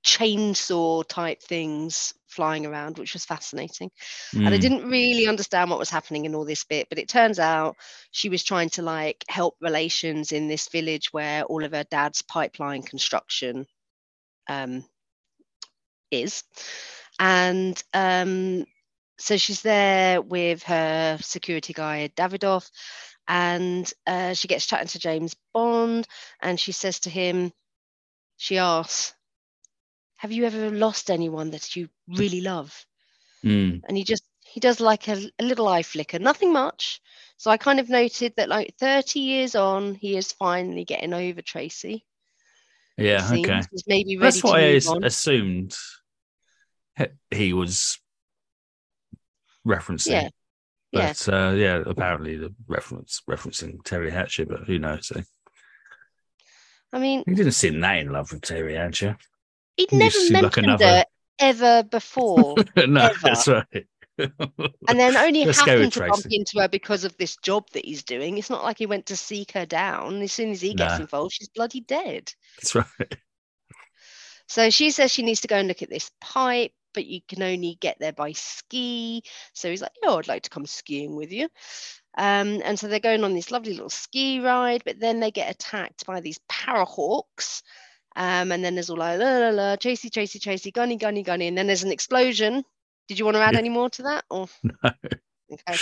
chainsaw 0.06 1.04
type 1.06 1.42
things 1.42 2.14
flying 2.28 2.64
around, 2.64 2.96
which 2.96 3.12
was 3.12 3.24
fascinating. 3.24 3.90
And 4.34 4.54
I 4.54 4.56
Mm. 4.56 4.60
didn't 4.60 4.88
really 4.88 5.26
understand 5.26 5.68
what 5.68 5.80
was 5.80 5.90
happening 5.90 6.26
in 6.26 6.34
all 6.34 6.44
this 6.44 6.64
bit, 6.64 6.88
but 6.88 6.98
it 6.98 7.08
turns 7.08 7.38
out 7.40 7.76
she 8.12 8.28
was 8.28 8.44
trying 8.44 8.70
to 8.70 8.82
like 8.82 9.24
help 9.28 9.56
relations 9.60 10.30
in 10.32 10.46
this 10.46 10.68
village 10.68 11.12
where 11.12 11.42
all 11.44 11.64
of 11.64 11.72
her 11.72 11.84
dad's 11.84 12.22
pipeline 12.22 12.82
construction 12.82 13.66
um, 14.48 14.84
is. 16.12 16.44
And 17.18 17.82
um, 17.92 18.64
so 19.18 19.36
she's 19.36 19.62
there 19.62 20.22
with 20.22 20.62
her 20.64 21.18
security 21.20 21.72
guy, 21.72 22.10
Davidov, 22.16 22.70
and 23.26 23.92
uh, 24.06 24.34
she 24.34 24.46
gets 24.46 24.66
chatting 24.66 24.88
to 24.88 25.00
James 25.00 25.34
Bond, 25.52 26.06
and 26.40 26.60
she 26.60 26.70
says 26.72 27.00
to 27.00 27.10
him, 27.10 27.52
she 28.36 28.58
asks, 28.58 29.14
Have 30.16 30.32
you 30.32 30.44
ever 30.44 30.70
lost 30.70 31.10
anyone 31.10 31.50
that 31.50 31.76
you 31.76 31.88
really 32.08 32.40
love? 32.40 32.84
Mm. 33.44 33.82
and 33.86 33.96
he 33.96 34.02
just 34.02 34.24
he 34.44 34.58
does 34.60 34.80
like 34.80 35.06
a, 35.08 35.30
a 35.38 35.44
little 35.44 35.68
eye 35.68 35.82
flicker 35.82 36.18
nothing 36.18 36.52
much 36.52 37.00
so 37.36 37.48
i 37.50 37.56
kind 37.58 37.78
of 37.78 37.88
noted 37.88 38.32
that 38.36 38.48
like 38.48 38.74
30 38.80 39.20
years 39.20 39.54
on 39.54 39.94
he 39.94 40.16
is 40.16 40.32
finally 40.32 40.84
getting 40.84 41.12
over 41.12 41.42
tracy 41.42 42.04
Yeah. 42.96 43.28
Okay. 43.30 43.60
he's 43.70 43.84
maybe 43.86 44.16
That's 44.16 44.42
what 44.42 44.58
I 44.58 44.80
on. 44.88 45.04
assumed 45.04 45.76
he- 47.30 47.52
was 47.52 47.98
referencing. 49.68 50.12
Yeah, 50.12 50.28
yeah. 50.92 51.12
Uh, 51.28 51.52
yeah, 51.52 51.82
apparently 51.86 52.36
the 52.36 52.54
reference 52.66 53.20
referencing 53.28 53.76
Teri 53.82 54.10
Hatcher, 54.10 54.46
but 54.46 54.60
who 54.66 54.78
knows? 54.78 55.12
eh? 55.14 55.22
i 56.92 56.98
mean 56.98 57.22
He 57.26 57.34
didn't 57.34 57.52
seem 57.52 57.80
that 57.80 57.98
in 57.98 58.10
love 58.12 58.32
with 58.32 58.40
Teri 58.42 58.76
Hatcher. 58.76 59.18
He'd 59.76 59.90
He 59.90 59.96
never 59.96 60.18
like 60.18 60.30
mentioned 60.42 60.66
another- 60.66 60.84
her 60.86 61.04
ever 61.38 61.82
before 61.84 62.54
no, 62.86 63.00
Ever. 63.06 63.14
that's 63.22 63.46
right. 63.48 63.86
and 64.18 64.98
then 64.98 65.16
only 65.16 65.44
Let's 65.46 65.58
happened 65.60 65.92
to 65.92 66.08
bump 66.08 66.24
into 66.30 66.58
her 66.60 66.68
because 66.68 67.04
of 67.04 67.14
this 67.18 67.36
job 67.36 67.68
that 67.72 67.84
he's 67.84 68.02
doing 68.02 68.38
it's 68.38 68.48
not 68.48 68.64
like 68.64 68.78
he 68.78 68.86
went 68.86 69.06
to 69.06 69.16
seek 69.16 69.52
her 69.52 69.66
down 69.66 70.22
as 70.22 70.32
soon 70.32 70.50
as 70.50 70.60
he 70.62 70.72
gets 70.72 70.94
No. 70.94 71.00
involved 71.02 71.34
she's 71.34 71.48
bloody 71.50 71.80
dead 71.80 72.32
that's 72.58 72.74
right. 72.74 72.86
So 74.48 74.70
she 74.70 74.90
says 74.90 75.12
she 75.12 75.22
needs 75.24 75.40
to 75.40 75.48
go 75.48 75.56
and 75.56 75.66
look 75.66 75.82
at 75.82 75.90
this 75.90 76.10
pipe, 76.20 76.70
but 76.94 77.04
you 77.04 77.20
can 77.28 77.42
only 77.42 77.76
get 77.80 77.96
there 77.98 78.12
by 78.12 78.30
ski. 78.30 79.24
So 79.54 79.68
he's 79.68 79.82
like, 79.82 79.90
"Oh, 80.04 80.18
I'd 80.18 80.28
like 80.28 80.42
to 80.44 80.50
come 80.50 80.66
skiing 80.66 81.16
with 81.16 81.32
you." 81.32 81.48
Um, 82.16 82.62
and 82.64 82.78
so 82.78 82.86
they're 82.86 83.00
going 83.00 83.24
on 83.24 83.34
this 83.34 83.50
lovely 83.50 83.72
little 83.72 83.90
ski 83.90 84.38
ride, 84.38 84.82
but 84.84 85.00
then 85.00 85.18
they 85.18 85.32
get 85.32 85.50
attacked 85.50 86.06
by 86.06 86.20
these 86.20 86.38
parahawks. 86.48 87.62
Um, 88.16 88.50
and 88.50 88.64
then 88.64 88.74
there's 88.74 88.90
all 88.90 88.96
like, 88.96 89.18
la 89.20 89.38
la 89.38 89.50
la, 89.50 89.76
chasey, 89.76 90.10
chasey, 90.10 90.40
chasey, 90.40 90.72
gunny, 90.72 90.96
gunny, 90.96 91.22
gunny. 91.22 91.48
And 91.48 91.56
then 91.56 91.66
there's 91.66 91.84
an 91.84 91.92
explosion. 91.92 92.64
Did 93.08 93.18
you 93.18 93.24
want 93.24 93.36
to 93.36 93.42
add 93.42 93.54
Yeah. 93.54 93.58
any 93.58 93.68
more 93.68 93.90
to 93.90 94.02
that? 94.04 94.24
Or 94.30 94.48
No. 94.64 94.74
okay. 95.52 95.78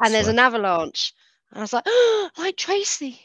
And 0.00 0.14
there's 0.14 0.28
an 0.28 0.38
avalanche. 0.38 1.12
And 1.50 1.58
I 1.58 1.62
was 1.62 1.72
like, 1.72 1.84
oh, 1.86 2.30
like 2.38 2.56
Tracy. 2.56 3.20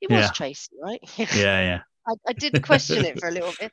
It 0.00 0.10
was 0.10 0.26
Yeah. 0.26 0.30
Tracy, 0.30 0.70
right? 0.82 1.00
Yeah, 1.18 1.60
yeah. 1.60 1.80
I, 2.06 2.14
I 2.28 2.32
did 2.34 2.62
question 2.62 3.04
it 3.04 3.18
for 3.18 3.28
a 3.28 3.32
little 3.32 3.54
bit, 3.58 3.72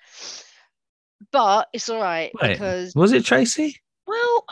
but 1.31 1.67
it's 1.73 1.89
all 1.89 2.01
right 2.01 2.31
Wait, 2.41 2.53
because 2.53 2.93
Was 2.95 3.11
it 3.11 3.25
Tracy? 3.25 3.77
well, 4.07 4.45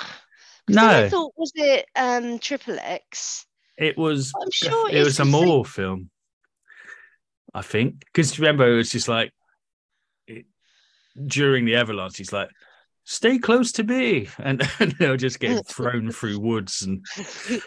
then 0.68 0.78
I 0.91 1.01
No, 1.01 1.07
thought 1.10 1.34
was 1.38 1.51
it 1.55 1.86
um 1.95 2.39
Triple 2.39 2.78
X? 2.80 3.45
it 3.78 3.97
was. 3.97 4.34
I'm 4.41 4.51
sure 4.51 4.89
it 4.91 5.03
was 5.03 5.20
a 5.20 5.26
Moore 5.26 5.66
film, 5.66 6.10
I 7.53 7.62
think. 7.62 8.01
Because 8.05 8.39
remember, 8.39 8.72
it 8.72 8.76
was 8.76 8.91
just 8.91 9.07
like 9.07 9.32
during 11.26 11.66
the 11.66 11.76
avalanche, 11.76 12.18
he's 12.18 12.34
like, 12.34 12.49
"Stay 13.03 13.38
close 13.38 13.72
to 13.74 13.84
me," 13.84 14.28
and, 14.39 14.62
and 14.80 14.91
they'll 14.93 15.18
just 15.18 15.39
get 15.39 15.66
thrown 15.68 16.12
through 16.12 16.39
woods, 16.39 16.82
and 16.84 17.03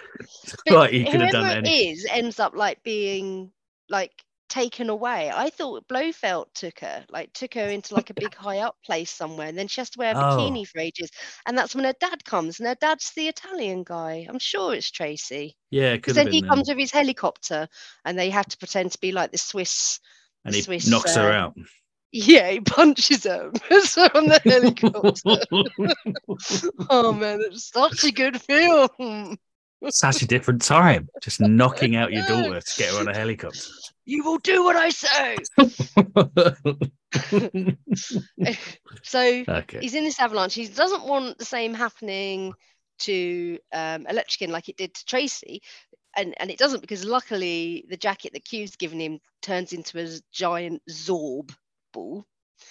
like 0.71 0.91
he 0.93 1.05
could 1.05 1.21
have 1.21 1.33
done 1.33 1.65
it 1.67 1.69
is 1.71 2.07
ends 2.11 2.39
up 2.41 2.55
like 2.55 2.83
being 2.83 3.51
like 3.89 4.13
taken 4.49 4.91
away. 4.91 5.31
I 5.35 5.49
thought 5.49 5.89
Blofeld 5.89 6.47
took 6.55 6.81
her, 6.81 7.05
like 7.09 7.33
took 7.33 7.55
her 7.55 7.69
into 7.69 7.95
like 7.95 8.11
a 8.11 8.15
big 8.15 8.35
high 8.35 8.59
up 8.59 8.77
place 8.85 9.11
somewhere, 9.11 9.49
and 9.49 9.57
then 9.57 9.67
she 9.69 9.81
has 9.81 9.91
to 9.91 9.99
wear 9.99 10.15
a 10.15 10.19
Oh. 10.19 10.21
bikini 10.37 10.67
for 10.67 10.79
ages. 10.79 11.11
And 11.47 11.57
that's 11.57 11.75
when 11.75 11.85
her 11.85 11.95
dad 11.99 12.25
comes, 12.25 12.59
and 12.61 12.69
her 12.69 12.75
dad's 12.75 13.13
the 13.17 13.29
Italian 13.29 13.83
guy. 13.83 14.27
I'm 14.29 14.39
sure 14.39 14.75
it's 14.75 14.91
Tracy. 14.91 15.57
Yeah, 15.71 15.95
Because 15.95 16.17
then 16.17 16.31
he 16.31 16.43
been. 16.43 16.51
comes 16.51 16.69
with 16.69 16.77
his 16.79 16.91
helicopter, 16.93 17.67
and 18.05 18.19
they 18.19 18.29
have 18.31 18.47
to 18.47 18.59
pretend 18.59 18.93
to 18.93 18.99
be 18.99 19.13
like 19.13 19.33
the 19.33 19.39
Swiss. 19.39 20.01
and 20.45 20.55
he 20.55 20.61
Swiss, 20.61 20.87
knocks 20.87 21.15
her 21.15 21.31
uh, 21.31 21.33
out. 21.33 21.55
Yeah, 22.13 22.51
he 22.51 22.61
punches 22.61 23.25
him 23.25 23.53
on 24.15 24.27
the 24.29 24.41
helicopter. 24.45 25.39
oh 26.91 27.13
man, 27.13 27.41
it's 27.41 27.71
such 27.71 28.05
a 28.05 28.13
good 28.13 28.41
film. 28.41 29.39
Such 29.89 30.23
a 30.23 30.27
different 30.27 30.61
time, 30.63 31.09
just 31.23 31.41
knocking 31.41 31.97
out 31.97 32.13
your 32.13 32.25
daughter 32.27 32.61
to 32.61 32.79
get 32.79 32.93
her 32.93 33.01
on 33.01 33.09
a 33.09 33.15
helicopter. 33.19 33.59
You 34.05 34.25
will 34.25 34.39
do 34.39 34.63
what 34.63 34.77
I 34.77 34.91
say. 34.91 35.37
So 39.03 39.45
okay. 39.49 39.79
he's 39.81 39.95
in 39.95 40.05
this 40.05 40.21
avalanche. 40.21 40.55
He 40.55 40.69
doesn't 40.69 41.07
want 41.07 41.39
the 41.39 41.45
same 41.45 41.73
happening 41.73 42.53
to 43.01 43.59
um, 43.73 44.07
like 44.11 44.69
it 44.69 44.77
did 44.77 44.95
to 44.95 45.05
Tracy. 45.07 45.63
And, 46.15 46.35
and 46.39 46.51
it 46.51 46.59
doesn't 46.59 46.83
because 46.83 47.07
luckily 47.07 47.87
the 47.89 47.97
jacket 47.97 48.35
that 48.35 48.45
Q's 48.45 48.77
given 48.77 49.01
him 49.01 49.19
turns 49.41 49.73
into 49.73 49.99
a 49.99 50.09
giant 50.31 50.83
Zorb 50.91 51.51
ball. 51.93 52.27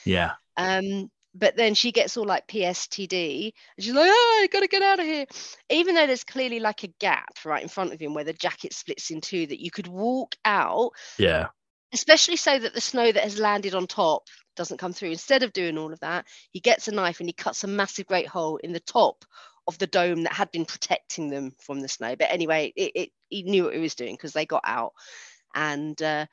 Yeah. 0.05 0.31
Um, 0.57 1.09
but 1.33 1.55
then 1.55 1.75
she 1.75 1.91
gets 1.91 2.17
all 2.17 2.25
like 2.25 2.47
PSTD 2.47 3.53
and 3.77 3.83
she's 3.83 3.93
like, 3.93 4.09
oh, 4.09 4.39
I 4.43 4.47
gotta 4.47 4.67
get 4.67 4.81
out 4.81 4.99
of 4.99 5.05
here. 5.05 5.25
Even 5.69 5.95
though 5.95 6.05
there's 6.07 6.23
clearly 6.25 6.59
like 6.59 6.83
a 6.83 6.93
gap 6.99 7.29
right 7.45 7.63
in 7.63 7.69
front 7.69 7.93
of 7.93 7.99
him 8.01 8.13
where 8.13 8.25
the 8.25 8.33
jacket 8.33 8.73
splits 8.73 9.11
in 9.11 9.21
two 9.21 9.47
that 9.47 9.61
you 9.63 9.71
could 9.71 9.87
walk 9.87 10.35
out, 10.43 10.91
Yeah. 11.17 11.47
especially 11.93 12.35
so 12.35 12.59
that 12.59 12.73
the 12.73 12.81
snow 12.81 13.11
that 13.11 13.23
has 13.23 13.39
landed 13.39 13.75
on 13.75 13.87
top 13.87 14.27
doesn't 14.57 14.77
come 14.77 14.91
through. 14.91 15.11
Instead 15.11 15.43
of 15.43 15.53
doing 15.53 15.77
all 15.77 15.93
of 15.93 15.99
that, 16.01 16.25
he 16.51 16.59
gets 16.59 16.89
a 16.89 16.91
knife 16.91 17.21
and 17.21 17.29
he 17.29 17.33
cuts 17.33 17.63
a 17.63 17.67
massive 17.67 18.07
great 18.07 18.27
hole 18.27 18.57
in 18.57 18.73
the 18.73 18.81
top 18.81 19.23
of 19.67 19.77
the 19.77 19.87
dome 19.87 20.23
that 20.23 20.33
had 20.33 20.51
been 20.51 20.65
protecting 20.65 21.29
them 21.29 21.53
from 21.61 21.79
the 21.79 21.87
snow. 21.87 22.15
But 22.17 22.31
anyway, 22.31 22.73
it, 22.75 22.91
it 22.95 23.09
he 23.29 23.43
knew 23.43 23.65
what 23.65 23.73
he 23.73 23.79
was 23.79 23.95
doing 23.95 24.15
because 24.15 24.33
they 24.33 24.45
got 24.45 24.63
out. 24.65 24.91
And 25.55 26.01
uh, 26.01 26.25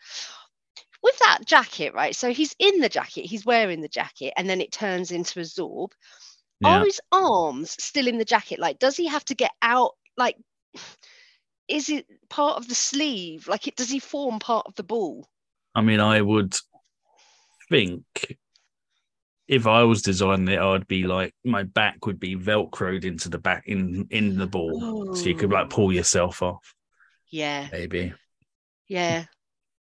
with 1.02 1.18
that 1.18 1.40
jacket, 1.46 1.94
right? 1.94 2.14
So 2.14 2.32
he's 2.32 2.54
in 2.58 2.80
the 2.80 2.88
jacket, 2.88 3.22
he's 3.22 3.46
wearing 3.46 3.80
the 3.80 3.88
jacket, 3.88 4.32
and 4.36 4.48
then 4.48 4.60
it 4.60 4.72
turns 4.72 5.10
into 5.10 5.40
a 5.40 5.42
zorb. 5.42 5.92
Yeah. 6.60 6.78
Are 6.80 6.84
his 6.84 7.00
arms 7.12 7.76
still 7.82 8.08
in 8.08 8.18
the 8.18 8.24
jacket? 8.24 8.58
Like, 8.58 8.78
does 8.78 8.96
he 8.96 9.06
have 9.06 9.24
to 9.26 9.34
get 9.34 9.52
out? 9.62 9.92
Like, 10.16 10.36
is 11.68 11.88
it 11.88 12.06
part 12.28 12.56
of 12.56 12.68
the 12.68 12.74
sleeve? 12.74 13.46
Like, 13.46 13.68
it 13.68 13.76
does 13.76 13.90
he 13.90 14.00
form 14.00 14.38
part 14.38 14.66
of 14.66 14.74
the 14.74 14.82
ball? 14.82 15.28
I 15.74 15.82
mean, 15.82 16.00
I 16.00 16.20
would 16.20 16.56
think 17.68 18.04
if 19.46 19.66
I 19.66 19.84
was 19.84 20.02
designing 20.02 20.48
it, 20.48 20.58
I'd 20.58 20.88
be 20.88 21.04
like 21.04 21.34
my 21.44 21.62
back 21.62 22.06
would 22.06 22.18
be 22.18 22.36
velcroed 22.36 23.04
into 23.04 23.28
the 23.28 23.38
back 23.38 23.64
in 23.66 24.06
in 24.10 24.36
the 24.36 24.46
ball, 24.46 25.14
so 25.14 25.24
you 25.24 25.34
could 25.34 25.50
like 25.50 25.66
oh. 25.66 25.68
pull 25.68 25.92
yourself 25.92 26.42
off. 26.42 26.74
Yeah, 27.30 27.68
Maybe. 27.70 28.12
yeah. 28.88 29.24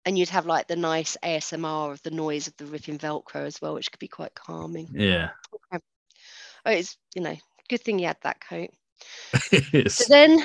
And 0.05 0.17
you'd 0.17 0.29
have 0.29 0.45
like 0.45 0.67
the 0.67 0.75
nice 0.75 1.17
ASMR 1.23 1.91
of 1.93 2.01
the 2.03 2.11
noise 2.11 2.47
of 2.47 2.57
the 2.57 2.65
ripping 2.65 2.97
Velcro 2.99 3.45
as 3.45 3.61
well, 3.61 3.73
which 3.75 3.91
could 3.91 3.99
be 3.99 4.07
quite 4.07 4.35
calming. 4.35 4.89
Yeah. 4.93 5.29
Oh, 6.65 6.71
it's 6.71 6.97
you 7.15 7.21
know, 7.21 7.35
good 7.69 7.81
thing 7.81 7.99
you 7.99 8.07
had 8.07 8.17
that 8.23 8.41
coat. 8.41 8.69
So 9.89 10.05
then 10.09 10.39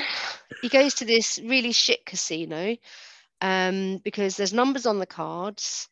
he 0.62 0.68
goes 0.68 0.94
to 0.94 1.04
this 1.04 1.38
really 1.42 1.72
shit 1.72 2.04
casino 2.06 2.76
um, 3.40 3.98
because 3.98 4.36
there's 4.36 4.52
numbers 4.52 4.86
on 4.86 4.98
the 4.98 5.06
cards. 5.06 5.88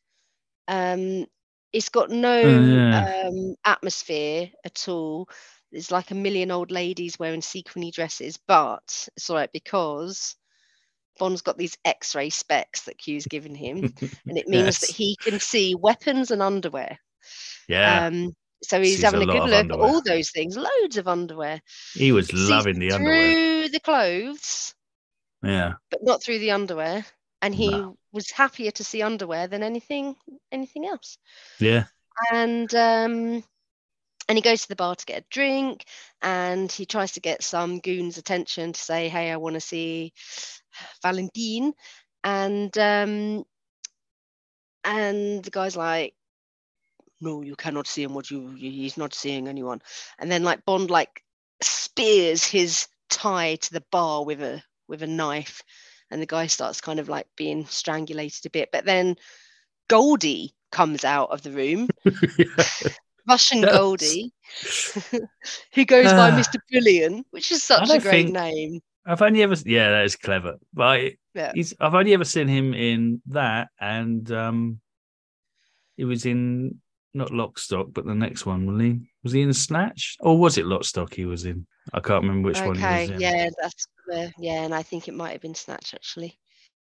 Um, 0.68 1.26
it's 1.72 1.88
got 1.88 2.10
no 2.10 2.42
Oh, 2.44 2.60
yeah. 2.62 3.08
um, 3.24 3.54
atmosphere 3.64 4.50
at 4.64 4.88
all. 4.88 5.28
there's 5.72 5.90
like 5.90 6.10
a 6.10 6.14
million 6.14 6.50
old 6.50 6.70
ladies 6.70 7.18
wearing 7.18 7.42
sequiny 7.42 7.90
dresses, 7.92 8.38
but 8.48 9.08
it's 9.16 9.30
all 9.30 9.36
right 9.36 9.50
because 9.52 10.36
Bond's 11.18 11.42
got 11.42 11.58
these 11.58 11.76
X-ray 11.84 12.30
specs 12.30 12.82
that 12.82 12.98
Q's 12.98 13.26
given 13.26 13.54
him, 13.54 13.76
and 14.26 14.38
it 14.38 14.48
means 14.48 14.80
that 14.80 14.90
he 14.90 15.16
can 15.22 15.40
see 15.40 15.74
weapons 15.74 16.30
and 16.30 16.42
underwear. 16.42 16.98
Yeah, 17.68 18.06
Um, 18.06 18.34
so 18.62 18.80
he's 18.80 18.96
Sees 18.96 19.02
having 19.04 19.22
a, 19.22 19.26
lot 19.26 19.44
good 19.44 19.50
look 19.50 19.64
at 19.64 19.72
all 19.72 20.02
those 20.02 20.30
things, 20.30 20.56
loads 20.56 20.96
of 20.96 21.08
underwear. 21.08 21.60
he 21.94 22.12
was 22.12 22.28
Sees 22.28 22.38
loving 22.48 22.78
the 22.78 22.92
underwear. 22.92 23.32
through 23.32 23.68
the 23.70 23.80
clothes, 23.80 24.74
Yeah, 25.42 25.74
but 25.90 26.00
not 26.02 26.22
through 26.22 26.38
the 26.38 26.52
underwear. 26.52 27.04
And 27.42 27.54
he 27.54 27.68
No. 27.68 27.98
was 28.12 28.30
happier 28.30 28.70
to 28.72 28.84
see 28.84 29.02
underwear 29.02 29.46
than 29.46 29.62
anything 29.62 30.16
anything 30.50 30.86
else. 30.86 31.18
yeah, 31.60 31.84
And 32.32 32.74
um, 32.74 33.44
and 34.29 34.37
he 34.37 34.43
goes 34.43 34.62
to 34.62 34.68
the 34.68 34.77
bar 34.77 34.95
to 34.95 35.07
get 35.07 35.22
a 35.22 35.27
drink, 35.31 35.85
and 36.22 36.70
he 36.70 36.87
tries 36.87 37.12
to 37.12 37.20
get 37.20 37.43
some 37.43 37.81
goon's 37.81 38.18
attention 38.18 38.72
to 38.72 38.81
say, 38.81 39.09
"Hey, 39.09 39.31
I 39.31 39.37
want 39.37 39.55
to 39.55 39.61
see 39.61 40.12
Valentine," 41.03 41.72
and 42.24 42.77
um, 42.79 43.45
and 44.85 45.45
the 45.45 45.51
guy's 45.51 45.77
like, 45.77 46.14
"No, 47.20 47.43
you 47.43 47.57
cannot 47.57 47.87
see 47.87 48.03
him. 48.03 48.14
What 48.14 48.31
you? 48.31 48.51
He's 48.51 48.97
not 48.97 49.14
seeing 49.14 49.49
anyone." 49.49 49.81
And 50.18 50.31
then 50.31 50.43
like 50.43 50.64
Bond 50.64 50.91
like 50.91 51.22
spears 51.62 52.45
his 52.45 52.89
tie 53.09 53.57
to 53.57 53.72
the 53.72 53.85
bar 53.93 54.24
with 54.24 54.43
a 54.43 54.62
with 54.89 55.03
a 55.03 55.07
knife, 55.07 55.62
and 56.11 56.20
the 56.20 56.27
guy 56.27 56.47
starts 56.47 56.81
kind 56.81 56.99
of 57.01 57.09
like 57.09 57.27
being 57.37 57.66
strangulated 57.66 58.47
a 58.47 58.51
bit. 58.51 58.70
But 58.72 58.85
then 58.85 59.16
Goldie 59.89 60.55
comes 60.72 61.05
out 61.05 61.31
of 61.31 61.43
the 61.43 61.53
room, 61.53 61.89
Russian 63.29 63.59
Yes. 63.62 63.72
Goldie, 63.72 64.33
who 65.74 65.85
goes 65.85 66.07
by 66.12 66.31
Ah. 66.31 66.37
Mr. 66.39 66.59
Brilliant, 66.70 67.27
which 67.31 67.51
is 67.51 67.62
such 67.62 67.91
a 67.91 67.99
great 67.99 68.29
name. 68.31 68.81
I've 69.05 69.22
only 69.22 69.43
ever 69.43 69.55
yeah, 69.64 69.91
that 69.91 70.05
is 70.05 70.16
clever. 70.16 70.57
But 70.72 71.12
Yeah. 71.35 71.53
he's 71.55 71.74
I've 71.81 71.95
only 71.95 72.14
ever 72.14 72.24
seen 72.24 72.49
him 72.49 72.74
in 72.74 73.22
that, 73.27 73.68
and 73.81 74.31
um, 74.33 74.81
he 75.97 76.05
was 76.05 76.27
in 76.27 76.81
not 77.14 77.31
Lock 77.33 77.59
Stock, 77.59 77.89
but 77.93 78.05
the 78.05 78.14
next 78.14 78.45
one, 78.47 78.66
was 78.66 78.81
he? 78.83 79.01
Was 79.22 79.33
he 79.33 79.43
in 79.43 79.53
Snatch, 79.53 80.16
or 80.20 80.37
was 80.39 80.59
it 80.59 80.66
Lock 80.66 80.85
Stock? 80.85 81.14
He 81.14 81.24
was 81.24 81.45
in. 81.47 81.66
I 81.95 82.01
can't 82.01 82.22
remember 82.22 82.49
which 82.49 82.61
one 82.61 82.77
he 82.77 82.85
okay, 82.85 83.01
was 83.03 83.11
in. 83.11 83.20
yeah, 83.20 83.49
that's 83.61 83.87
uh, 84.12 84.27
yeah, 84.39 84.64
and 84.64 84.74
I 84.74 84.83
think 84.83 85.09
it 85.09 85.14
might 85.14 85.33
have 85.33 85.41
been 85.41 85.55
Snatch 85.55 85.95
actually. 85.95 86.39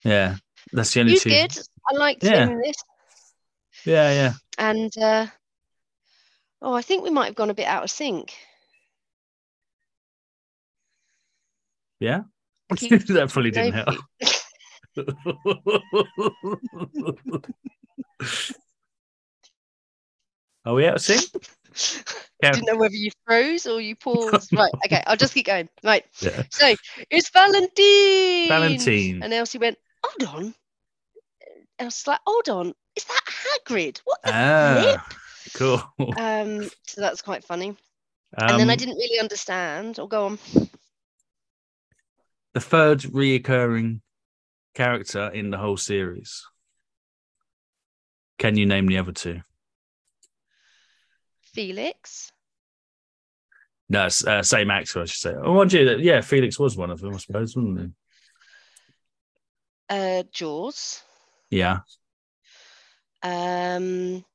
yeah, 0.03 0.35
that's 0.71 0.93
the 0.93 0.99
only 1.01 1.13
Who's 1.13 1.23
two. 1.23 1.29
good? 1.29 1.57
I 1.91 1.95
liked 1.95 2.23
Yeah. 2.23 2.45
him 2.45 2.51
in 2.53 2.61
this, 2.61 2.75
Yeah, 3.85 4.11
yeah. 4.13 4.33
and 4.59 4.95
uh, 4.97 5.27
oh, 6.63 6.73
I 6.73 6.81
think 6.81 7.03
we 7.03 7.11
might 7.11 7.25
have 7.25 7.35
gone 7.35 7.49
a 7.49 7.53
bit 7.53 7.67
out 7.67 7.83
of 7.83 7.91
sync. 7.91 8.33
Yeah, 11.99 12.21
that 12.69 13.29
probably 13.31 13.51
didn't 13.51 13.73
help. 13.73 13.97
Are 20.65 20.73
we 20.73 20.87
out 20.87 20.95
of 20.95 21.01
sync? 21.01 21.23
Yeah. 22.43 22.51
Didn't 22.51 22.67
know 22.67 22.75
whether 22.75 22.93
you 22.93 23.09
froze 23.25 23.65
or 23.65 23.79
you 23.79 23.95
paused. 23.95 24.51
right, 24.51 24.71
okay, 24.85 25.01
I'll 25.07 25.15
just 25.15 25.33
keep 25.33 25.45
going. 25.45 25.69
Right, 25.81 26.03
Yeah. 26.19 26.43
so 26.51 26.75
it's 27.09 27.29
Valentine. 27.29 28.49
Valentine. 28.49 29.23
And 29.23 29.33
Elsie 29.33 29.59
went, 29.59 29.77
hold 30.03 30.35
on. 30.35 30.53
Elsie's 31.79 32.05
like, 32.05 32.19
hold 32.27 32.49
on, 32.49 32.73
is 32.97 33.05
that 33.05 33.21
Hagrid? 33.65 34.01
What 34.03 34.21
the 34.23 34.31
ah. 34.33 34.81
flip? 34.81 34.99
Cool. 35.55 35.81
Um, 36.17 36.69
so 36.83 37.01
that's 37.01 37.21
quite 37.21 37.43
funny. 37.43 37.75
and 38.37 38.59
then 38.59 38.69
I 38.69 38.73
Um, 38.73 38.77
didn't 38.79 38.97
really 38.97 39.19
understand. 39.19 39.99
Or 39.99 40.07
go 40.07 40.25
on. 40.25 40.39
the 42.53 42.59
third 42.59 42.99
reoccurring 43.01 44.01
character 44.73 45.29
in 45.33 45.49
the 45.51 45.57
whole 45.57 45.77
series. 45.77 46.45
Can 48.39 48.57
you 48.57 48.65
name 48.65 48.87
the 48.87 48.97
other 48.97 49.11
two? 49.11 49.41
Felix. 51.41 52.31
No, 53.89 54.05
uh, 54.05 54.41
same 54.41 54.71
actor, 54.71 55.01
I 55.01 55.05
should 55.05 55.19
say. 55.21 55.33
Oh, 55.35 55.53
mind 55.53 55.71
you, 55.73 55.97
yeah, 55.99 56.21
Felix 56.21 56.57
was 56.57 56.75
one 56.75 56.89
of 56.89 56.99
them, 56.99 57.13
I 57.13 57.17
suppose, 57.17 57.55
wasn't 57.55 57.79
he? 57.79 57.87
Uh, 59.89 60.23
Jaws. 60.31 61.03
Yeah. 61.51 61.79
Um, 63.21 64.25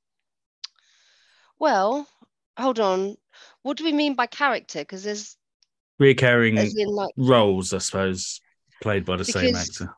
well, 1.58 2.06
hold 2.58 2.80
on. 2.80 3.16
What 3.62 3.76
do 3.76 3.84
we 3.84 3.92
mean 3.92 4.14
by 4.14 4.26
character? 4.26 4.80
Because 4.80 5.04
there's, 5.04 5.36
recurring 5.98 6.56
like, 6.86 7.14
roles, 7.16 7.72
I 7.72 7.78
suppose, 7.78 8.40
played 8.82 9.04
by 9.04 9.16
the 9.16 9.24
same 9.24 9.54
actor. 9.54 9.94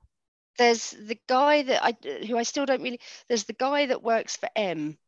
there's 0.59 0.91
the 0.91 1.19
guy 1.27 1.63
that 1.63 1.85
I, 1.85 1.97
who 2.27 2.37
I 2.37 2.43
still 2.43 2.67
don't 2.67 2.83
really. 2.83 3.01
There's 3.29 3.45
the 3.45 3.53
guy 3.53 3.87
that 3.87 4.03
works 4.03 4.37
for 4.37 4.49
M, 4.57 4.99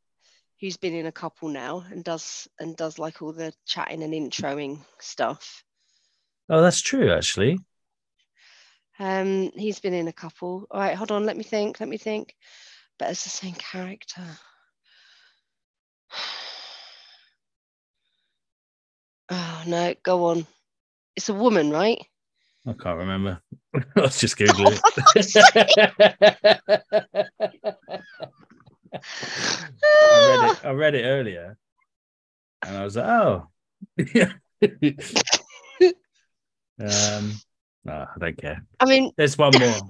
who's 0.60 0.76
been 0.76 0.94
in 0.94 1.06
a 1.06 1.12
couple 1.12 1.48
now 1.48 1.84
and 1.90 2.04
does 2.04 2.48
and 2.58 2.76
does 2.76 2.98
like 2.98 3.22
all 3.22 3.32
the 3.32 3.52
chatting 3.66 4.02
and 4.02 4.14
introing 4.14 4.80
stuff. 4.98 5.64
Oh, 6.48 6.60
that's 6.60 6.80
true, 6.80 7.12
actually. 7.12 7.58
Um, 8.98 9.50
he's 9.54 9.80
been 9.80 9.94
in 9.94 10.08
a 10.08 10.12
couple. 10.12 10.66
All 10.70 10.80
right, 10.80 10.94
hold 10.94 11.10
on. 11.10 11.24
Let 11.24 11.36
me 11.36 11.44
think. 11.44 11.80
Let 11.80 11.88
me 11.88 11.96
think. 11.96 12.34
But 12.98 13.10
it's 13.10 13.24
the 13.24 13.30
same 13.30 13.54
character. 13.54 14.22
Oh 19.34 19.62
no, 19.66 19.94
go 20.02 20.26
on. 20.26 20.46
It's 21.16 21.30
a 21.30 21.34
woman, 21.34 21.70
right? 21.70 21.98
I 22.66 22.74
can't 22.74 22.98
remember. 22.98 23.40
Let's 23.96 24.20
just 24.20 24.36
Google 24.36 24.66
it. 24.68 24.80
I 28.94 30.28
read 30.28 30.50
it. 30.50 30.64
I 30.64 30.70
read 30.70 30.94
it 30.94 31.04
earlier, 31.04 31.56
and 32.64 32.76
I 32.76 32.84
was 32.84 32.96
like, 32.96 33.06
"Oh, 33.06 33.48
yeah." 34.14 34.32
um, 36.80 37.32
no, 37.84 37.92
I 37.92 38.06
don't 38.18 38.36
care. 38.38 38.64
I 38.80 38.84
mean, 38.84 39.12
There's 39.16 39.36
one 39.38 39.52
more 39.58 39.80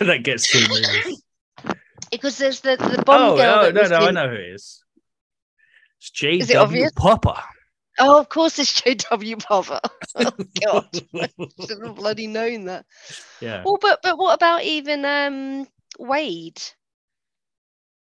that 0.00 0.20
gets 0.22 0.50
two 0.50 0.66
movies. 0.68 1.22
because 2.10 2.38
there's 2.38 2.60
the 2.60 2.76
the 2.76 3.02
bomb 3.04 3.32
Oh, 3.32 3.36
girl. 3.36 3.64
oh 3.66 3.70
no, 3.70 3.82
no, 3.88 3.96
I 3.96 4.10
know 4.10 4.28
who 4.28 4.34
it 4.34 4.54
is. 4.54 4.82
It's 6.00 6.10
J. 6.10 6.38
Is 6.38 6.50
it 6.50 6.56
obvious? 6.56 6.90
Popper. 6.96 7.40
Oh, 7.98 8.18
of 8.18 8.28
course, 8.28 8.58
it's 8.58 8.72
J.W. 8.82 9.36
Popper. 9.36 9.80
Oh 10.14 10.30
God, 10.62 10.86
should 11.66 11.82
have 11.84 11.96
bloody 11.96 12.26
known 12.26 12.66
that. 12.66 12.84
yeah. 13.40 13.62
Well, 13.64 13.78
but 13.80 14.00
but 14.02 14.18
what 14.18 14.34
about 14.34 14.62
even 14.62 15.04
um 15.06 15.66
Wade? 15.98 16.60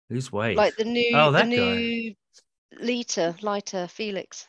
Who's 0.09 0.31
Wade? 0.31 0.57
Like 0.57 0.75
the 0.75 0.83
new 0.83 1.15
Oh, 1.15 1.27
the 1.31 1.37
that 1.39 1.43
guy. 1.43 1.75
new 1.75 2.15
Leiter, 2.79 3.35
Leiter 3.41 3.87
Felix. 3.87 4.47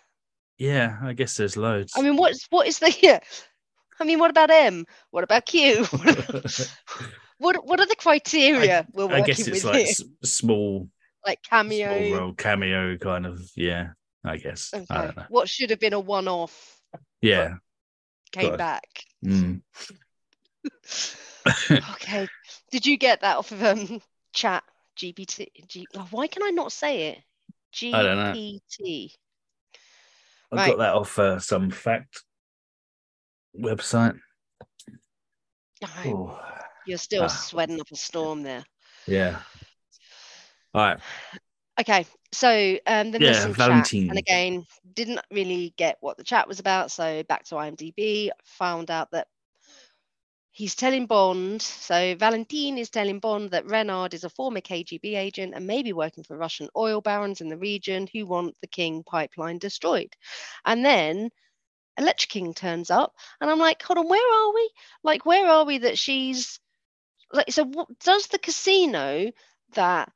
yeah, 0.58 0.98
I 1.02 1.12
guess 1.12 1.36
there's 1.36 1.56
loads. 1.56 1.92
I 1.96 2.02
mean, 2.02 2.16
what's 2.16 2.46
what 2.50 2.66
is 2.66 2.78
the 2.80 2.92
yeah? 3.00 3.20
I 4.00 4.04
mean, 4.04 4.18
what 4.18 4.30
about 4.30 4.50
M? 4.50 4.84
What 5.12 5.24
about 5.24 5.46
Q? 5.46 5.84
what 7.38 7.64
what 7.66 7.80
are 7.80 7.86
the 7.86 7.96
criteria 7.96 8.86
we're 8.92 9.06
working 9.06 9.22
I 9.22 9.26
guess 9.26 9.38
it's 9.40 9.62
with 9.62 9.64
like 9.72 9.86
s- 9.86 10.02
small, 10.24 10.88
Like 11.24 11.38
small 11.44 11.58
cameo. 11.60 12.10
role, 12.10 12.32
cameo 12.34 12.96
kind 12.98 13.26
of. 13.26 13.40
Yeah, 13.54 13.90
I 14.26 14.36
guess. 14.36 14.72
I 14.74 14.78
Okay. 14.78 15.06
don't 15.06 15.16
know. 15.16 15.24
What 15.28 15.48
should 15.48 15.70
have 15.70 15.80
been 15.80 15.92
a 15.92 16.00
one-off 16.00 16.80
Yeah. 17.20 17.54
came 18.32 18.50
God. 18.50 18.58
back. 18.58 19.04
Mm. 19.24 19.62
Okay. 21.92 22.28
Did 22.70 22.86
you 22.86 22.96
get 22.96 23.20
that 23.20 23.36
off 23.36 23.52
of 23.52 23.62
um 23.62 24.00
chat 24.32 24.64
GPT? 24.96 25.48
G, 25.68 25.88
oh, 25.94 26.06
why 26.10 26.26
can 26.26 26.42
I 26.42 26.50
not 26.50 26.72
say 26.72 27.08
it? 27.08 27.18
I 27.92 28.02
don't 28.02 28.16
know. 28.16 28.32
GPT. 28.32 29.12
I 30.52 30.56
Right. 30.56 30.70
got 30.70 30.78
that 30.78 30.94
off 30.94 31.18
uh, 31.18 31.38
some 31.38 31.70
fact 31.70 32.22
website. 33.58 34.18
Oh, 35.82 36.38
You're 36.86 36.98
still 36.98 37.24
Ah. 37.24 37.28
sweating 37.28 37.80
up 37.80 37.90
a 37.92 37.96
storm 37.96 38.42
there. 38.42 38.64
yeah. 39.06 39.40
All 40.74 40.82
right. 40.82 40.98
Okay, 41.78 42.06
so 42.32 42.78
um, 42.86 43.10
then 43.10 43.22
Yeah, 43.22 43.48
Valentine. 43.48 43.82
chat, 43.82 44.10
and 44.10 44.18
again, 44.18 44.66
didn't 44.94 45.20
really 45.30 45.74
get 45.76 45.96
what 46.00 46.16
the 46.16 46.24
chat 46.24 46.48
was 46.48 46.60
about. 46.60 46.90
So 46.90 47.22
back 47.24 47.44
to 47.44 47.56
IMDb, 47.56 48.30
found 48.44 48.90
out 48.90 49.10
that 49.12 49.28
he's 50.50 50.74
telling 50.74 51.06
Bond. 51.06 51.60
So 51.60 52.14
Valentine 52.16 52.78
is 52.78 52.88
telling 52.88 53.18
Bond 53.18 53.50
that 53.50 53.66
Renard 53.66 54.14
is 54.14 54.24
a 54.24 54.30
former 54.30 54.60
KGB 54.60 55.14
agent 55.16 55.52
and 55.54 55.66
maybe 55.66 55.92
working 55.92 56.24
for 56.24 56.36
Russian 56.36 56.68
oil 56.76 57.00
barons 57.00 57.42
in 57.42 57.48
the 57.48 57.58
region 57.58 58.08
who 58.12 58.24
want 58.26 58.56
the 58.62 58.66
King 58.66 59.02
pipeline 59.04 59.58
destroyed. 59.58 60.16
And 60.64 60.84
then 60.84 61.30
Elektra 61.98 62.28
King 62.28 62.54
turns 62.54 62.90
up, 62.90 63.14
and 63.40 63.50
I'm 63.50 63.58
like, 63.58 63.82
hold 63.82 63.98
on, 63.98 64.08
where 64.08 64.34
are 64.34 64.54
we? 64.54 64.70
Like, 65.02 65.26
where 65.26 65.46
are 65.46 65.64
we 65.64 65.78
that 65.78 65.98
she's 65.98 66.60
like? 67.32 67.50
So, 67.52 67.64
what, 67.64 67.88
does 68.00 68.26
the 68.28 68.38
casino 68.38 69.30
that 69.74 70.12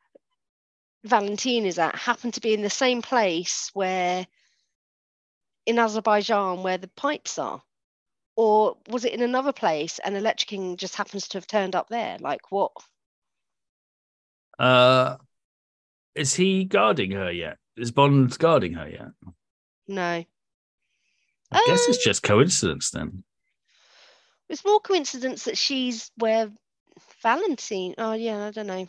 Valentine 1.05 1.64
is 1.64 1.78
at 1.78 1.94
happened 1.94 2.34
to 2.34 2.40
be 2.40 2.53
in 2.53 2.62
the 2.62 2.70
same 2.70 3.01
place 3.03 3.70
where 3.72 4.26
in 5.66 5.78
Azerbaijan 5.78 6.62
where 6.62 6.78
the 6.78 6.88
pipes 6.88 7.38
are? 7.38 7.62
Or 8.36 8.76
was 8.88 9.05
it 9.05 9.12
in 9.12 9.22
another 9.22 9.53
place 9.53 9.98
and 9.98 10.16
Elektra 10.16 10.46
King 10.46 10.76
just 10.76 10.96
happens 10.96 11.28
to 11.28 11.38
have 11.38 11.46
turned 11.46 11.74
up 11.76 11.88
there? 11.88 12.16
Like 12.20 12.51
what? 12.51 12.72
Uh, 14.59 15.16
is 16.14 16.34
he 16.34 16.64
guarding 16.64 17.12
her 17.12 17.30
yet? 17.30 17.59
Is 17.76 17.92
Bond 17.92 18.38
guarding 18.38 18.74
her 18.74 18.88
yet? 18.88 19.09
No. 19.88 20.24
I 21.53 21.62
guess 21.66 21.86
Um, 21.86 21.94
it's 21.94 22.05
just 22.05 22.22
coincidence 22.22 22.90
then. 22.90 23.24
It's 24.48 24.64
more 24.64 24.80
coincidence 24.80 25.44
that 25.44 25.57
she's 25.57 26.11
where 26.16 26.51
Valentine. 27.22 27.94
Oh 27.98 28.12
yeah, 28.12 28.46
I 28.46 28.51
don't 28.51 28.66
know. 28.66 28.88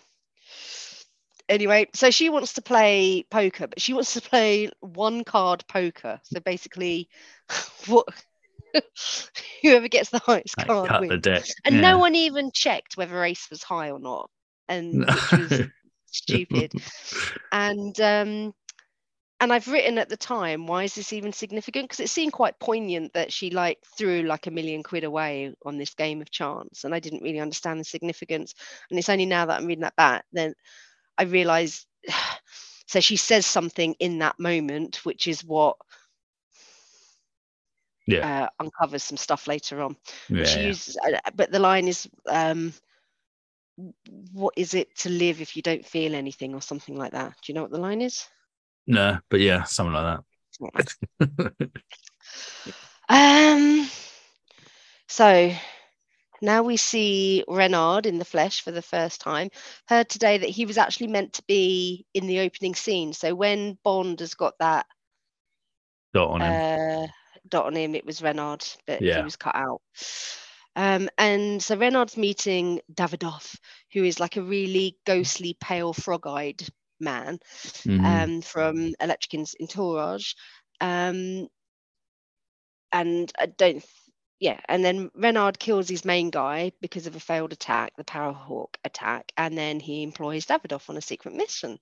Anyway, 1.52 1.86
so 1.94 2.10
she 2.12 2.30
wants 2.30 2.54
to 2.54 2.62
play 2.62 3.26
poker, 3.30 3.68
but 3.68 3.82
she 3.82 3.94
wants 3.94 4.14
to 4.14 4.22
play 4.22 4.70
one 4.80 5.26
card 5.26 5.66
poker. 5.68 6.20
So 6.24 6.40
basically, 6.40 7.10
what 7.88 8.08
whoever 9.62 9.90
gets 9.90 10.10
the 10.12 10.20
highest 10.20 10.58
Like, 10.58 10.68
card 10.68 10.88
cut 10.88 11.02
the 11.02 11.08
wins. 11.10 11.22
deck. 11.24 11.44
And 11.66 11.76
yeah. 11.76 11.82
no 11.82 11.98
one 11.98 12.16
even 12.16 12.52
checked 12.54 12.96
whether 12.96 13.22
Ace 13.22 13.50
was 13.50 13.64
high 13.64 13.92
or 13.92 14.00
not, 14.00 14.30
and 14.70 15.00
which 15.06 15.32
was 15.32 15.62
stupid. 16.06 16.72
And 17.52 18.00
um, 18.00 18.54
and 19.42 19.52
I've 19.52 19.68
written 19.68 19.98
at 19.98 20.08
the 20.08 20.16
time, 20.16 20.68
why 20.68 20.84
is 20.86 20.96
this 20.96 21.12
even 21.12 21.34
significant? 21.34 21.86
Because 21.90 22.00
it 22.00 22.10
seemed 22.10 22.32
quite 22.32 22.60
poignant 22.60 23.12
that 23.12 23.34
she 23.34 23.50
like 23.50 23.80
threw 23.98 24.22
like 24.24 24.48
a 24.48 24.52
million 24.52 24.84
quid 24.84 25.04
away 25.04 25.54
on 25.66 25.78
this 25.78 25.96
game 25.96 26.22
of 26.22 26.32
chance, 26.32 26.86
and 26.86 26.96
I 26.96 27.02
didn't 27.02 27.24
really 27.24 27.42
understand 27.42 27.78
the 27.82 27.84
significance. 27.84 28.54
And 28.90 28.98
it's 28.98 29.10
only 29.10 29.26
now 29.26 29.48
that 29.48 29.60
I'm 29.60 29.66
reading 29.66 29.82
that 29.82 29.98
back 29.98 30.24
then 30.32 30.54
I 31.22 31.26
realise. 31.26 31.86
So 32.88 33.00
she 33.00 33.16
says 33.16 33.46
something 33.46 33.96
in 34.00 34.20
that 34.20 34.38
moment, 34.38 35.06
which 35.06 35.26
is 35.26 35.46
what 35.46 35.78
Yeah. 38.06 38.44
uh, 38.44 38.50
uncovers 38.60 39.02
some 39.02 39.16
stuff 39.16 39.48
later 39.48 39.82
on. 39.82 39.96
yeah. 40.28 40.44
She 40.44 40.60
uses, 40.68 40.98
uh, 40.98 41.32
but 41.34 41.54
the 41.54 41.60
line 41.60 41.88
is, 41.88 42.10
um, 42.28 42.74
"What 44.34 44.56
is 44.58 44.74
it 44.74 44.94
to 44.98 45.10
live 45.10 45.40
if 45.40 45.56
you 45.56 45.62
don't 45.62 45.86
feel 45.86 46.16
anything?" 46.16 46.54
or 46.54 46.62
something 46.62 46.98
like 46.98 47.14
that. 47.14 47.30
Do 47.30 47.46
you 47.48 47.54
know 47.54 47.62
what 47.62 47.72
the 47.72 47.78
line 47.80 48.02
is? 48.02 48.28
No, 48.88 49.20
but 49.30 49.40
yeah, 49.40 49.64
something 49.64 49.94
like 49.94 50.20
that. 50.60 50.96
Um. 53.08 53.88
So 55.08 55.54
now 56.42 56.64
we 56.64 56.78
see 56.78 57.44
Renard 57.48 58.06
in 58.06 58.18
the 58.20 58.26
flesh 58.26 58.62
for 58.62 58.72
the 58.72 58.82
first 58.82 59.22
time. 59.22 59.50
Heard 59.88 60.10
today 60.10 60.38
that 60.40 60.50
he 60.50 60.66
was 60.66 60.78
actually 60.78 61.08
meant 61.08 61.34
to 61.34 61.44
be 61.48 62.06
in 62.14 62.28
the 62.28 62.40
opening 62.42 62.76
scene. 62.76 63.14
So 63.14 63.36
when 63.36 63.78
Bond 63.84 64.20
has 64.22 64.34
got 64.36 64.58
that 64.60 64.86
Dot 66.14 66.30
on 66.30 66.44
him. 66.44 66.64
uh, 66.64 67.08
dot 67.48 67.66
on 67.68 67.76
him, 67.76 67.96
it 67.96 68.06
was 68.06 68.22
Renard, 68.22 68.64
but 68.88 69.04
Yeah. 69.04 69.10
he 69.10 69.24
was 69.24 69.36
cut 69.36 69.56
out. 69.56 69.82
Um, 70.76 71.10
and 71.18 71.62
so 71.62 71.76
Renard's 71.78 72.18
meeting 72.18 72.82
Davidov, 72.94 73.58
who 73.94 74.04
is 74.04 74.20
like 74.20 74.38
a 74.38 74.42
really 74.42 74.98
ghostly, 75.06 75.56
pale, 75.60 75.94
frog-eyed 75.94 76.62
man 77.00 77.40
Mhm. 77.86 78.02
um, 78.04 78.42
from 78.42 78.94
Electric 79.00 79.46
Entourage. 79.62 80.34
Um, 80.80 81.48
and 82.92 83.32
I 83.40 83.46
don't, 83.48 83.84
yeah. 84.42 84.60
And 84.68 84.84
then 84.84 85.10
Renard 85.16 85.60
kills 85.60 85.88
his 85.88 86.04
main 86.06 86.32
guy 86.32 86.74
because 86.82 87.08
of 87.08 87.16
a 87.16 87.22
failed 87.22 87.54
attack, 87.54 87.94
the 87.98 88.04
Parahawk 88.04 88.76
attack, 88.84 89.32
and 89.38 89.58
then 89.58 89.80
he 89.80 90.04
employs 90.04 90.46
Davidov 90.48 90.90
on 90.90 90.98
a 90.98 91.02
secret 91.02 91.34
mission. 91.36 91.80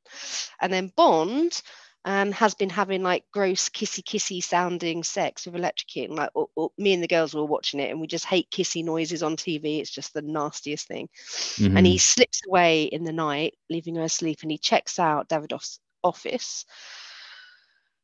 And 0.61 0.71
then 0.71 0.91
Bond 0.95 1.61
um, 2.05 2.31
has 2.33 2.55
been 2.55 2.69
having 2.69 3.03
like 3.03 3.25
gross 3.33 3.69
kissy 3.69 4.03
kissy 4.03 4.43
sounding 4.43 5.03
sex 5.03 5.45
with 5.45 5.55
Elektra 5.55 5.85
King. 5.87 6.15
Like 6.15 6.31
oh, 6.35 6.49
oh, 6.57 6.71
me 6.77 6.93
and 6.93 7.03
the 7.03 7.07
girls 7.07 7.33
were 7.33 7.45
watching 7.45 7.79
it, 7.79 7.91
and 7.91 7.99
we 8.01 8.07
just 8.07 8.25
hate 8.25 8.51
kissy 8.51 8.83
noises 8.83 9.23
on 9.23 9.35
TV. 9.37 9.79
It's 9.79 9.91
just 9.91 10.13
the 10.13 10.21
nastiest 10.21 10.87
thing 10.87 11.09
and 11.75 11.85
Mhm. 11.85 11.85
he 11.85 11.97
slips 11.97 12.41
away 12.47 12.83
in 12.85 13.03
the 13.05 13.13
night, 13.13 13.55
leaving 13.69 13.95
her 13.95 14.03
asleep, 14.03 14.39
and 14.43 14.51
he 14.51 14.57
checks 14.57 14.99
out 14.99 15.29
Davidov's 15.29 15.79
office. 16.03 16.65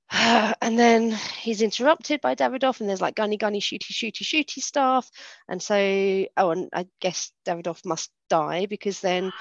And 0.62 0.80
then 0.80 1.12
he's 1.12 1.62
interrupted 1.62 2.22
by 2.22 2.36
Davidov, 2.36 2.80
and 2.80 2.89
there's 2.89 3.01
like 3.01 3.16
gunny, 3.16 3.38
gunny, 3.38 3.60
shooty, 3.60 3.91
shooty, 3.91 4.24
shooty 4.24 4.62
stuff. 4.62 5.10
And 5.47 5.62
so, 5.62 5.76
oh, 6.38 6.51
and 6.51 6.70
I 6.74 6.88
guess 6.99 7.32
Davidov 7.45 7.86
must 7.86 8.12
die 8.30 8.66
because 8.66 9.01
then 9.01 9.32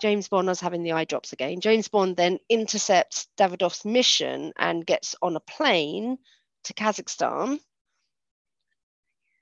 James 0.00 0.28
Bond 0.28 0.48
is 0.48 0.60
having 0.60 0.82
the 0.82 0.92
eye 0.92 1.04
drops 1.04 1.32
again. 1.32 1.60
James 1.60 1.88
Bond 1.88 2.16
then 2.16 2.38
intercepts 2.48 3.28
Davidov's 3.36 3.84
mission 3.84 4.52
and 4.58 4.86
gets 4.86 5.14
on 5.22 5.36
a 5.36 5.40
plane 5.40 6.18
to 6.64 6.74
Kazakhstan. 6.74 7.58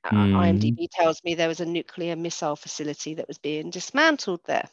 Uh, 0.04 0.10
Hmm. 0.10 0.36
IMDb 0.36 0.88
tells 0.90 1.22
me 1.24 1.34
there 1.34 1.48
was 1.48 1.60
a 1.60 1.66
nuclear 1.66 2.16
missile 2.16 2.56
facility 2.56 3.14
that 3.14 3.28
was 3.28 3.38
being 3.38 3.70
dismantled 3.70 4.40
there. 4.46 4.68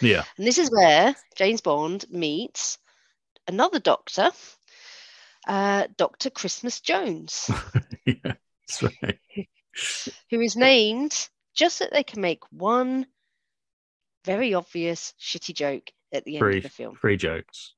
Yeah. 0.00 0.24
And 0.36 0.46
this 0.46 0.58
is 0.58 0.70
where 0.70 1.16
James 1.36 1.60
Bond 1.60 2.04
meets 2.10 2.78
another 3.48 3.80
doctor, 3.80 4.30
uh, 5.48 5.88
Dr. 5.96 6.30
Christmas 6.30 6.80
Jones, 6.80 7.50
yeah. 8.06 8.34
Right. 8.82 9.18
who 10.30 10.40
is 10.40 10.54
named 10.56 11.28
just 11.54 11.78
so 11.78 11.86
they 11.90 12.04
can 12.04 12.20
make 12.20 12.42
one 12.52 13.06
very 14.24 14.54
obvious 14.54 15.14
shitty 15.20 15.54
joke 15.54 15.90
at 16.12 16.24
the 16.24 16.36
end 16.36 16.40
Free, 16.40 16.56
of 16.58 16.62
the 16.62 16.68
film. 16.68 16.96
free 16.96 17.16
jokes. 17.16 17.74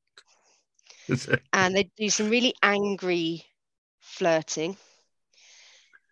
And 1.52 1.74
they 1.74 1.90
do 1.96 2.08
some 2.10 2.30
really 2.30 2.54
angry 2.62 3.44
flirting. 4.00 4.76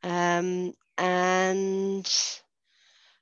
Um, 0.02 0.74
and 0.96 2.06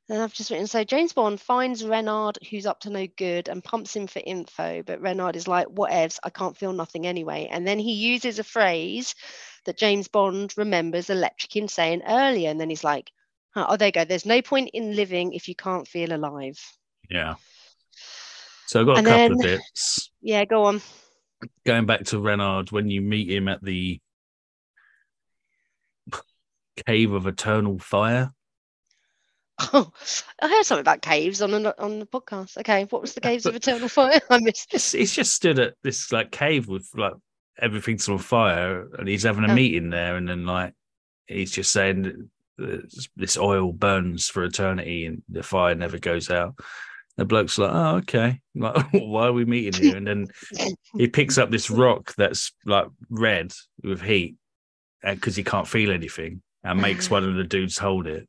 then 0.08 0.20
I've 0.20 0.32
just 0.32 0.50
written 0.50 0.66
so 0.66 0.84
James 0.84 1.12
Bond 1.12 1.40
finds 1.40 1.84
Renard, 1.84 2.38
who's 2.48 2.66
up 2.66 2.80
to 2.80 2.90
no 2.90 3.06
good, 3.16 3.48
and 3.48 3.62
pumps 3.64 3.94
him 3.94 4.06
for 4.06 4.22
info. 4.24 4.82
But 4.84 5.00
Renard 5.00 5.34
is 5.36 5.48
like, 5.48 5.66
whatevs, 5.66 6.18
I 6.22 6.30
can't 6.30 6.56
feel 6.56 6.72
nothing 6.72 7.06
anyway. 7.06 7.48
And 7.50 7.66
then 7.66 7.78
he 7.78 7.92
uses 7.92 8.38
a 8.38 8.44
phrase 8.44 9.14
that 9.64 9.78
James 9.78 10.06
Bond 10.08 10.54
remembers 10.56 11.10
Elektra 11.10 11.48
King 11.48 11.68
saying 11.68 12.02
earlier. 12.06 12.50
And 12.50 12.60
then 12.60 12.70
he's 12.70 12.84
like, 12.84 13.10
"Huh, 13.54 13.66
oh, 13.68 13.76
there 13.76 13.88
you 13.88 13.92
go. 13.92 14.04
There's 14.04 14.26
no 14.26 14.42
point 14.42 14.70
in 14.72 14.94
living 14.94 15.32
if 15.32 15.48
you 15.48 15.54
can't 15.56 15.88
feel 15.88 16.12
alive. 16.12 16.60
yeah. 17.10 17.34
So 18.68 18.80
I've 18.80 18.86
got 18.86 18.94
a 18.94 18.98
And 18.98 19.06
couple 19.06 19.32
of 19.32 19.42
bits. 19.42 20.10
Yeah, 20.20 20.44
go 20.44 20.64
on. 20.64 20.82
Going 21.64 21.86
back 21.86 22.04
to 22.06 22.20
Renard, 22.20 22.72
when 22.72 22.90
you 22.90 23.00
meet 23.00 23.30
him 23.30 23.46
at 23.48 23.62
the 23.62 24.00
Cave 26.86 27.12
of 27.12 27.26
Eternal 27.26 27.78
Fire. 27.78 28.32
Oh, 29.58 29.90
I 30.42 30.48
heard 30.48 30.64
something 30.64 30.82
about 30.82 31.02
caves 31.02 31.40
on 31.42 31.50
the, 31.50 31.82
on 31.82 31.98
the 31.98 32.06
podcast. 32.06 32.58
Okay, 32.58 32.84
what 32.90 33.02
was 33.02 33.14
the 33.14 33.20
caves 33.20 33.46
of 33.46 33.54
eternal 33.56 33.88
fire? 33.88 34.20
I 34.30 34.38
missed 34.38 34.68
He's, 34.70 34.92
he's 34.92 35.12
just 35.14 35.34
stood 35.34 35.58
at 35.58 35.74
this 35.82 36.12
like 36.12 36.30
cave 36.30 36.68
with 36.68 36.88
like 36.94 37.14
everything's 37.58 38.08
on 38.08 38.18
fire, 38.18 38.86
and 38.98 39.08
he's 39.08 39.22
having 39.22 39.44
a 39.44 39.50
Oh. 39.50 39.54
meeting 39.54 39.90
there, 39.90 40.16
and 40.16 40.28
then 40.28 40.44
like 40.46 40.74
he's 41.26 41.50
just 41.52 41.72
saying 41.72 42.30
this- 42.58 43.08
this 43.16 43.36
oil 43.38 43.72
burns 43.72 44.28
for 44.28 44.44
eternity, 44.44 45.06
and 45.06 45.22
the 45.28 45.42
fire 45.42 45.74
never 45.74 45.98
goes 45.98 46.30
out. 46.30 46.54
The 47.16 47.24
bloke's 47.24 47.56
like, 47.56 47.70
"Oh, 47.72 47.96
okay. 47.96 48.40
Like, 48.54 48.86
why 48.92 49.26
are 49.26 49.32
we 49.32 49.44
meeting 49.46 49.82
here?" 49.82 49.96
And 49.96 50.06
then 50.06 50.26
he 50.98 51.08
picks 51.08 51.38
up 51.38 51.50
this 51.50 51.70
rock 51.70 52.14
that's 52.16 52.52
like 52.66 52.88
red 53.08 53.52
with 53.82 54.02
heat, 54.02 54.36
uh, 55.02 55.14
because 55.14 55.34
he 55.36 55.44
can't 55.44 55.66
feel 55.68 55.90
anything, 55.92 56.42
and 56.62 56.80
makes 56.80 57.08
one 57.10 57.24
of 57.24 57.34
the 57.36 57.44
dudes 57.44 57.78
hold 57.78 58.06
it 58.06 58.28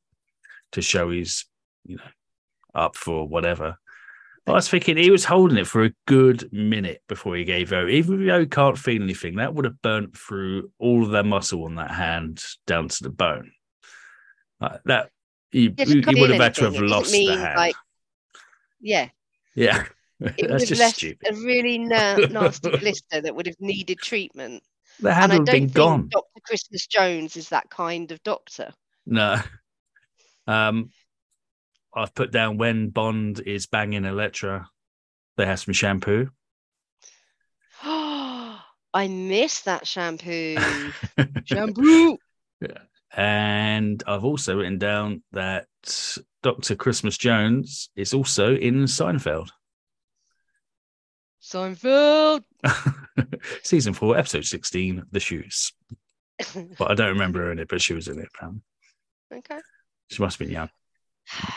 to 0.77 0.81
show 0.83 1.09
he's, 1.09 1.45
you 1.85 1.97
know, 1.97 2.03
up 2.73 2.95
for 2.95 3.27
whatever. 3.27 3.77
But 4.45 4.51
I 4.53 4.55
was 4.55 4.69
thinking 4.69 4.95
he 4.95 5.11
was 5.11 5.25
holding 5.25 5.57
it 5.57 5.67
for 5.67 5.83
a 5.83 5.91
good 6.05 6.47
minute 6.53 7.01
before 7.09 7.35
he 7.35 7.43
gave 7.43 7.73
out. 7.73 7.89
Even 7.89 8.25
though 8.25 8.39
he 8.39 8.45
can't 8.45 8.77
feel 8.77 9.01
anything, 9.03 9.35
that 9.35 9.53
would 9.53 9.65
have 9.65 9.81
burnt 9.81 10.15
through 10.17 10.71
all 10.79 11.03
of 11.03 11.09
their 11.11 11.23
muscle 11.23 11.65
on 11.65 11.75
that 11.75 11.91
hand 11.91 12.41
down 12.65 12.87
to 12.87 13.03
the 13.03 13.09
bone. 13.09 13.51
Like 14.61 14.79
that, 14.85 15.09
he, 15.51 15.73
Yeah, 15.77 15.85
you 15.85 16.21
would 16.21 16.29
have 16.29 16.39
had 16.41 16.55
to 16.55 16.61
have 16.65 16.75
anything, 16.75 16.85
it 16.85 16.89
doesn't 16.89 16.89
lost 16.89 17.11
the 17.11 17.25
hand. 17.27 17.57
like, 17.57 17.75
Yeah, 18.79 19.09
yeah, 19.55 19.85
it 20.21 20.47
that's 20.49 20.67
just 20.67 20.95
stupid. 20.95 21.27
a 21.29 21.33
really 21.35 21.77
na- 21.79 22.15
nasty 22.15 22.69
blister 22.77 23.19
that 23.21 23.35
would 23.35 23.47
have 23.47 23.59
needed 23.59 23.97
treatment. 23.99 24.63
The 25.01 25.09
and 25.09 25.17
hand 25.17 25.31
would 25.31 25.37
have 25.39 25.45
been 25.45 25.63
think 25.65 25.73
gone. 25.73 26.07
Dr. 26.09 26.39
Christmas 26.45 26.87
Jones 26.87 27.35
is 27.35 27.49
that 27.49 27.69
kind 27.69 28.11
of 28.11 28.23
doctor. 28.23 28.71
No. 29.05 29.41
Um, 30.47 30.91
I've 31.93 32.15
put 32.15 32.31
down 32.31 32.57
when 32.57 32.89
Bond 32.89 33.39
is 33.39 33.67
banging 33.67 34.05
Elektra, 34.05 34.69
they 35.35 35.45
have 35.45 35.59
some 35.59 35.73
shampoo. 35.73 36.29
I 37.83 39.07
miss 39.09 39.61
that 39.61 39.87
shampoo. 39.87 40.57
shampoo. 41.45 42.17
Yeah. 42.61 42.79
And 43.15 44.03
I've 44.07 44.25
also 44.25 44.57
written 44.57 44.77
down 44.77 45.23
that 45.31 45.67
Dr. 46.43 46.75
Christmas 46.75 47.17
Jones 47.17 47.89
is 47.95 48.13
also 48.13 48.55
in 48.55 48.83
Seinfeld. 48.83 49.49
Seinfeld. 51.41 52.43
Season 53.63 53.93
four, 53.93 54.17
episode 54.17 54.45
16, 54.45 55.03
The 55.11 55.19
Shoes. 55.19 55.73
But 56.77 56.91
I 56.91 56.93
don't 56.93 57.13
remember 57.13 57.45
her 57.45 57.51
in 57.51 57.57
it, 57.57 57.67
but 57.67 57.81
she 57.81 57.93
was 57.95 58.07
in 58.07 58.19
it. 58.19 58.29
Um, 58.39 58.61
okay. 59.33 59.57
She 60.09 60.21
must 60.21 60.37
have 60.39 60.47
been 60.47 60.53
young. 60.53 60.69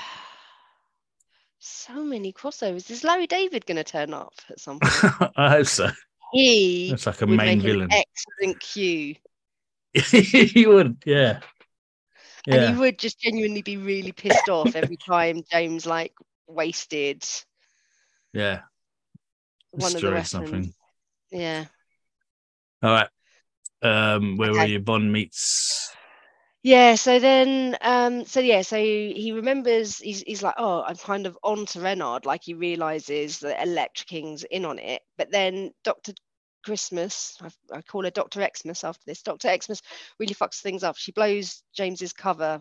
So 1.62 2.02
many 2.02 2.32
crossovers. 2.32 2.90
Is 2.90 3.04
Larry 3.04 3.26
David 3.26 3.66
going 3.66 3.76
to 3.76 3.84
turn 3.84 4.14
up 4.14 4.32
at 4.48 4.60
some 4.60 4.78
point? 4.80 5.32
I 5.36 5.50
hope 5.50 5.66
so. 5.66 5.90
He 6.32 6.88
That's 6.90 7.06
like 7.06 7.20
a 7.20 7.26
would 7.26 7.36
main 7.36 7.60
villain. 7.60 7.88
an 7.92 8.02
excellent 8.02 8.60
cue. 8.60 9.16
he 9.92 10.66
would, 10.66 11.02
yeah. 11.04 11.40
And 12.46 12.62
Yeah. 12.62 12.72
he 12.72 12.78
would 12.78 12.98
just 12.98 13.20
genuinely 13.20 13.60
be 13.62 13.76
really 13.76 14.12
pissed 14.12 14.48
off 14.48 14.74
every 14.74 14.96
time 15.06 15.42
James 15.50 15.84
like 15.84 16.14
wasted 16.46 17.26
Yeah. 18.32 18.60
one 19.72 19.94
of 19.94 20.00
the 20.00 20.22
something. 20.24 20.72
Yeah. 21.30 21.66
All 22.82 22.90
right. 22.90 23.08
Um, 23.82 24.36
where 24.36 24.52
were 24.52 24.60
Okay. 24.60 24.72
you? 24.72 24.80
Bond 24.80 25.12
meets. 25.12 25.94
Yeah, 26.62 26.94
so 26.96 27.18
then 27.18 27.76
um 27.80 28.24
so 28.26 28.40
yeah, 28.40 28.62
so 28.62 28.76
he 28.76 29.32
remembers 29.32 29.98
he's 29.98 30.20
he's 30.22 30.42
like, 30.42 30.54
Oh, 30.58 30.82
I'm 30.82 30.96
kind 30.96 31.26
of 31.26 31.38
on 31.42 31.64
to 31.66 31.80
Renard, 31.80 32.26
like 32.26 32.42
he 32.44 32.54
realizes 32.54 33.38
that 33.40 33.62
Elektra 33.62 34.04
King's 34.06 34.44
in 34.44 34.64
on 34.66 34.78
it. 34.78 35.02
But 35.16 35.30
then 35.30 35.72
Dr. 35.84 36.12
Christmas, 36.62 37.36
I, 37.40 37.78
I 37.78 37.82
call 37.82 38.04
her 38.04 38.10
Dr. 38.10 38.46
Xmas 38.56 38.84
after 38.84 39.02
this. 39.06 39.22
Dr. 39.22 39.48
Xmas 39.58 39.80
really 40.18 40.34
fucks 40.34 40.60
things 40.60 40.82
up. 40.84 40.96
She 40.98 41.12
blows 41.12 41.62
James's 41.74 42.12
cover 42.12 42.60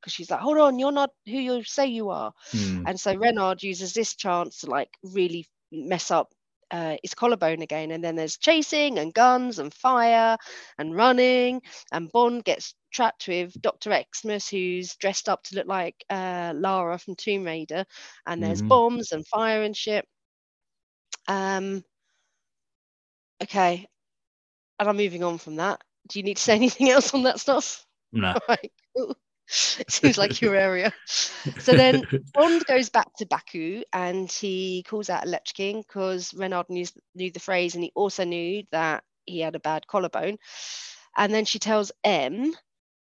because 0.00 0.12
she's 0.12 0.30
like, 0.30 0.40
Hold 0.40 0.58
on, 0.58 0.78
you're 0.80 0.90
not 0.92 1.10
who 1.26 1.38
you 1.38 1.62
say 1.62 1.86
you 1.86 2.10
are. 2.10 2.32
Hmm. 2.50 2.82
And 2.86 2.98
so 2.98 3.14
Renard 3.14 3.62
uses 3.62 3.92
this 3.94 4.16
chance 4.16 4.60
to 4.60 4.70
like 4.70 4.90
really 5.04 5.46
mess 5.70 6.10
up 6.10 6.32
uh, 6.70 6.96
his 7.02 7.14
collarbone 7.14 7.62
again. 7.62 7.90
And 7.90 8.02
then 8.02 8.16
there's 8.16 8.36
chasing 8.38 8.98
and 8.98 9.12
guns 9.14 9.58
and 9.58 9.72
fire 9.72 10.36
and 10.78 10.94
running. 10.94 11.62
And 11.92 12.10
Bond 12.12 12.44
gets 12.44 12.74
trapped 12.92 13.28
with 13.28 13.60
Dr. 13.60 13.92
Xmas, 14.16 14.48
who's 14.48 14.96
dressed 14.96 15.28
up 15.28 15.42
to 15.44 15.56
look 15.56 15.66
like 15.66 15.96
uh, 16.10 16.52
Lara 16.56 16.98
from 16.98 17.14
Tomb 17.16 17.44
Raider. 17.44 17.84
And 18.26 18.42
there's 18.42 18.62
Mhm. 18.62 18.68
bombs 18.68 19.12
and 19.12 19.26
fire 19.26 19.62
and 19.62 19.76
shit. 19.76 20.06
Um, 21.28 21.84
okay. 23.42 23.86
And 24.78 24.88
I'm 24.88 24.96
moving 24.96 25.24
on 25.24 25.38
from 25.38 25.56
that. 25.56 25.82
Do 26.08 26.18
you 26.18 26.24
need 26.24 26.36
to 26.36 26.42
say 26.42 26.54
anything 26.56 26.90
else 26.90 27.14
on 27.14 27.24
that 27.24 27.40
stuff? 27.40 27.86
No. 28.12 28.34
Right, 28.48 28.72
cool. 28.96 29.16
It 29.78 29.90
seems 29.90 30.18
like 30.18 30.40
your 30.40 30.54
area. 30.54 30.92
So 31.58 31.72
then 31.74 32.04
Bond 32.34 32.64
goes 32.66 32.90
back 32.90 33.14
to 33.16 33.26
Baku 33.26 33.82
and 33.92 34.30
he 34.30 34.84
calls 34.88 35.10
out 35.10 35.24
Elektra 35.24 35.54
King 35.54 35.82
because 35.82 36.34
Renard 36.34 36.68
knew, 36.68 36.86
knew 37.14 37.30
the 37.30 37.40
phrase 37.40 37.74
and 37.74 37.84
he 37.84 37.92
also 37.94 38.24
knew 38.24 38.64
that 38.72 39.04
he 39.24 39.40
had 39.40 39.54
a 39.54 39.60
bad 39.60 39.86
collarbone. 39.86 40.38
And 41.16 41.32
then 41.32 41.46
she 41.46 41.58
tells 41.58 41.92
M, 42.04 42.54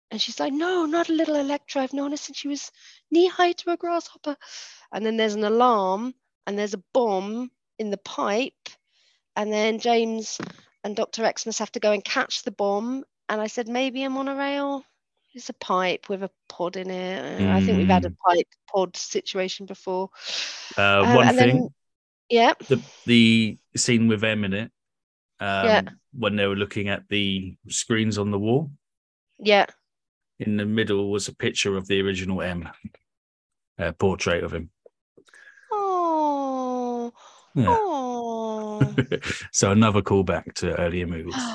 and 0.10 0.22
she's 0.22 0.40
like, 0.40 0.54
No, 0.54 0.86
not 0.86 1.10
a 1.10 1.14
little 1.14 1.36
Elektra. 1.36 1.82
I've 1.82 1.94
known 1.94 2.12
her 2.12 2.18
since 2.18 2.38
she 2.38 2.48
was 2.48 2.72
knee 3.12 3.28
high 3.28 3.52
to 3.54 3.72
a 3.72 3.78
grasshopper. 3.78 4.38
And 4.92 5.06
then 5.06 5.18
there's 5.18 5.36
an 5.36 5.44
alarm 5.44 6.14
and 6.46 6.58
there's 6.58 6.74
a 6.74 6.84
bomb 6.94 7.52
in 7.78 7.90
the 7.90 7.98
pipe. 7.98 8.70
And 9.36 9.52
then 9.52 9.80
James 9.80 10.40
and 10.84 10.96
Dr. 10.96 11.30
Xmas 11.38 11.60
have 11.60 11.72
to 11.74 11.80
go 11.80 11.92
and 11.92 12.04
catch 12.04 12.44
the 12.44 12.52
bomb. 12.52 13.04
And 13.28 13.42
I 13.42 13.48
said, 13.48 13.68
Maybe 13.68 14.04
I'm 14.04 14.18
on 14.18 14.28
a 14.28 14.32
monorail. 14.32 14.86
It's 15.38 15.50
a 15.50 15.54
pipe 15.54 16.10
with 16.10 16.24
a 16.24 16.32
pod 16.50 16.78
in 16.78 16.90
it. 16.90 17.42
Uh, 17.44 17.52
I 17.56 17.62
think 17.62 17.78
we've 17.78 17.88
had 17.88 18.06
a 18.06 18.10
Mm. 18.10 18.18
pipe 18.26 18.48
pod 18.74 18.98
situation 18.98 19.68
before. 19.68 20.10
Uh, 20.76 20.82
Uh, 20.82 21.16
one 21.16 21.28
thing, 21.28 21.36
then- 21.38 21.70
yeah, 22.28 22.54
the 22.68 22.82
the 23.06 23.60
scene 23.76 24.08
with 24.08 24.24
M 24.24 24.44
in 24.44 24.54
it, 24.54 24.72
um, 25.40 25.66
Yeah. 25.68 25.82
when 26.14 26.38
they 26.38 26.48
were 26.48 26.56
looking 26.56 26.90
at 26.90 27.08
the 27.10 27.56
screens 27.70 28.18
on 28.18 28.32
the 28.32 28.40
wall, 28.40 28.72
yeah. 29.38 29.68
in 30.40 30.58
the 30.58 30.66
middle 30.66 31.12
was 31.12 31.28
a 31.28 31.36
picture 31.36 31.78
of 31.78 31.86
the 31.88 32.02
original 32.02 32.42
M, 32.42 32.68
uh, 33.78 33.92
portrait 33.92 34.44
of 34.44 34.52
him. 34.56 34.72
Oh, 35.72 37.14
Yeah. 37.54 37.66
oh. 37.70 38.80
so 39.52 39.72
another 39.72 40.02
callback 40.02 40.54
to 40.56 40.76
earlier 40.80 41.06
movies. 41.06 41.36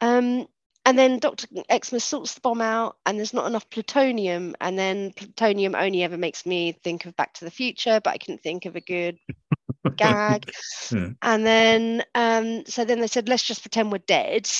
um, 0.00 0.46
and 0.86 0.98
then 0.98 1.18
Dr. 1.18 1.46
Xmas 1.72 2.04
sorts 2.04 2.34
the 2.34 2.40
bomb 2.40 2.62
out, 2.62 2.96
and 3.04 3.18
there's 3.18 3.34
not 3.34 3.46
enough 3.46 3.68
plutonium. 3.68 4.56
And 4.60 4.78
then 4.78 5.12
plutonium 5.12 5.74
only 5.74 6.02
ever 6.02 6.16
makes 6.16 6.46
me 6.46 6.72
think 6.72 7.04
of 7.04 7.16
Back 7.16 7.34
to 7.34 7.44
the 7.44 7.50
Future, 7.50 8.00
but 8.02 8.10
I 8.10 8.18
couldn't 8.18 8.42
think 8.42 8.64
of 8.64 8.76
a 8.76 8.80
good 8.80 9.18
gag. 9.96 10.50
Yeah. 10.90 11.10
And 11.20 11.46
then, 11.46 12.04
um, 12.14 12.64
so 12.66 12.84
then 12.84 13.00
they 13.00 13.08
said, 13.08 13.28
let's 13.28 13.42
just 13.42 13.62
pretend 13.62 13.92
we're 13.92 13.98
dead. 13.98 14.50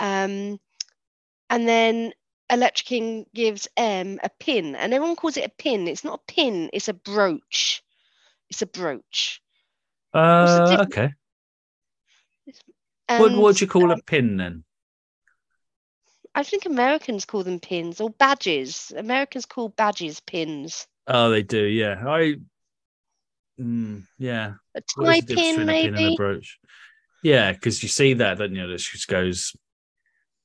Um, 0.00 0.58
and 1.50 1.68
then 1.68 2.12
Elektra 2.50 2.84
King 2.84 3.26
gives 3.34 3.68
M 3.76 4.18
a 4.22 4.30
pin, 4.40 4.74
and 4.74 4.92
everyone 4.92 5.16
calls 5.16 5.36
it 5.36 5.46
a 5.46 5.62
pin. 5.62 5.88
It's 5.88 6.04
not 6.04 6.20
a 6.20 6.32
pin, 6.32 6.70
it's 6.72 6.88
a 6.88 6.94
brooch. 6.94 7.82
It's 8.50 8.62
a 8.62 8.66
brooch. 8.66 9.40
Uh, 10.12 10.84
okay. 10.88 11.12
What 13.08 13.36
what 13.36 13.56
do 13.56 13.64
you 13.64 13.70
call 13.70 13.90
a 13.90 14.02
pin 14.02 14.36
then? 14.36 14.64
I 16.34 16.42
think 16.42 16.66
Americans 16.66 17.24
call 17.24 17.44
them 17.44 17.60
pins 17.60 18.00
or 18.00 18.10
badges. 18.10 18.92
Americans 18.96 19.46
call 19.46 19.68
badges 19.68 20.20
pins. 20.20 20.86
Oh, 21.06 21.30
they 21.30 21.42
do. 21.42 21.62
Yeah, 21.62 22.02
I. 22.06 22.36
Mm, 23.60 24.04
yeah. 24.18 24.54
A 24.74 24.80
tie 24.80 25.20
pin, 25.20 25.32
a 25.32 25.36
pin 25.36 25.60
and 25.60 25.70
a 25.70 25.90
maybe. 25.90 26.16
brooch? 26.16 26.58
Yeah, 27.22 27.52
because 27.52 27.82
you 27.82 27.88
see 27.88 28.14
that, 28.14 28.38
don't 28.38 28.54
you? 28.54 28.66
That 28.66 28.78
just 28.78 29.08
goes. 29.08 29.54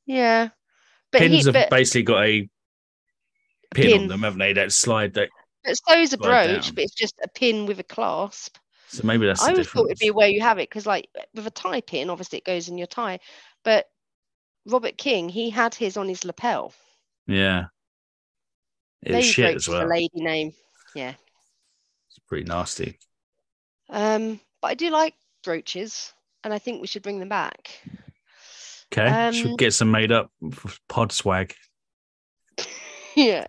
Yeah, 0.05 0.49
but 1.11 1.19
Pins 1.19 1.33
he, 1.33 1.43
have 1.43 1.53
but, 1.53 1.69
basically 1.69 2.03
got 2.03 2.23
a 2.23 2.49
pin, 3.73 3.93
on 3.93 3.99
Pin. 3.99 4.07
them, 4.07 4.23
haven't 4.23 4.39
they? 4.39 4.53
That 4.53 4.71
slide. 4.71 5.13
That 5.15 5.29
but 5.63 5.75
so's 5.87 6.13
a 6.13 6.17
brooch, 6.17 6.65
down. 6.65 6.75
but 6.75 6.83
it's 6.83 6.93
just 6.93 7.15
a 7.23 7.27
pin 7.27 7.65
with 7.65 7.79
a 7.79 7.83
clasp. 7.83 8.57
so 8.87 9.05
maybe 9.05 9.25
that's. 9.25 9.41
I 9.41 9.47
the 9.47 9.51
always 9.51 9.67
thought 9.69 9.87
it'd 9.87 9.99
be 9.99 10.11
where 10.11 10.29
you 10.29 10.41
have 10.41 10.57
it 10.57 10.69
because, 10.69 10.85
like, 10.85 11.09
with 11.33 11.45
a 11.47 11.51
tie 11.51 11.81
pin, 11.81 12.09
obviously 12.09 12.37
it 12.39 12.45
goes 12.45 12.69
in 12.69 12.77
your 12.77 12.87
tie. 12.87 13.19
But 13.63 13.85
Robert 14.69 14.97
King, 14.97 15.29
he 15.29 15.49
had 15.49 15.75
his 15.75 15.97
on 15.97 16.07
his 16.07 16.23
lapel. 16.23 16.73
Yeah. 17.27 17.65
It 19.03 19.15
was 19.15 19.25
shit 19.25 19.55
as 19.55 19.67
well. 19.67 19.87
lady 19.87 20.09
name. 20.13 20.53
Yeah. 20.95 21.13
It's 22.09 22.19
pretty 22.27 22.45
nasty. 22.45 22.99
Um, 23.89 24.39
but 24.61 24.71
I 24.71 24.73
do 24.75 24.89
like 24.89 25.15
brooches, 25.43 26.13
and 26.43 26.53
I 26.53 26.59
think 26.59 26.81
we 26.81 26.87
should 26.87 27.03
bring 27.03 27.19
them 27.19 27.29
back. 27.29 27.69
Okay, 28.91 29.31
should 29.31 29.51
Um, 29.51 29.55
get 29.55 29.73
some 29.73 29.91
made 29.91 30.11
up 30.11 30.31
pod 30.87 31.11
swag. 31.11 31.53
yeah. 33.15 33.45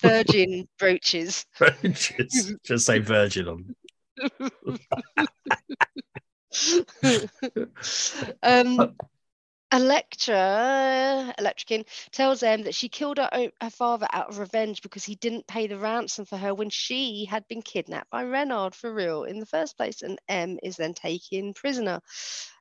Virgin 0.00 0.68
brooches. 0.78 1.46
just, 1.82 2.54
just 2.64 2.86
say 2.86 2.98
virgin 2.98 3.48
on. 3.48 3.74
um, 8.42 8.94
Elektra, 9.72 11.34
Electrikin, 11.38 11.84
tells 12.10 12.40
them 12.40 12.62
that 12.62 12.74
she 12.74 12.88
killed 12.88 13.18
her, 13.18 13.28
own, 13.32 13.50
her 13.60 13.70
father 13.70 14.06
out 14.12 14.30
of 14.30 14.38
revenge 14.38 14.80
because 14.82 15.04
he 15.04 15.14
didn't 15.16 15.46
pay 15.46 15.66
the 15.66 15.78
ransom 15.78 16.24
for 16.24 16.38
her 16.38 16.54
when 16.54 16.70
she 16.70 17.26
had 17.26 17.46
been 17.48 17.60
kidnapped 17.62 18.10
by 18.10 18.22
Renard 18.22 18.74
for 18.74 18.92
real 18.94 19.24
in 19.24 19.38
the 19.40 19.46
first 19.46 19.76
place. 19.76 20.02
And 20.02 20.18
M 20.28 20.58
is 20.62 20.76
then 20.76 20.94
taken 20.94 21.52
prisoner. 21.54 22.00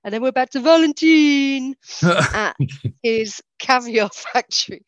And 0.04 0.14
then 0.14 0.22
we're 0.22 0.34
back 0.34 0.50
to 0.52 0.60
Valentine 0.60 1.76
at 2.34 2.58
his 3.04 3.42
caviar 3.60 4.10
factory. 4.10 4.86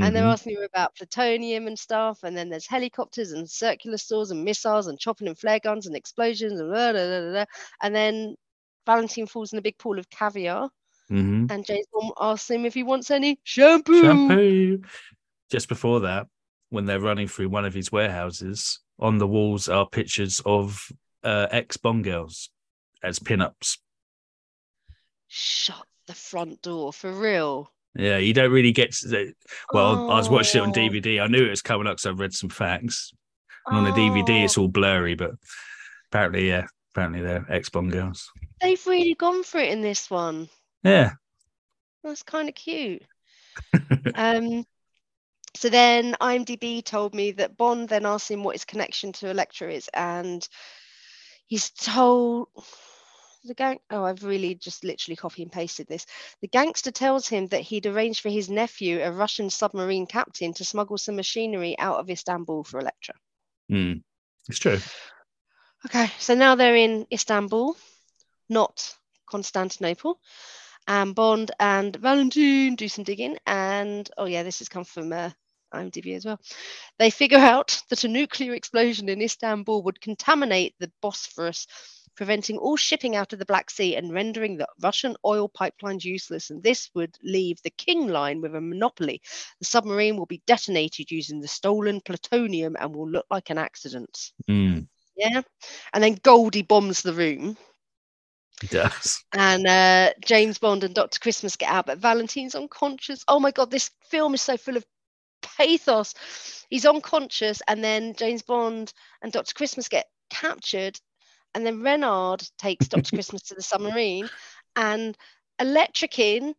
And 0.00 0.14
they're 0.16 0.24
Mhm. 0.24 0.28
asking 0.28 0.56
him 0.56 0.62
about 0.64 0.96
plutonium 0.96 1.66
and 1.66 1.78
stuff. 1.78 2.24
And 2.24 2.36
then 2.36 2.48
there's 2.50 2.66
helicopters 2.68 3.32
and 3.32 3.48
circular 3.50 3.98
saws 3.98 4.30
and 4.30 4.44
missiles 4.44 4.86
and 4.88 4.98
chopping 4.98 5.28
and 5.28 5.38
flare 5.38 5.60
guns 5.60 5.86
and 5.86 5.96
explosions 5.96 6.60
and 6.60 6.70
blah, 6.70 6.92
blah, 6.92 7.30
blah. 7.32 7.44
And 7.82 7.94
then 7.94 8.36
Valentine 8.86 9.26
falls 9.26 9.52
in 9.52 9.58
a 9.58 9.62
big 9.62 9.78
pool 9.78 9.98
of 9.98 10.10
caviar. 10.10 10.70
Mhm. 11.10 11.50
And 11.50 11.64
James 11.64 11.86
Bond 11.92 12.12
asks 12.20 12.50
him 12.50 12.66
if 12.66 12.74
he 12.74 12.82
wants 12.82 13.10
any 13.10 13.38
shampoo. 13.44 14.02
Shampoo. 14.02 14.82
Just 15.50 15.68
before 15.68 16.00
that, 16.00 16.26
when 16.70 16.84
they're 16.84 17.00
running 17.00 17.28
through 17.28 17.48
one 17.48 17.64
of 17.64 17.72
his 17.74 17.90
warehouses, 17.90 18.80
on 18.98 19.18
the 19.18 19.26
walls 19.26 19.68
are 19.68 19.88
pictures 19.88 20.40
of 20.44 20.86
uh, 21.24 21.46
ex 21.50 21.76
Bond 21.78 22.04
girls 22.04 22.50
as 23.02 23.18
pin-ups. 23.18 23.78
Shut 25.28 25.86
the 26.06 26.14
front 26.14 26.62
door 26.62 26.92
for 26.92 27.12
real. 27.12 27.70
Yeah, 27.94 28.18
you 28.18 28.32
don't 28.32 28.52
really 28.52 28.72
get 28.72 28.92
to 28.92 29.32
well, 29.72 30.10
I 30.10 30.16
was 30.16 30.28
watching 30.28 30.60
it 30.60 30.64
on 30.64 30.70
Oh. 30.70 30.72
DVD. 30.72 31.20
I 31.20 31.26
knew 31.26 31.44
it 31.46 31.50
was 31.50 31.62
coming 31.62 31.86
up, 31.86 31.98
so 32.00 32.10
I 32.10 32.12
read 32.12 32.32
some 32.34 32.50
facts. 32.50 33.12
And 33.66 33.78
on 33.78 33.84
the 33.84 33.90
DVD, 33.90 34.44
it's 34.44 34.56
Oh, 34.56 34.62
all 34.62 34.68
blurry, 34.68 35.14
but 35.14 35.32
apparently, 36.10 36.48
yeah, 36.48 36.66
apparently 36.92 37.20
they're 37.22 37.44
ex 37.50 37.68
Bond 37.68 37.92
girls. 37.92 38.30
they've 38.60 38.84
really 38.86 39.14
gone 39.14 39.42
for 39.44 39.58
it 39.58 39.70
in 39.70 39.80
this 39.82 40.10
one. 40.10 40.48
Yeah. 40.88 41.12
That's 42.02 42.22
kind 42.22 42.48
of 42.48 42.54
cute. 42.54 43.02
um, 44.14 44.64
So 45.54 45.68
then 45.68 46.16
IMDb 46.20 46.84
told 46.84 47.14
me 47.14 47.32
that 47.32 47.56
Bond 47.56 47.88
then 47.88 48.06
asked 48.06 48.30
him 48.30 48.44
what 48.44 48.54
his 48.54 48.64
connection 48.64 49.12
to 49.14 49.30
Elektra 49.30 49.72
is, 49.72 49.88
and 49.92 50.46
he's 51.46 51.70
told 51.70 52.48
the 53.44 53.54
gang. 53.54 53.80
Oh, 53.90 54.04
I've 54.04 54.24
really 54.24 54.54
just 54.54 54.84
literally 54.84 55.16
copy 55.16 55.42
and 55.42 55.50
pasted 55.50 55.86
this. 55.88 56.06
The 56.40 56.48
gangster 56.48 56.90
tells 56.90 57.28
him 57.28 57.46
that 57.48 57.62
he'd 57.62 57.86
arranged 57.86 58.20
for 58.20 58.28
his 58.28 58.48
nephew, 58.48 59.00
a 59.00 59.10
Russian 59.10 59.50
submarine 59.50 60.06
captain, 60.06 60.52
to 60.54 60.64
smuggle 60.64 60.98
some 60.98 61.16
machinery 61.16 61.78
out 61.78 61.98
of 61.98 62.10
Istanbul 62.10 62.64
for 62.64 62.80
Elektra. 62.80 63.14
Hmm. 63.68 63.94
It's 64.48 64.58
true. 64.58 64.78
Okay, 65.86 66.10
so 66.18 66.34
now 66.34 66.54
they're 66.54 66.76
in 66.76 67.06
Istanbul, 67.12 67.76
not 68.48 68.94
Constantinople. 69.26 70.20
And 70.88 71.14
Bond 71.14 71.50
and 71.60 71.94
Valentine 71.96 72.74
do 72.74 72.88
some 72.88 73.04
digging. 73.04 73.36
And 73.46 74.10
oh, 74.16 74.24
yeah, 74.24 74.42
this 74.42 74.60
has 74.60 74.70
come 74.70 74.84
from 74.84 75.12
uh, 75.12 75.30
IMDb 75.74 76.16
as 76.16 76.24
well. 76.24 76.40
They 76.98 77.10
figure 77.10 77.38
out 77.38 77.82
that 77.90 78.04
a 78.04 78.08
nuclear 78.08 78.54
explosion 78.54 79.10
in 79.10 79.20
Istanbul 79.20 79.82
would 79.82 80.00
contaminate 80.00 80.74
the 80.78 80.90
Bosphorus, 81.02 81.66
preventing 82.16 82.56
all 82.56 82.78
shipping 82.78 83.16
out 83.16 83.34
of 83.34 83.38
the 83.38 83.44
Black 83.44 83.68
Sea 83.68 83.96
and 83.96 84.14
rendering 84.14 84.56
the 84.56 84.66
Russian 84.82 85.14
oil 85.26 85.50
pipelines 85.50 86.04
useless. 86.04 86.48
And 86.48 86.62
this 86.62 86.88
would 86.94 87.18
leave 87.22 87.60
the 87.62 87.70
King 87.70 88.08
Line 88.08 88.40
with 88.40 88.54
a 88.54 88.60
monopoly. 88.60 89.20
The 89.60 89.66
submarine 89.66 90.16
will 90.16 90.24
be 90.26 90.42
detonated 90.46 91.10
using 91.10 91.40
the 91.40 91.48
stolen 91.48 92.00
plutonium 92.00 92.78
and 92.80 92.96
will 92.96 93.10
look 93.10 93.26
like 93.30 93.50
an 93.50 93.58
accident. 93.58 94.32
Hmm. 94.46 94.80
Yeah. 95.18 95.42
And 95.92 96.02
then 96.02 96.18
Goldie 96.22 96.62
bombs 96.62 97.02
the 97.02 97.12
room. 97.12 97.58
It 98.62 98.70
does. 98.70 99.22
and 99.32 99.66
uh, 99.66 100.10
James 100.24 100.58
Bond 100.58 100.84
and 100.84 100.94
Dr. 100.94 101.20
Christmas 101.20 101.56
get 101.56 101.70
out, 101.70 101.86
but 101.86 101.98
Valentine's 101.98 102.54
unconscious. 102.54 103.24
Oh 103.28 103.38
my 103.40 103.50
God, 103.50 103.70
this 103.70 103.90
film 104.10 104.34
is 104.34 104.42
so 104.42 104.56
full 104.56 104.76
of 104.76 104.84
pathos. 105.42 106.14
He's 106.68 106.84
unconscious, 106.86 107.62
and 107.68 107.82
then 107.82 108.14
James 108.14 108.42
Bond 108.42 108.92
and 109.22 109.32
Dr. 109.32 109.54
Christmas 109.54 109.88
get 109.88 110.06
captured, 110.30 110.98
and 111.54 111.64
then 111.64 111.82
Renard 111.82 112.42
takes 112.58 112.88
Dr. 112.88 113.14
Christmas 113.16 113.42
to 113.44 113.54
the 113.54 113.62
submarine, 113.62 114.28
and 114.76 115.16
Elektra 115.60 116.08
King 116.08 116.54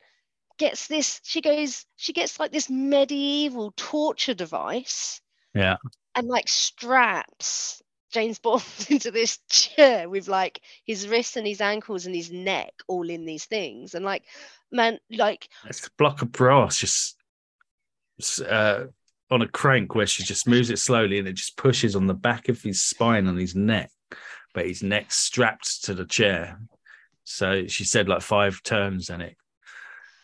gets 0.58 0.88
this. 0.88 1.20
She 1.24 1.41
goes, 1.41 1.86
she 1.95 2.14
gets 2.14 2.39
like 2.39 2.52
this 2.52 2.70
medieval 2.70 3.74
torture 3.78 4.34
device 4.34 5.22
Yeah. 5.54 5.78
and 6.16 6.28
like 6.28 6.47
straps 6.47 7.82
James 8.12 8.39
Bond 8.39 8.64
into 8.89 9.12
this 9.12 9.39
chair 9.49 10.10
with 10.10 10.28
like 10.28 10.62
his 10.86 11.07
wrists 11.07 11.38
and 11.38 11.47
his 11.47 11.62
ankles 11.62 12.05
and 12.05 12.16
his 12.16 12.32
neck 12.32 12.74
all 12.88 13.10
in 13.10 13.26
these 13.26 13.45
things. 13.45 13.93
And 13.93 14.05
like, 14.05 14.24
man, 14.72 14.99
like, 15.10 15.49
It's 15.66 15.86
a 15.88 15.91
block 15.97 16.22
of 16.22 16.32
brass 16.32 16.78
just 16.78 17.16
uh, 18.41 18.86
on 19.32 19.41
a 19.41 19.47
crank 19.47 19.95
where 19.95 20.07
she 20.07 20.24
just 20.24 20.47
moves 20.47 20.70
it 20.70 20.80
slowly 20.80 21.20
and 21.20 21.28
it 21.28 21.34
just 21.34 21.57
pushes 21.57 21.95
on 21.95 22.07
the 22.07 22.14
back 22.14 22.49
of 22.49 22.62
his 22.62 22.82
spine 22.82 23.28
on 23.28 23.38
his 23.38 23.55
neck, 23.55 23.91
but 24.53 24.68
his 24.68 24.84
neck's 24.84 25.18
strapped 25.18 25.84
to 25.86 25.93
the 25.93 26.05
chair. 26.05 26.60
So 27.24 27.68
she 27.68 27.84
said 27.84 28.10
like 28.10 28.22
five 28.22 28.62
turns 28.64 29.10
and 29.10 29.22
it 29.22 29.38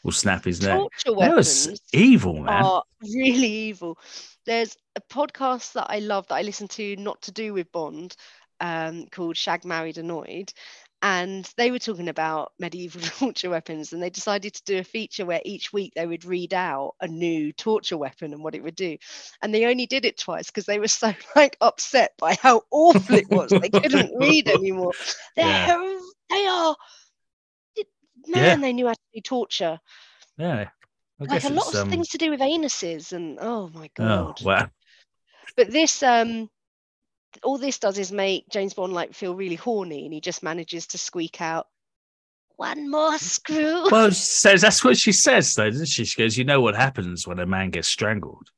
will 0.05 0.11
snap 0.11 0.45
his 0.45 0.61
neck. 0.61 0.77
torture 0.79 1.19
That 1.19 1.35
was 1.35 1.81
evil, 1.91 2.35
man. 2.39 2.63
are 2.63 2.83
really 3.01 3.47
evil. 3.47 3.97
There's 4.45 4.77
a 4.95 5.01
podcast 5.01 5.73
that 5.73 5.87
I 5.89 5.99
love 5.99 6.27
that 6.27 6.35
I 6.35 6.43
listen 6.43 6.67
to, 6.69 6.95
not 6.97 7.21
to 7.23 7.31
do 7.31 7.53
with 7.53 7.71
Bond, 7.71 8.15
um, 8.61 9.07
called 9.11 9.35
Shagged 9.35 9.65
Married 9.65 9.97
Annoyed. 9.97 10.53
And 11.01 11.47
they 11.57 11.71
were 11.71 11.79
talking 11.79 12.07
about 12.09 12.53
medieval 12.59 13.01
torture 13.19 13.49
weapons, 13.49 13.93
and 13.93 14.01
they 14.01 14.09
decided 14.09 14.53
to 14.53 14.63
do 14.65 14.77
a 14.79 14.83
feature 14.83 15.25
where 15.25 15.41
each 15.43 15.73
week 15.73 15.93
they 15.95 16.07
would 16.07 16.23
read 16.25 16.53
out 16.53 16.93
a 17.01 17.07
new 17.07 17.51
torture 17.53 17.97
weapon 17.97 18.33
and 18.33 18.43
what 18.43 18.55
it 18.55 18.63
would 18.63 18.75
do. 18.75 18.97
And 19.41 19.53
they 19.53 19.65
only 19.65 19.87
did 19.87 20.05
it 20.05 20.17
twice 20.19 20.47
because 20.47 20.65
they 20.65 20.79
were 20.79 20.87
so 20.87 21.13
like 21.35 21.57
upset 21.61 22.11
by 22.19 22.35
how 22.41 22.61
awful 22.71 23.15
it 23.15 23.29
was. 23.29 23.49
They 23.49 23.69
couldn't 23.69 24.15
read 24.17 24.47
anymore. 24.55 24.93
They're 25.35 25.45
Yeah. 25.45 25.97
they 26.29 26.45
are 26.47 26.75
man, 28.27 28.43
Yeah. 28.43 28.55
they 28.57 28.73
knew 28.73 28.87
how 28.87 28.93
to 28.93 28.99
do 29.13 29.21
torture. 29.21 29.79
yeah. 30.37 30.69
I 31.19 31.23
Like 31.23 31.43
a 31.45 31.49
lot 31.49 31.73
of 31.73 31.75
um, 31.75 31.89
things 31.89 32.09
to 32.09 32.17
do 32.17 32.29
with 32.29 32.41
anuses 32.41 33.13
and 33.13 33.37
oh 33.39 33.69
my 33.73 33.89
god. 33.95 34.11
Oh, 34.19 34.25
god. 34.27 34.41
wow. 34.43 34.69
But 35.55 35.71
this 35.71 36.03
um 36.03 36.49
all 37.43 37.57
this 37.57 37.79
does 37.79 37.97
is 37.97 38.11
make 38.11 38.49
James 38.49 38.73
Bond 38.73 38.93
like 38.93 39.13
feel 39.13 39.33
really 39.35 39.55
horny 39.55 40.05
and 40.05 40.13
he 40.13 40.19
just 40.19 40.43
manages 40.43 40.87
to 40.87 40.97
squeak 40.97 41.39
out 41.41 41.67
one 42.57 42.89
more 42.89 43.17
screw. 43.17 43.87
Well, 43.91 44.09
she 44.09 44.15
says 44.15 44.61
that's 44.61 44.83
what 44.83 44.97
she 44.97 45.11
says, 45.11 45.53
though, 45.55 45.69
doesn't 45.69 45.87
she? 45.87 46.05
She 46.05 46.21
goes, 46.21 46.37
"You 46.37 46.43
know 46.45 46.61
what 46.61 46.75
happens 46.75 47.27
when 47.27 47.39
a 47.39 47.45
man 47.45 47.69
gets 47.69 47.87
strangled." 47.87 48.49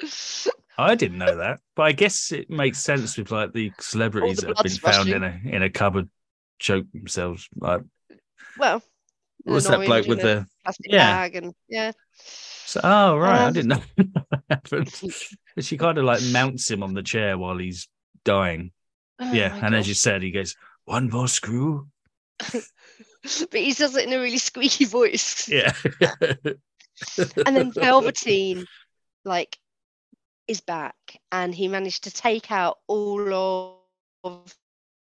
I 0.78 0.94
didn't 0.94 1.18
know 1.18 1.36
that, 1.36 1.60
but 1.74 1.82
I 1.82 1.92
guess 1.92 2.32
it 2.32 2.48
makes 2.50 2.78
sense 2.78 3.18
with 3.18 3.30
like 3.30 3.52
the 3.52 3.72
celebrities 3.80 4.38
that 4.38 4.56
have 4.56 4.64
been 4.64 4.72
found 4.72 5.08
in 5.08 5.24
a 5.24 5.40
in 5.44 5.62
a 5.62 5.70
cupboard, 5.70 6.08
choke 6.58 6.86
themselves. 6.92 7.48
Like, 7.56 7.82
well, 8.58 8.82
what's 9.48 9.66
an 9.66 9.80
that 9.80 9.86
bloke 9.86 10.06
with 10.06 10.20
the? 10.20 10.46
plastic 10.64 10.92
yeah. 10.92 11.06
bag 11.06 11.36
and 11.36 11.54
yeah. 11.68 11.92
So, 12.66 12.80
oh 12.84 13.16
right, 13.16 13.40
I 13.40 13.46
Um, 13.46 13.52
didn't 13.54 13.68
know 13.68 13.82
that 13.96 14.42
happened. 14.50 15.00
But 15.54 15.64
she 15.64 15.78
kind 15.78 15.96
of 15.98 16.04
like 16.04 16.22
mounts 16.22 16.70
him 16.70 16.82
on 16.82 16.94
the 16.94 17.02
chair 17.02 17.38
while 17.38 17.56
he's 17.56 17.88
dying. 18.24 18.72
Oh 19.18 19.32
yeah, 19.32 19.58
and 19.64 19.74
as 19.74 19.88
you 19.88 19.94
said, 19.94 20.22
he 20.22 20.30
goes, 20.30 20.54
"One 20.84 21.08
more 21.08 21.28
screw." 21.28 21.88
but 22.38 22.62
he 23.52 23.72
does 23.72 23.96
it 23.96 24.06
in 24.06 24.12
a 24.12 24.20
really 24.20 24.38
squeaky 24.38 24.84
voice. 24.84 25.48
Yeah, 25.52 25.72
and 27.46 27.56
then 27.56 27.72
Velveteen, 27.72 28.66
like, 29.24 29.56
is 30.46 30.60
back, 30.60 30.96
and 31.32 31.54
he 31.54 31.68
managed 31.68 32.04
to 32.04 32.10
take 32.10 32.50
out 32.50 32.78
all 32.86 33.32
of 34.24 34.54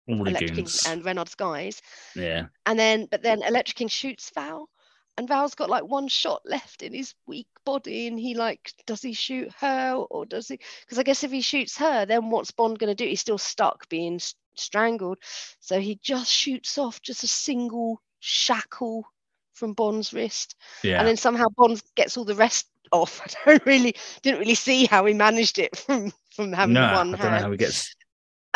all 0.08 0.26
Elektra 0.26 0.54
King 0.54 0.68
and 0.86 1.04
Renard's 1.04 1.34
guys, 1.34 1.82
Yeah, 2.14 2.46
and 2.66 2.78
then 2.78 3.06
but 3.10 3.22
then 3.22 3.42
Elektra 3.42 3.74
King 3.74 3.88
shoots 3.88 4.30
Val, 4.34 4.68
and 5.16 5.28
Val's 5.28 5.54
got 5.54 5.70
like 5.70 5.84
one 5.84 6.08
shot 6.08 6.42
left 6.44 6.82
in 6.82 6.92
his 6.92 7.14
weak 7.26 7.48
body, 7.64 8.06
and 8.06 8.18
he 8.18 8.34
like, 8.34 8.72
does 8.86 9.02
he 9.02 9.12
shoot 9.12 9.50
her 9.60 9.94
or 10.10 10.26
does 10.26 10.48
he? 10.48 10.58
Because 10.80 10.98
I 10.98 11.02
guess 11.02 11.24
if 11.24 11.30
he 11.30 11.40
shoots 11.40 11.76
her, 11.78 12.06
then 12.06 12.30
what's 12.30 12.50
Bond 12.50 12.78
gonna 12.78 12.94
do? 12.94 13.06
He's 13.06 13.20
still 13.20 13.38
stuck 13.38 13.88
being 13.88 14.20
strangled, 14.54 15.18
so 15.60 15.80
he 15.80 15.98
just 16.02 16.30
shoots 16.30 16.78
off 16.78 17.02
just 17.02 17.24
a 17.24 17.28
single 17.28 18.00
shackle 18.20 19.06
from 19.56 19.72
Bond's 19.72 20.12
wrist 20.12 20.54
yeah. 20.82 20.98
and 20.98 21.08
then 21.08 21.16
somehow 21.16 21.46
Bond 21.56 21.82
gets 21.94 22.16
all 22.16 22.24
the 22.24 22.34
rest 22.34 22.66
off. 22.92 23.20
I 23.46 23.50
don't 23.50 23.66
really 23.66 23.94
didn't 24.22 24.40
really 24.40 24.54
see 24.54 24.86
how 24.86 25.06
he 25.06 25.14
managed 25.14 25.58
it 25.58 25.76
from 25.86 26.12
from 26.34 26.52
having 26.52 26.74
no, 26.74 26.82
the 26.82 26.86
I 26.86 26.96
one 26.96 27.10
don't 27.12 27.20
know 27.20 27.28
hand 27.28 27.44
how 27.44 27.50
he 27.50 27.56
gets. 27.56 27.94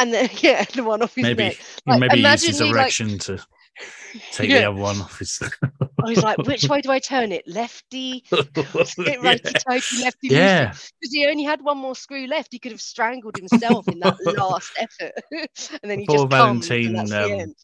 And 0.01 0.13
then 0.13 0.29
yeah 0.41 0.65
the 0.75 0.83
one 0.83 1.03
off 1.03 1.15
his 1.15 1.23
Maybe, 1.23 1.45
neck. 1.45 1.57
Like, 1.87 2.01
maybe 2.01 2.17
he 2.21 2.27
used 2.29 2.47
his 2.47 2.61
imagine 2.61 3.09
he, 3.09 3.15
like- 3.15 3.21
to 3.23 3.39
take 4.33 4.51
the 4.51 4.65
other 4.65 4.77
one 4.81 5.01
off 5.01 5.19
his. 5.19 5.41
I 5.73 6.09
was 6.09 6.23
like, 6.23 6.39
which 6.39 6.69
way 6.69 6.81
do 6.81 6.91
I 6.91 6.99
turn 6.99 7.31
it? 7.33 7.47
Lefty, 7.47 8.25
righty 8.33 9.53
tighty, 9.69 10.03
lefty 10.03 10.29
yeah. 10.29 10.69
because 10.71 11.13
he 11.13 11.27
only 11.27 11.45
had 11.45 11.63
one 11.63 11.79
more 11.79 11.95
screw 11.95 12.27
left. 12.27 12.49
He 12.51 12.59
could 12.59 12.73
have 12.73 12.81
strangled 12.81 13.37
himself 13.37 13.87
in 13.89 14.01
that 14.01 14.17
last 14.37 14.73
effort, 14.79 15.13
and 15.31 15.91
then 15.91 16.01
he 16.01 16.07
Poor 16.07 16.17
just 16.19 16.31
Valentine, 16.31 16.93
that's 16.95 17.13
um. 17.13 17.55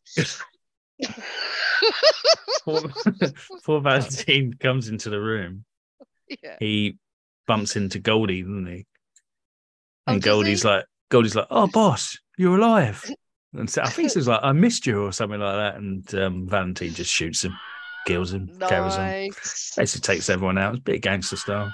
Poor, 2.65 2.81
poor 3.65 3.81
Valentine 3.81 4.55
comes 4.59 4.89
into 4.89 5.11
the 5.11 5.21
room. 5.21 5.65
yeah. 6.43 6.57
He 6.59 6.99
bumps 7.47 7.77
into 7.77 7.99
Goldie, 7.99 8.43
doesn't 8.43 8.67
he? 8.67 8.87
Oh, 10.07 10.13
And 10.15 10.23
Goldie's 10.23 10.63
he? 10.63 10.69
like, 10.69 10.85
Goldie's 11.11 11.37
like, 11.37 11.47
"Oh, 11.51 11.67
boss, 11.67 12.19
you're 12.37 12.57
alive." 12.59 13.05
And 13.55 13.71
so 13.71 13.83
I 13.83 13.89
think 13.89 14.11
it 14.11 14.17
was 14.17 14.29
like, 14.29 14.41
"I 14.43 14.53
missed 14.53 14.87
you" 14.87 15.03
or 15.05 15.13
something 15.13 15.41
like 15.41 15.57
that. 15.57 15.77
And 15.77 16.15
um, 16.15 16.49
Valentine 16.49 16.95
just 16.95 17.11
shoots 17.13 17.45
him, 17.45 17.55
kills 18.07 18.33
him, 18.33 18.51
carries 18.69 18.97
him, 18.97 19.11
basically 19.77 20.01
takes 20.15 20.29
everyone 20.31 20.59
out. 20.59 20.75
It's 20.75 20.81
a 20.81 20.83
bit 20.83 20.97
of 20.97 21.01
gangster 21.03 21.37
style. 21.37 21.73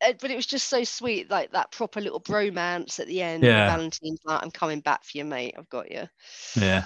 uh, 0.00 0.12
but 0.20 0.30
it 0.30 0.36
was 0.36 0.46
just 0.46 0.68
so 0.68 0.84
sweet, 0.84 1.30
like 1.30 1.52
that 1.52 1.72
proper 1.72 2.00
little 2.00 2.20
bromance 2.20 2.98
at 3.00 3.06
the 3.06 3.22
end. 3.22 3.42
Yeah. 3.42 3.66
Valentine's 3.66 4.20
like, 4.24 4.42
I'm 4.42 4.50
coming 4.50 4.80
back 4.80 5.04
for 5.04 5.18
you, 5.18 5.24
mate. 5.24 5.54
I've 5.58 5.68
got 5.68 5.90
you. 5.90 6.08
Yeah, 6.54 6.84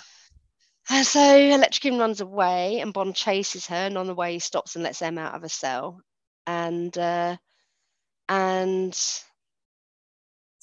And 0.90 1.07
so 1.07 1.20
Elektra 1.20 1.97
runs 1.97 2.20
away 2.20 2.80
and 2.80 2.93
Bond 2.93 3.16
chases 3.16 3.66
her, 3.66 3.74
and 3.74 3.99
on 3.99 4.07
the 4.07 4.14
way 4.14 4.34
he 4.34 4.38
stops 4.38 4.74
and 4.76 4.84
lets 4.84 5.03
M 5.03 5.18
out 5.18 5.34
of 5.34 5.45
a 5.45 5.49
cell. 5.49 6.01
And 6.47 6.97
uh 6.99 7.36
and 8.28 8.99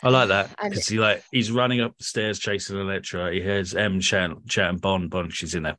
I 0.01 0.09
like 0.09 0.29
that 0.29 0.55
because 0.63 0.87
he 0.87 0.97
like 0.97 1.23
he's 1.31 1.51
running 1.51 1.81
up 1.81 1.97
the 1.97 2.03
stairs 2.03 2.39
chasing 2.39 2.79
Elektra. 2.79 3.33
He 3.33 3.41
hears 3.41 3.75
M 3.75 3.99
chatting, 3.99 4.41
chatting 4.47 4.77
Bond. 4.77 5.09
Bond, 5.09 5.33
she's 5.33 5.55
in 5.55 5.65
a 5.65 5.77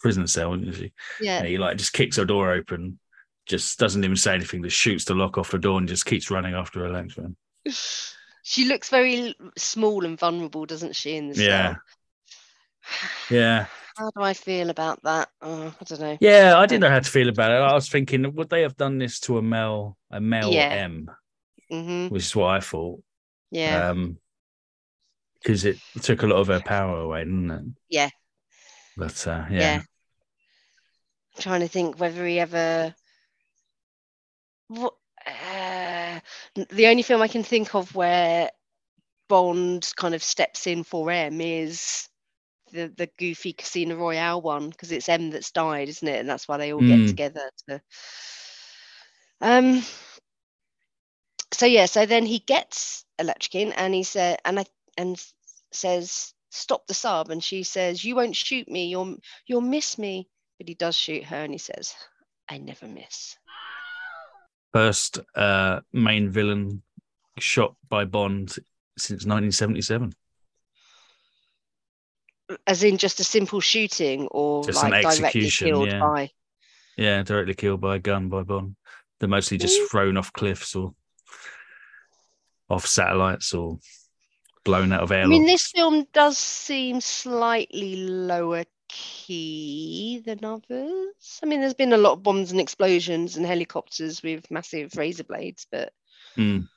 prison 0.00 0.26
cell, 0.26 0.52
isn't 0.54 0.74
she? 0.74 0.92
yeah, 1.20 1.38
And 1.38 1.48
he 1.48 1.56
like 1.56 1.78
just 1.78 1.92
kicks 1.94 2.16
her 2.16 2.24
door 2.26 2.52
open, 2.52 2.98
just 3.46 3.78
doesn't 3.78 4.04
even 4.04 4.16
say 4.16 4.34
anything, 4.34 4.62
just 4.62 4.76
shoots 4.76 5.04
the 5.06 5.14
lock 5.14 5.38
off 5.38 5.50
the 5.50 5.58
door 5.58 5.78
and 5.78 5.88
just 5.88 6.04
keeps 6.04 6.30
running 6.30 6.54
after 6.54 6.84
Elektra. 6.84 7.30
she 8.42 8.66
looks 8.66 8.90
very 8.90 9.34
small 9.56 10.04
and 10.04 10.18
vulnerable, 10.18 10.66
doesn't 10.66 10.94
she, 10.94 11.16
in 11.16 11.28
the 11.30 11.42
Yeah. 11.42 11.72
cell? 11.74 11.76
Yeah. 13.30 13.66
How 13.96 14.10
do 14.14 14.22
I 14.22 14.34
feel 14.34 14.68
about 14.70 15.02
that? 15.04 15.30
Oh, 15.40 15.74
I 15.80 15.84
don't 15.84 16.00
know. 16.00 16.18
Yeah, 16.20 16.54
I 16.58 16.66
didn't 16.66 16.82
know 16.82 16.90
how 16.90 17.00
to 17.00 17.10
feel 17.10 17.30
about 17.30 17.50
it. 17.50 17.54
I 17.54 17.72
was 17.72 17.88
thinking, 17.88 18.30
would 18.34 18.50
they 18.50 18.60
have 18.62 18.76
done 18.76 18.98
this 18.98 19.18
to 19.20 19.38
a 19.38 19.42
male, 19.42 19.96
a 20.10 20.20
male 20.20 20.52
Yeah. 20.52 20.68
M, 20.68 21.10
hmm 21.70 22.08
which 22.08 22.24
is 22.24 22.36
what 22.36 22.54
I 22.54 22.60
thought. 22.60 23.02
Yeah. 23.50 23.90
Um, 23.90 24.18
because 25.34 25.64
it 25.64 25.78
took 26.02 26.22
a 26.22 26.26
lot 26.26 26.38
of 26.38 26.48
her 26.48 26.60
power 26.60 26.98
away, 26.98 27.20
didn't 27.20 27.50
it? 27.50 27.62
Yeah. 27.88 28.10
But 28.96 29.26
uh, 29.26 29.44
yeah. 29.50 29.60
yeah. 29.60 29.76
I'm 29.76 31.42
trying 31.42 31.60
to 31.60 31.68
think 31.68 32.00
whether 32.00 32.26
he 32.26 32.40
ever. 32.40 32.94
What, 34.68 34.94
uh, 35.26 36.18
the 36.70 36.86
only 36.88 37.02
film 37.02 37.22
I 37.22 37.28
can 37.28 37.44
think 37.44 37.74
of 37.74 37.94
where 37.94 38.50
Bond 39.28 39.92
kind 39.96 40.14
of 40.14 40.22
steps 40.22 40.66
in 40.66 40.82
for 40.82 41.10
M 41.10 41.40
is 41.40 42.08
the 42.72 42.92
the 42.96 43.08
goofy 43.18 43.52
Casino 43.52 43.96
Royale 43.96 44.40
one 44.40 44.70
because 44.70 44.90
it's 44.90 45.08
M 45.08 45.30
that's 45.30 45.52
died, 45.52 45.88
isn't 45.88 46.08
it? 46.08 46.18
And 46.20 46.28
that's 46.28 46.48
why 46.48 46.56
they 46.56 46.72
all 46.72 46.80
Mm. 46.80 46.88
get 46.88 47.08
together 47.08 47.50
to. 47.68 47.80
Um. 49.40 49.82
So 51.52 51.66
yeah, 51.66 51.86
so 51.86 52.06
then 52.06 52.26
he 52.26 52.40
gets 52.40 53.04
Elektra 53.18 53.60
and 53.76 53.94
he 53.94 54.02
said, 54.02 54.38
and 54.44 54.60
I 54.60 54.66
and 54.96 55.22
says, 55.72 56.34
"Stop 56.50 56.86
the 56.86 56.94
sub," 56.94 57.30
and 57.30 57.42
she 57.42 57.62
says, 57.62 58.04
"You 58.04 58.16
won't 58.16 58.36
shoot 58.36 58.68
me. 58.68 58.86
You'll 58.86 59.16
you'll 59.46 59.60
miss 59.60 59.98
me." 59.98 60.28
But 60.58 60.68
he 60.68 60.74
does 60.74 60.96
shoot 60.96 61.24
her, 61.24 61.36
and 61.36 61.52
he 61.52 61.58
says, 61.58 61.94
"I 62.48 62.58
never 62.58 62.86
miss." 62.86 63.36
First 64.72 65.20
uh, 65.34 65.80
main 65.92 66.30
villain 66.30 66.82
shot 67.38 67.76
by 67.88 68.04
Bond 68.04 68.50
since 68.98 69.24
1977. 69.24 70.12
As 72.66 72.82
in 72.82 72.96
just 72.96 73.20
a 73.20 73.24
simple 73.24 73.60
shooting, 73.60 74.26
or 74.28 74.64
Just 74.64 74.84
an 74.84 74.90
like 74.90 75.02
directly 75.02 75.24
execution, 75.24 75.68
killed 75.68 75.88
yeah. 75.88 76.00
by. 76.00 76.30
Yeah, 76.96 77.22
directly 77.22 77.54
killed 77.54 77.80
by 77.80 77.96
a 77.96 77.98
gun 77.98 78.28
by 78.28 78.42
Bond. 78.42 78.76
They're 79.18 79.28
mostly 79.28 79.58
just 79.58 79.90
thrown 79.90 80.16
off 80.16 80.32
cliffs 80.32 80.76
or 80.76 80.94
off 82.68 82.86
satellites 82.86 83.54
or 83.54 83.78
blown 84.64 84.92
out 84.92 85.02
of 85.02 85.12
air. 85.12 85.22
I 85.22 85.26
mean, 85.26 85.46
this 85.46 85.68
film 85.68 86.06
does 86.12 86.36
seem 86.38 87.00
slightly 87.00 87.96
lower 87.96 88.64
key 88.88 90.22
than 90.24 90.44
others. 90.44 91.40
I 91.42 91.46
mean, 91.46 91.60
there's 91.60 91.74
been 91.74 91.92
a 91.92 91.98
lot 91.98 92.14
of 92.14 92.22
bombs 92.22 92.50
and 92.50 92.60
explosions 92.60 93.36
and 93.36 93.46
helicopters 93.46 94.22
with 94.22 94.50
massive 94.50 94.96
razor 94.96 95.24
blades, 95.24 95.66
but 95.70 95.92
Mm. 96.36 96.68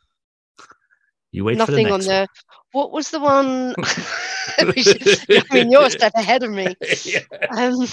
You 1.32 1.44
wait 1.44 1.58
nothing 1.58 1.88
for 1.88 1.94
on 1.94 2.00
the 2.00 2.06
the. 2.08 2.28
What 2.72 2.92
was 2.92 3.12
the 3.12 3.20
one? 3.20 3.76
Should- 3.84 5.20
I 5.52 5.54
mean, 5.54 5.72
you're 5.72 5.86
a 5.86 5.90
step 5.90 6.14
ahead 6.16 6.44
of 6.44 6.52
me. 6.52 6.76
Um, 7.52 7.88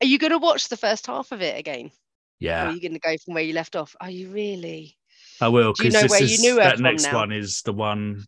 are 0.00 0.06
you 0.06 0.18
going 0.18 0.32
to 0.32 0.38
watch 0.38 0.68
the 0.68 0.76
first 0.76 1.06
half 1.06 1.32
of 1.32 1.40
it 1.40 1.58
again? 1.58 1.86
Or 1.86 1.90
yeah, 2.40 2.68
are 2.68 2.72
you 2.72 2.80
going 2.80 2.92
to 2.94 2.98
go 2.98 3.16
from 3.24 3.34
where 3.34 3.42
you 3.42 3.54
left 3.54 3.76
off? 3.76 3.94
Are 4.00 4.10
you 4.10 4.28
really? 4.30 4.96
I 5.40 5.48
will 5.48 5.72
Do 5.72 5.84
you 5.84 5.90
because 5.90 6.10
know 6.10 6.16
this 6.18 6.40
is 6.40 6.56
that 6.56 6.78
next 6.78 7.04
now? 7.04 7.14
one 7.16 7.32
is 7.32 7.62
the 7.62 7.72
one. 7.72 8.24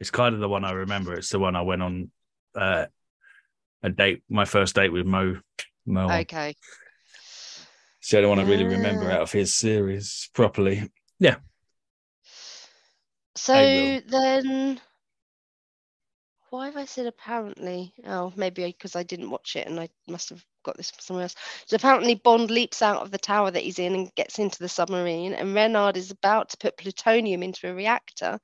It's 0.00 0.10
kind 0.10 0.34
of 0.34 0.40
the 0.40 0.48
one 0.48 0.64
I 0.64 0.72
remember. 0.72 1.14
It's 1.14 1.30
the 1.30 1.38
one 1.38 1.56
I 1.56 1.62
went 1.62 1.82
on 1.82 2.10
uh, 2.54 2.86
a 3.82 3.90
date, 3.90 4.22
my 4.28 4.44
first 4.44 4.74
date 4.74 4.92
with 4.92 5.06
Mo. 5.06 5.38
Mo. 5.86 6.10
Okay. 6.10 6.54
It's 8.00 8.10
the 8.10 8.18
only 8.18 8.28
one 8.28 8.38
I 8.38 8.44
really 8.44 8.64
remember 8.64 9.10
Ah. 9.10 9.14
out 9.14 9.20
of 9.22 9.32
his 9.32 9.54
series 9.54 10.30
properly. 10.34 10.90
Yeah. 11.18 11.36
So 13.34 13.52
then, 14.06 14.80
why 16.50 16.66
have 16.66 16.76
I 16.76 16.84
said 16.84 17.06
apparently? 17.06 17.92
Oh, 18.06 18.32
maybe 18.36 18.64
because 18.66 18.96
I 18.96 19.02
didn't 19.02 19.30
watch 19.30 19.56
it 19.56 19.66
and 19.66 19.78
I 19.80 19.88
must 20.08 20.30
have 20.30 20.44
got 20.64 20.76
this 20.76 20.90
from 20.90 21.00
somewhere 21.00 21.22
else. 21.24 21.34
So 21.66 21.76
apparently, 21.76 22.14
Bond 22.14 22.50
leaps 22.50 22.82
out 22.82 23.02
of 23.02 23.10
the 23.10 23.18
tower 23.18 23.50
that 23.50 23.62
he's 23.62 23.78
in 23.78 23.94
and 23.94 24.14
gets 24.14 24.38
into 24.38 24.58
the 24.58 24.68
submarine, 24.68 25.34
and 25.34 25.54
Renard 25.54 25.96
is 25.96 26.10
about 26.10 26.50
to 26.50 26.56
put 26.58 26.76
plutonium 26.76 27.42
into 27.42 27.68
a 27.68 27.74
reactor. 27.74 28.38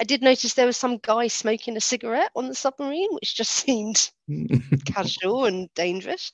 I 0.00 0.04
did 0.04 0.22
notice 0.22 0.54
there 0.54 0.66
was 0.66 0.76
some 0.76 0.98
guy 0.98 1.28
smoking 1.28 1.76
a 1.76 1.80
cigarette 1.80 2.30
on 2.34 2.48
the 2.48 2.54
submarine, 2.54 3.12
which 3.12 3.36
just 3.36 3.52
seemed 3.64 4.10
casual 4.86 5.44
and 5.44 5.72
dangerous. 5.74 6.32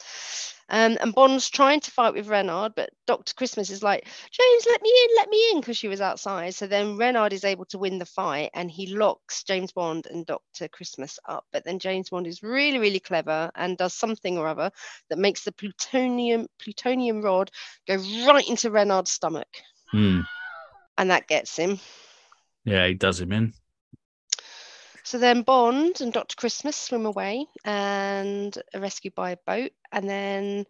Um, 0.70 0.96
and 1.00 1.12
Bond's 1.12 1.50
trying 1.50 1.80
to 1.80 1.90
fight 1.90 2.14
with 2.14 2.28
Renard, 2.28 2.74
but 2.76 2.90
Dr. 3.08 3.34
Christmas 3.34 3.70
is 3.70 3.82
like, 3.82 4.04
James, 4.04 4.66
let 4.68 4.80
me 4.80 4.88
in, 4.88 5.16
let 5.16 5.28
me 5.28 5.50
in, 5.50 5.60
because 5.60 5.76
she 5.76 5.88
was 5.88 6.00
outside. 6.00 6.54
So 6.54 6.68
then 6.68 6.96
Renard 6.96 7.32
is 7.32 7.44
able 7.44 7.64
to 7.66 7.78
win 7.78 7.98
the 7.98 8.06
fight 8.06 8.50
and 8.54 8.70
he 8.70 8.94
locks 8.94 9.42
James 9.42 9.72
Bond 9.72 10.06
and 10.06 10.24
Dr. 10.26 10.68
Christmas 10.68 11.18
up. 11.28 11.44
But 11.52 11.64
then 11.64 11.80
James 11.80 12.10
Bond 12.10 12.28
is 12.28 12.44
really, 12.44 12.78
really 12.78 13.00
clever 13.00 13.50
and 13.56 13.76
does 13.76 13.94
something 13.94 14.38
or 14.38 14.46
other 14.46 14.70
that 15.08 15.18
makes 15.18 15.42
the 15.42 15.52
plutonium 15.52 16.46
plutonium 16.62 17.20
rod 17.20 17.50
go 17.88 17.96
right 18.26 18.48
into 18.48 18.70
Renard's 18.70 19.10
stomach. 19.10 19.48
Hmm. 19.90 20.20
And 20.98 21.10
that 21.10 21.26
gets 21.26 21.56
him. 21.56 21.80
Yeah, 22.64 22.86
he 22.86 22.94
does 22.94 23.20
him 23.20 23.32
in. 23.32 23.52
So 25.02 25.18
then 25.18 25.42
Bond 25.42 26.00
and 26.00 26.12
Dr. 26.12 26.36
Christmas 26.36 26.76
swim 26.76 27.06
away 27.06 27.46
and 27.64 28.56
are 28.74 28.80
rescued 28.80 29.14
by 29.14 29.30
a 29.32 29.36
boat. 29.46 29.72
And 29.92 30.08
then 30.08 30.66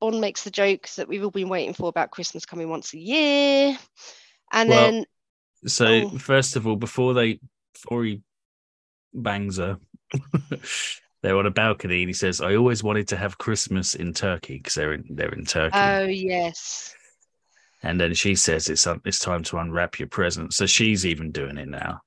Bond 0.00 0.20
makes 0.20 0.44
the 0.44 0.50
joke 0.50 0.88
that 0.96 1.08
we've 1.08 1.22
all 1.22 1.30
been 1.30 1.48
waiting 1.48 1.74
for 1.74 1.88
about 1.88 2.10
Christmas 2.12 2.46
coming 2.46 2.68
once 2.68 2.94
a 2.94 2.98
year. 2.98 3.76
And 4.52 4.68
Well- 4.68 4.90
then, 4.92 5.06
So 5.64 5.86
Oh. 5.86 6.18
first 6.18 6.56
of 6.56 6.66
all, 6.66 6.74
before 6.76 7.14
they 7.14 7.38
before 7.74 8.04
he 8.04 8.20
bangs 9.14 9.58
her, 9.58 9.78
they're 11.22 11.36
on 11.38 11.46
a 11.46 11.50
balcony 11.52 12.02
and 12.02 12.08
he 12.08 12.12
says, 12.14 12.40
"I 12.40 12.56
always 12.56 12.82
wanted 12.82 13.06
to 13.08 13.16
have 13.16 13.38
Christmas 13.38 13.94
in 13.94 14.12
Turkey 14.12 14.56
because 14.58 14.74
they're 14.74 14.92
in 14.94 15.04
they're 15.10 15.32
in 15.32 15.44
Turkey." 15.44 15.78
oh, 15.78 16.02
yes. 16.06 16.96
And 17.82 18.00
then 18.00 18.14
she 18.14 18.34
says, 18.34 18.68
"It's 18.68 18.86
it's 19.04 19.18
time 19.18 19.42
to 19.44 19.58
unwrap 19.58 19.98
your 19.98 20.08
present." 20.08 20.54
So 20.54 20.66
she's 20.66 21.04
even 21.04 21.32
doing 21.32 21.56
it 21.56 21.68
now. 21.68 22.00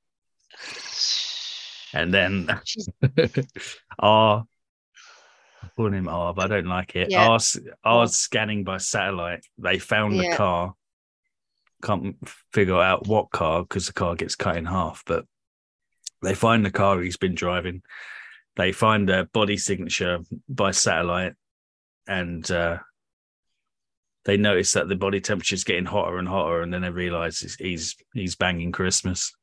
And 1.94 2.14
then 2.14 2.50
I'm 4.00 4.46
calling 5.76 5.94
him 5.94 6.08
R, 6.08 6.34
but 6.34 6.46
I 6.46 6.56
don't 6.56 6.68
like 6.68 6.96
it. 6.96 7.10
Yeah. 7.12 7.28
R, 7.30 7.40
R's 7.84 8.18
scanning 8.18 8.64
by 8.64 8.78
satellite. 8.78 9.46
They 9.58 9.80
found 9.80 10.20
the 10.20 10.34
car. 10.34 10.74
Can't 11.84 12.16
figure 12.52 12.80
out 12.80 13.08
what 13.08 13.32
car 13.32 13.62
because 13.62 13.88
the 13.88 13.94
car 13.94 14.16
gets 14.16 14.36
cut 14.36 14.58
in 14.58 14.66
half. 14.66 15.04
But 15.06 15.26
they 16.22 16.34
find 16.34 16.66
the 16.66 16.72
car 16.72 17.00
he's 17.02 17.18
been 17.18 17.36
driving. 17.36 17.82
They 18.56 18.72
find 18.72 19.10
a 19.10 19.26
body 19.26 19.58
signature 19.58 20.20
by 20.48 20.72
satellite, 20.72 21.34
and 22.08 22.50
uh, 22.50 22.80
they 24.26 24.38
notice 24.38 24.74
that 24.74 24.90
the 24.90 24.96
body 24.96 25.22
temperature 25.22 25.56
is 25.56 25.64
getting 25.64 25.86
hotter 25.86 26.18
and 26.18 26.28
hotter. 26.28 26.62
And 26.62 26.74
then 26.74 26.82
they 26.82 26.90
realize 26.90 27.40
he's 27.40 27.56
he's, 27.56 27.96
he's 28.14 28.36
banging 28.36 28.72
Christmas, 28.72 29.34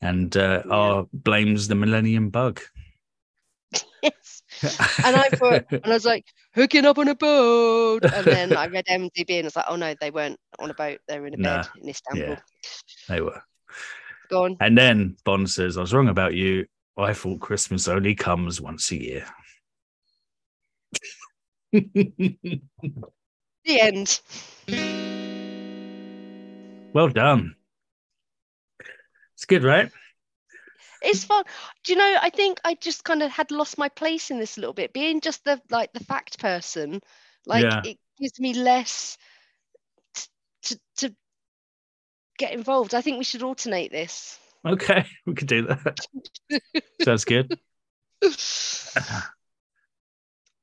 and 0.00 0.36
uh, 0.36 0.62
Yeah. 0.66 0.72
R 0.72 1.06
blames 1.12 1.68
the 1.68 1.74
Millennium 1.74 2.30
Bug. 2.30 2.60
yes. 4.02 4.42
And 5.04 5.16
I 5.16 5.28
thought, 5.30 5.64
and 5.70 5.86
I 5.86 5.90
was 5.90 6.04
like, 6.04 6.26
hooking 6.54 6.84
up 6.84 6.98
on 6.98 7.08
a 7.08 7.14
boat. 7.14 8.04
And 8.04 8.24
then 8.26 8.56
I 8.56 8.66
read 8.66 8.84
MDB 8.86 9.38
and 9.38 9.46
it's 9.46 9.56
like, 9.56 9.64
oh 9.68 9.76
no, 9.76 9.94
they 10.00 10.10
weren't 10.10 10.38
on 10.58 10.70
a 10.70 10.74
boat. 10.74 10.98
They 11.08 11.18
were 11.18 11.26
in 11.28 11.34
a 11.34 11.36
Nah, 11.38 11.62
bed 11.62 11.68
in 11.82 11.88
Istanbul. 11.88 12.28
yeah. 12.28 12.40
they 13.08 13.20
were. 13.20 13.42
Go 14.28 14.44
on. 14.44 14.56
And 14.60 14.76
then 14.76 15.16
Bond 15.24 15.48
says, 15.50 15.76
I 15.76 15.80
was 15.80 15.94
wrong 15.94 16.08
about 16.08 16.34
you. 16.34 16.66
I 16.98 17.12
thought 17.14 17.40
Christmas 17.40 17.88
only 17.88 18.14
comes 18.14 18.60
once 18.60 18.90
a 18.92 18.96
year. 19.02 19.26
The 23.64 23.80
end. 23.80 24.20
well 26.92 27.08
done. 27.08 27.54
It's 29.34 29.44
good, 29.44 29.64
right? 29.64 29.90
it's 31.04 31.24
fun 31.24 31.42
do 31.82 31.92
you 31.92 31.98
know 31.98 32.16
i 32.22 32.30
think 32.30 32.60
i 32.64 32.74
just 32.74 33.02
kind 33.02 33.24
of 33.24 33.30
had 33.32 33.50
lost 33.50 33.76
my 33.76 33.88
place 33.88 34.30
in 34.30 34.38
this 34.38 34.56
a 34.56 34.60
little 34.60 34.72
bit 34.72 34.92
being 34.92 35.20
just 35.20 35.42
the 35.44 35.60
like 35.68 35.92
the 35.92 36.04
fact 36.04 36.38
person 36.38 37.00
like 37.44 37.64
Yeah. 37.64 37.80
it 37.84 37.98
gives 38.20 38.38
me 38.38 38.54
less 38.54 39.18
t- 40.14 40.28
to 40.62 40.80
to 40.98 41.14
get 42.38 42.52
involved 42.52 42.94
i 42.94 43.00
think 43.00 43.18
we 43.18 43.24
should 43.24 43.42
alternate 43.42 43.90
this 43.90 44.38
Okay, 44.64 45.04
we 45.26 45.34
could 45.34 45.48
do 45.48 45.62
that. 45.66 45.98
Sounds 47.02 47.24
good. 47.24 47.58
Ah, 48.96 49.32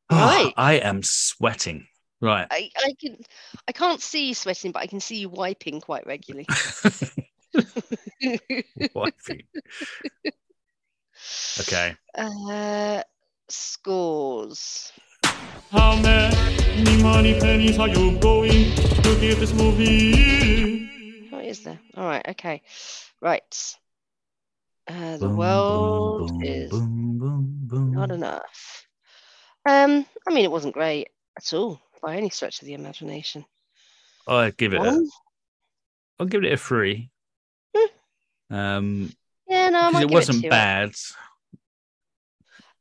right. 0.10 0.54
I 0.56 0.74
am 0.76 1.04
sweating. 1.04 1.86
Right. 2.22 2.48
I, 2.52 2.70
I 2.78 2.94
can 3.00 3.18
i 3.68 3.72
can't 3.72 4.02
see 4.02 4.28
you 4.30 4.34
sweating 4.34 4.72
but 4.74 4.82
i 4.82 4.88
can 4.88 5.00
see 5.00 5.18
you 5.20 5.30
wiping 5.30 5.80
quite 5.80 6.06
regularly 6.06 6.48
Wifey. 8.94 9.48
okay. 11.62 11.96
uh 12.18 13.02
scores 13.48 14.92
How 15.72 15.96
many 15.96 16.36
Moneypennies 17.02 17.80
are 17.80 17.88
you 17.88 18.18
going 18.20 18.76
to 18.76 19.20
give 19.20 19.40
this 19.40 19.54
movie? 19.54 20.90
what 21.30 21.46
is 21.46 21.62
there 21.62 21.80
all 21.96 22.06
right 22.06 22.28
okay 22.28 22.62
right 23.22 23.76
uh 24.88 25.18
the 25.18 25.28
Boom, 25.28 25.38
world 25.38 26.32
boom, 26.32 26.42
is 26.44 26.70
boom, 26.72 27.20
boom, 27.20 27.60
boom. 27.64 27.92
Not 27.94 28.12
enough. 28.12 28.88
Um, 29.66 30.06
I 30.28 30.34
mean, 30.34 30.46
it 30.46 30.52
wasn't 30.52 30.74
great 30.74 31.10
at 31.38 31.54
all 31.54 31.80
by 32.02 32.18
any 32.18 32.30
stretch 32.30 32.62
of 32.62 32.68
the 32.68 32.74
imagination. 32.74 33.46
I'd 34.28 34.58
give 34.58 34.74
it. 34.74 34.82
A? 34.82 35.08
I'll 36.20 36.28
give 36.28 36.44
it 36.44 36.54
a 36.54 36.58
three. 36.58 37.10
Hmm. 37.76 38.56
Um, 38.56 39.14
Yeah, 39.48 39.70
no, 39.70 39.80
I 39.80 39.90
it 39.90 40.00
give 40.02 40.12
wasn't 40.12 40.46
it 40.46 40.50
bad. 40.50 40.92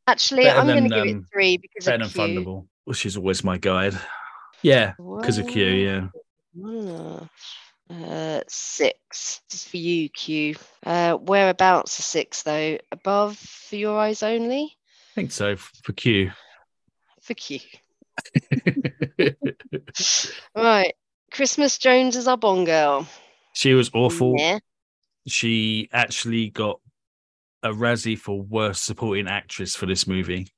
Actually, 0.07 0.45
Better 0.45 0.61
I'm 0.61 0.66
going 0.66 0.83
to 0.85 0.89
give 0.89 1.03
um, 1.03 1.09
it 1.09 1.25
three 1.33 1.57
because 1.59 1.85
Better 1.85 2.05
of 2.05 2.12
than 2.12 2.35
Q. 2.35 2.45
Thunderball, 2.45 2.66
which 2.85 3.07
is 3.07 3.16
always 3.16 3.45
my 3.45 3.59
guide. 3.59 3.99
Yeah, 4.62 4.95
because 4.99 5.39
of 5.39 5.47
Q. 5.47 5.64
Yeah. 5.64 6.09
Wow. 6.55 7.29
Uh, 7.91 8.41
six. 8.49 9.41
This 9.51 9.62
is 9.62 9.69
for 9.69 9.77
you, 9.77 10.09
Q. 10.09 10.57
Uh, 10.85 11.14
whereabouts 11.14 11.99
are 11.99 12.03
six 12.03 12.43
though? 12.43 12.79
Above 12.93 13.37
for 13.37 13.77
your 13.77 13.99
eyes 13.99 14.23
only? 14.23 14.77
I 15.12 15.14
think 15.14 15.33
so 15.33 15.57
for 15.57 15.93
Q. 15.93 16.33
For 17.23 17.35
Q. 17.35 17.61
Right. 20.55 20.95
Christmas 21.33 21.79
Jones 21.79 22.16
is 22.16 22.26
our 22.26 22.37
Bond 22.37 22.66
girl. 22.66 23.07
she 23.55 23.74
was 23.74 23.91
awful. 23.95 24.35
Yeah. 24.39 24.59
She 25.26 25.89
actually 25.93 26.49
got 26.51 26.81
a 27.62 27.70
Razzie 27.70 28.18
for 28.18 28.41
worst 28.41 28.85
supporting 28.85 29.29
actress 29.29 29.76
for 29.76 29.87
this 29.87 30.07
movie, 30.07 30.49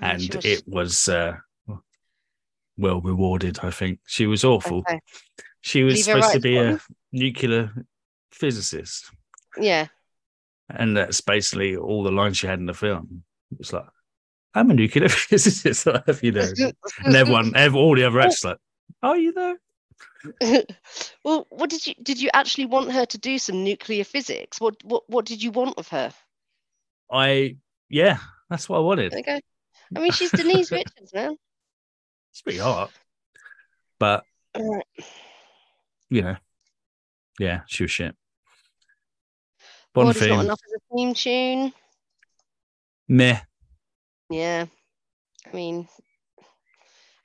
Yeah, 0.00 0.10
and 0.12 0.34
was- 0.34 0.44
it 0.44 0.64
was 0.66 1.08
uh, 1.08 1.36
well 2.76 3.00
rewarded. 3.00 3.60
I 3.62 3.70
think 3.70 4.00
she 4.06 4.26
was 4.26 4.44
awful. 4.44 4.78
Okay. 4.78 5.00
She 5.60 5.84
was 5.84 5.94
Leave 5.94 6.04
supposed 6.04 6.32
to 6.32 6.38
right 6.38 6.42
be 6.42 6.56
a 6.58 6.80
nuclear 7.12 7.72
physicist, 8.32 9.10
Yeah. 9.56 9.86
and 10.68 10.96
that's 10.96 11.20
basically 11.20 11.76
all 11.76 12.02
the 12.02 12.10
lines 12.10 12.36
she 12.38 12.48
had 12.48 12.58
in 12.58 12.66
the 12.66 12.74
film. 12.74 13.22
It 13.52 13.58
was 13.58 13.72
like, 13.72 13.84
"I'm 14.54 14.70
a 14.70 14.74
nuclear 14.74 15.08
physicist," 15.28 15.84
Have 16.06 16.22
you 16.22 16.32
know, 16.32 16.50
and 17.04 17.14
everyone, 17.14 17.54
ev 17.56 17.74
all 17.74 17.94
the 17.94 18.04
other 18.04 18.20
actors, 18.20 18.44
like, 18.44 18.58
"Are 19.02 19.16
you 19.16 19.32
though?" 19.32 19.56
well, 21.24 21.46
what 21.50 21.70
did 21.70 21.86
you 21.86 21.94
did 22.02 22.20
you 22.20 22.30
actually 22.32 22.66
want 22.66 22.92
her 22.92 23.04
to 23.06 23.18
do 23.18 23.38
some 23.38 23.62
nuclear 23.62 24.04
physics? 24.04 24.60
What 24.60 24.76
what 24.84 25.02
what 25.08 25.26
did 25.26 25.42
you 25.42 25.50
want 25.50 25.78
of 25.78 25.88
her? 25.88 26.12
I, 27.10 27.56
yeah, 27.90 28.18
that's 28.48 28.68
what 28.68 28.78
I 28.78 28.80
wanted. 28.80 29.14
Okay. 29.14 29.40
I 29.94 30.00
mean, 30.00 30.12
she's 30.12 30.30
Denise 30.30 30.72
Richards, 30.72 31.12
man. 31.12 31.36
It's 32.32 32.42
pretty 32.42 32.58
hot, 32.58 32.90
but 33.98 34.24
you 36.10 36.22
know, 36.22 36.36
yeah, 37.38 37.60
she 37.66 37.84
was 37.84 37.90
shit. 37.90 38.16
God 39.94 40.16
is 40.16 40.26
not 40.26 40.44
enough 40.44 40.60
as 40.66 40.72
a 40.72 40.96
theme 40.96 41.14
tune. 41.14 41.72
meh. 43.06 43.40
Yeah. 44.28 44.66
I 45.46 45.52
mean, 45.56 45.88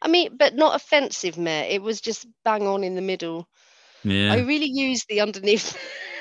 I 0.01 0.07
mean, 0.07 0.37
but 0.37 0.55
not 0.55 0.75
offensive, 0.75 1.37
meh. 1.37 1.63
It 1.65 1.81
was 1.81 2.01
just 2.01 2.27
bang 2.43 2.65
on 2.67 2.83
in 2.83 2.95
the 2.95 3.01
middle. 3.01 3.47
Yeah, 4.03 4.35
I 4.35 4.39
really 4.39 4.69
use 4.71 5.05
the 5.09 5.21
underneath 5.21 5.77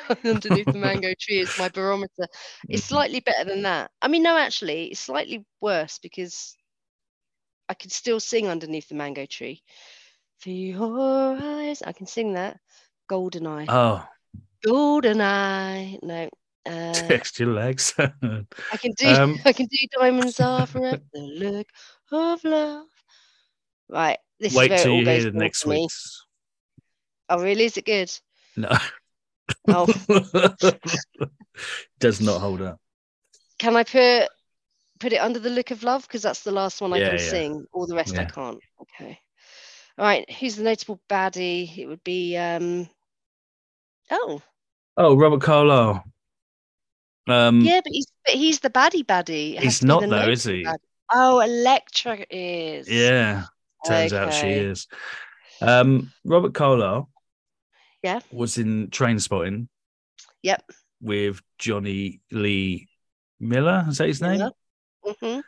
underneath 0.24 0.70
the 0.72 0.78
mango 0.78 1.14
tree 1.20 1.40
as 1.40 1.56
my 1.56 1.68
barometer. 1.68 2.28
It's 2.70 2.84
Mhm. 2.84 2.86
slightly 2.86 3.20
better 3.20 3.44
than 3.44 3.62
that. 3.64 3.90
I 4.02 4.08
mean, 4.08 4.22
no, 4.24 4.36
actually, 4.38 4.88
it's 4.92 5.00
slightly 5.00 5.44
worse 5.60 5.98
because 5.98 6.56
I 7.68 7.72
could 7.74 7.92
still 7.92 8.20
sing 8.20 8.46
underneath 8.48 8.88
the 8.88 8.94
mango 8.94 9.24
tree. 9.24 9.62
For 10.38 10.50
your 10.50 11.36
eyes, 11.40 11.82
I 11.82 11.92
can 11.92 12.06
sing 12.06 12.34
that. 12.34 12.60
Golden 13.08 13.46
eye, 13.46 13.68
Oh, 13.68 14.08
golden 14.64 15.20
eye. 15.20 15.98
No, 16.02 16.30
uh, 16.68 17.08
text 17.08 17.38
your 17.40 17.52
legs. 17.52 17.94
I 17.98 18.06
can 18.76 18.92
do. 18.96 19.08
Um, 19.08 19.38
I 19.44 19.52
can 19.52 19.66
do 19.66 19.86
diamonds 19.98 20.40
are 20.40 20.66
forever. 20.66 21.00
The 21.12 21.20
look 21.20 21.66
of 22.12 22.44
love. 22.44 22.86
Right. 23.88 24.18
This 24.40 24.54
Wait 24.54 24.70
is 24.72 24.82
till 24.82 24.94
you 24.94 25.04
hear 25.06 25.22
the 25.24 25.32
next 25.32 25.66
week's. 25.66 26.24
Oh, 27.28 27.42
really? 27.42 27.64
Is 27.64 27.76
it 27.76 27.84
good? 27.84 28.10
No, 28.56 28.76
Oh, 29.68 29.86
does 32.00 32.20
not 32.20 32.40
hold 32.40 32.62
up. 32.62 32.80
can 33.58 33.76
I 33.76 33.84
put 33.84 34.28
put 34.98 35.12
it 35.12 35.20
under 35.20 35.38
the 35.38 35.50
look 35.50 35.70
of 35.70 35.82
love 35.82 36.02
because 36.02 36.22
that's 36.22 36.42
the 36.42 36.52
last 36.52 36.80
one 36.80 36.92
I 36.92 36.98
Yeah, 36.98 37.08
can 37.10 37.18
yeah. 37.18 37.30
sing. 37.30 37.66
All 37.72 37.86
the 37.86 37.94
rest 37.94 38.18
I 38.18 38.24
can't. 38.24 38.58
Okay. 38.80 39.18
All 39.98 40.04
right. 40.04 40.28
Who's 40.32 40.56
the 40.56 40.64
notable 40.64 41.00
baddie? 41.08 41.76
It 41.76 41.86
would 41.86 42.02
be. 42.04 42.36
um 42.36 42.88
Oh, 44.10 44.40
Oh, 44.96 45.16
Robert 45.16 45.42
Carlyle. 45.42 46.02
Um, 47.28 47.60
yeah, 47.60 47.80
but 47.84 47.92
he's 47.92 48.06
but 48.24 48.34
he's 48.34 48.60
the 48.60 48.70
baddie 48.70 49.04
baddie. 49.04 49.58
He's 49.58 49.82
not 49.82 50.00
though, 50.08 50.28
is 50.28 50.44
he? 50.44 50.64
baddie. 50.64 50.76
Oh, 51.12 51.40
Elektra 51.40 52.24
is. 52.30 52.88
Yeah, 52.88 53.44
turns 53.86 54.12
out 54.12 54.32
she 54.32 54.48
is. 54.48 54.86
Um, 55.60 56.12
Robert 56.24 56.54
Carlyle. 56.54 57.10
Yeah. 58.02 58.20
was 58.30 58.58
in 58.58 58.88
Trainspotting. 58.88 59.68
Yep. 60.42 60.62
with 61.00 61.40
Jonny 61.58 62.20
Lee 62.30 62.88
Miller. 63.40 63.84
Is 63.88 63.98
that 63.98 64.06
his 64.06 64.22
name? 64.22 64.38
Miller. 64.38 64.52
hmm 65.20 65.40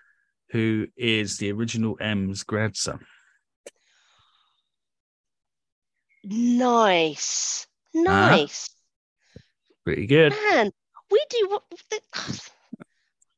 Who 0.50 0.88
is 0.96 1.38
the 1.38 1.52
original 1.52 1.96
M's 2.00 2.42
grandson? 2.42 3.06
Nice. 6.24 7.66
Uh-huh. 7.94 8.02
Nice. 8.02 8.70
Pretty 9.84 10.06
good. 10.06 10.32
Man, 10.50 10.70
we 11.10 11.24
do 11.30 11.48
what 11.50 11.62
the- 11.90 12.40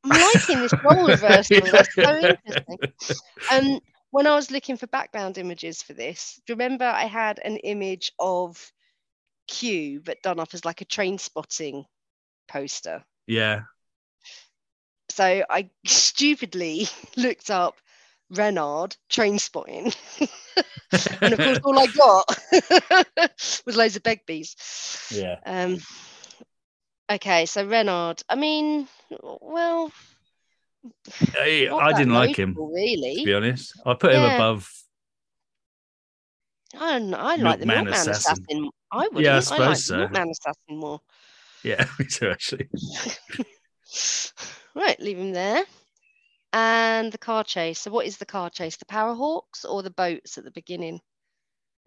I'm 0.05 0.11
liking 0.11 0.61
this 0.61 0.73
role 0.83 1.07
reversal. 1.09 1.61
That's 1.61 1.95
so 1.95 2.19
interesting. 2.19 2.79
Um, 3.53 3.81
when 4.11 4.27
I 4.27 4.35
was 4.35 4.51
looking 4.51 4.77
for 4.77 4.89
background 4.89 5.39
images 5.39 5.81
for 5.81 5.93
this, 5.93 6.41
do 6.45 6.53
you 6.53 6.57
remember 6.57 6.85
I 6.85 7.05
had 7.05 7.39
an 7.45 7.57
image 7.59 8.11
of 8.19 8.73
Q, 9.49 10.01
but 10.05 10.23
done 10.23 10.41
up 10.41 10.55
as 10.55 10.65
like 10.65 10.81
a 10.81 10.87
Trainspotting 10.87 11.85
poster. 12.49 13.05
Yeah. 13.27 13.63
So 15.11 15.45
I 15.49 15.71
stupidly 15.87 16.89
looked 17.17 17.51
up 17.51 17.77
Renard 18.31 18.97
Trainspotting. 19.11 19.95
and 21.21 21.33
of 21.35 21.39
course, 21.39 21.59
all 21.65 21.79
I 21.79 21.87
got 21.87 23.65
was 23.67 23.77
loads 23.77 23.97
of 23.97 24.03
Begbies. 24.03 24.55
Yeah. 25.11 25.39
Um, 25.45 25.79
okay, 27.15 27.47
so 27.47 27.67
Renard. 27.67 28.23
I 28.29 28.35
mean, 28.35 28.89
well, 29.21 29.93
I, 31.39 31.69
I 31.73 31.93
didn't 31.93 32.15
like 32.15 32.37
him, 32.37 32.51
notable, 32.51 32.69
to 32.69 32.75
really. 32.75 33.25
be 33.25 33.35
honest. 33.35 33.81
I 33.85 33.95
put 33.95 34.13
him 34.13 34.23
above. 34.23 34.71
I 36.79 36.99
don't 36.99 37.11
know. 37.11 37.19
I 37.19 37.37
like 37.37 37.61
the 37.61 37.67
Milkman 37.67 37.87
Milkman 37.87 37.93
Assassin. 37.93 38.35
Assassin. 38.35 38.71
I 38.91 39.09
would. 39.13 39.25
Yeah, 39.25 39.31
I 39.31 39.33
I, 39.33 39.37
like 39.37 39.45
suppose 39.45 39.87
the 39.87 39.93
so. 39.93 39.97
Milkman 39.99 40.31
Assassin 40.31 40.77
more. 40.77 41.01
Yeah, 41.63 41.87
me 41.99 42.07
too, 42.07 42.31
actually. 42.31 42.69
right, 44.75 44.99
leave 45.01 45.19
him 45.19 45.33
there. 45.33 45.65
And 46.55 47.13
the 47.13 47.19
car 47.19 47.45
chase. 47.45 47.79
So, 47.79 47.91
what 47.91 48.07
is 48.07 48.19
the 48.19 48.27
car 48.27 48.51
chase? 48.51 48.77
The 48.77 48.85
Parahawks 48.85 49.65
or 49.69 49.83
the 49.83 49.91
boats 49.91 50.39
at 50.39 50.45
the 50.45 50.51
beginning? 50.51 51.01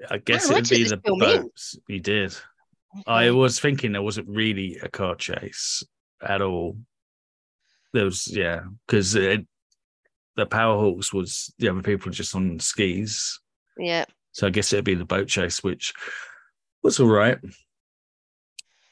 I 0.09 0.17
guess 0.17 0.49
I 0.49 0.53
it 0.53 0.55
would 0.55 0.69
be 0.69 0.83
the 0.83 0.97
boats. 0.97 1.77
You 1.87 1.99
did. 1.99 2.35
I 3.07 3.31
was 3.31 3.59
thinking 3.59 3.91
there 3.91 4.01
wasn't 4.01 4.29
really 4.29 4.77
a 4.81 4.89
car 4.89 5.15
chase 5.15 5.83
at 6.21 6.41
all. 6.41 6.77
There 7.93 8.05
was, 8.05 8.27
yeah, 8.27 8.61
because 8.87 9.13
the 9.13 9.45
Parahawks 10.37 11.13
was 11.13 11.53
the 11.59 11.69
other 11.69 11.81
people 11.81 12.11
just 12.11 12.35
on 12.35 12.59
skis. 12.59 13.39
Yeah. 13.77 14.05
So 14.31 14.47
I 14.47 14.49
guess 14.49 14.73
it'd 14.73 14.85
be 14.85 14.95
the 14.95 15.05
boat 15.05 15.27
chase, 15.27 15.63
which 15.63 15.93
was 16.83 16.99
all 16.99 17.07
right. 17.07 17.39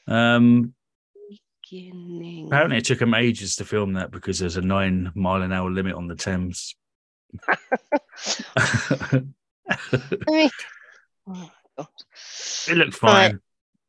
Um, 0.06 0.74
Beginning. 1.70 2.46
apparently 2.46 2.78
it 2.78 2.84
took 2.84 2.98
them 2.98 3.14
ages 3.14 3.56
to 3.56 3.64
film 3.64 3.94
that 3.94 4.10
because 4.10 4.38
there's 4.38 4.56
a 4.56 4.62
nine 4.62 5.10
mile 5.14 5.42
an 5.42 5.52
hour 5.52 5.70
limit 5.70 5.94
on 5.94 6.08
the 6.08 6.14
Thames. 6.14 6.74
I 8.56 9.22
mean, 10.28 10.50
oh 11.28 11.50
God. 11.76 11.88
It 12.68 12.76
looked 12.76 13.02
Right. 13.02 13.34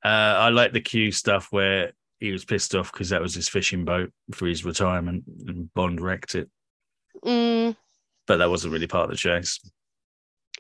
Uh, 0.06 0.38
I 0.40 0.50
like 0.50 0.72
the 0.72 0.82
Q 0.82 1.12
stuff 1.12 1.48
where 1.52 1.92
he 2.20 2.32
was 2.32 2.46
pissed 2.46 2.76
off 2.76 2.92
because 2.92 3.10
that 3.10 3.22
was 3.22 3.34
his 3.34 3.50
fishing 3.50 3.86
boat 3.86 4.12
for 4.34 4.46
his 4.46 4.64
retirement 4.64 5.24
and 5.48 5.74
Bond 5.74 6.00
wrecked 6.00 6.36
it. 6.36 6.50
Mm, 7.24 7.76
But 8.28 8.38
that 8.38 8.50
wasn't 8.50 8.74
really 8.74 8.88
part 8.88 9.06
of 9.06 9.10
the 9.12 9.18
chase. 9.18 9.60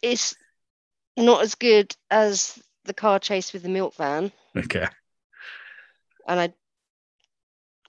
it's 0.01 0.35
not 1.17 1.43
as 1.43 1.53
good 1.55 1.95
as 2.09 2.57
the 2.85 2.93
car 2.93 3.19
chase 3.19 3.53
with 3.53 3.61
the 3.63 3.69
milk 3.69 3.93
van. 3.95 4.31
Okay. 4.57 4.87
And 6.27 6.39
I, 6.39 6.53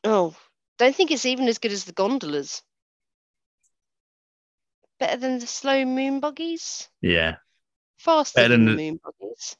oh, 0.05 0.37
don't 0.79 0.95
think 0.95 1.11
it's 1.11 1.27
even 1.27 1.49
as 1.49 1.59
good 1.59 1.73
as 1.73 1.85
the 1.85 1.93
gondolas. 1.93 2.63
Better 5.01 5.17
than 5.17 5.39
the 5.39 5.47
slow 5.47 5.85
moon 5.85 6.21
buggies? 6.21 6.89
Yeah. 7.01 7.37
Faster 7.99 8.41
Better 8.43 8.49
than 8.57 8.67
than 8.67 8.77
the- 8.77 8.91
moon 8.91 9.01
buggies. 9.03 9.57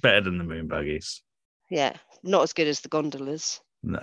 Better 0.00 0.20
than 0.22 0.38
the 0.38 0.44
moon 0.44 0.66
buggies. 0.68 1.22
Yeah, 1.70 1.96
not 2.22 2.42
as 2.42 2.52
good 2.52 2.66
as 2.68 2.80
the 2.80 2.88
gondolas. 2.88 3.60
No. 3.82 4.00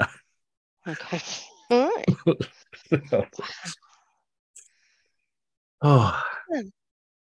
Okay. 0.88 1.22
All 1.72 1.90
right. 1.90 2.06
oh, 5.82 6.24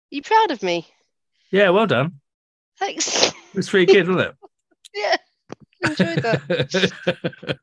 You 0.10 0.22
proud 0.22 0.52
of 0.52 0.62
me? 0.62 0.88
yeah, 1.52 1.70
well 1.70 1.88
done. 1.88 2.20
Thanks. 2.80 3.28
It 3.28 3.34
was 3.56 3.70
pretty 3.70 3.92
good, 3.92 4.08
wasn't 4.08 4.30
it? 4.30 4.36
yeah. 4.94 5.16
Enjoyed 5.90 6.22
that. 6.24 7.58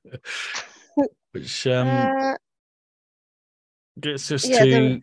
Which 1.32 1.66
um, 1.66 1.88
uh, 1.88 2.34
gets 4.00 4.30
us 4.32 4.48
yeah, 4.48 4.64
to 4.64 4.70
there- 4.70 4.98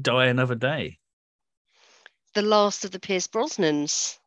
die 0.00 0.26
another 0.26 0.54
day, 0.54 0.98
the 2.34 2.42
last 2.42 2.84
of 2.84 2.90
the 2.92 3.00
Pierce 3.00 3.26
Brosnans. 3.26 4.17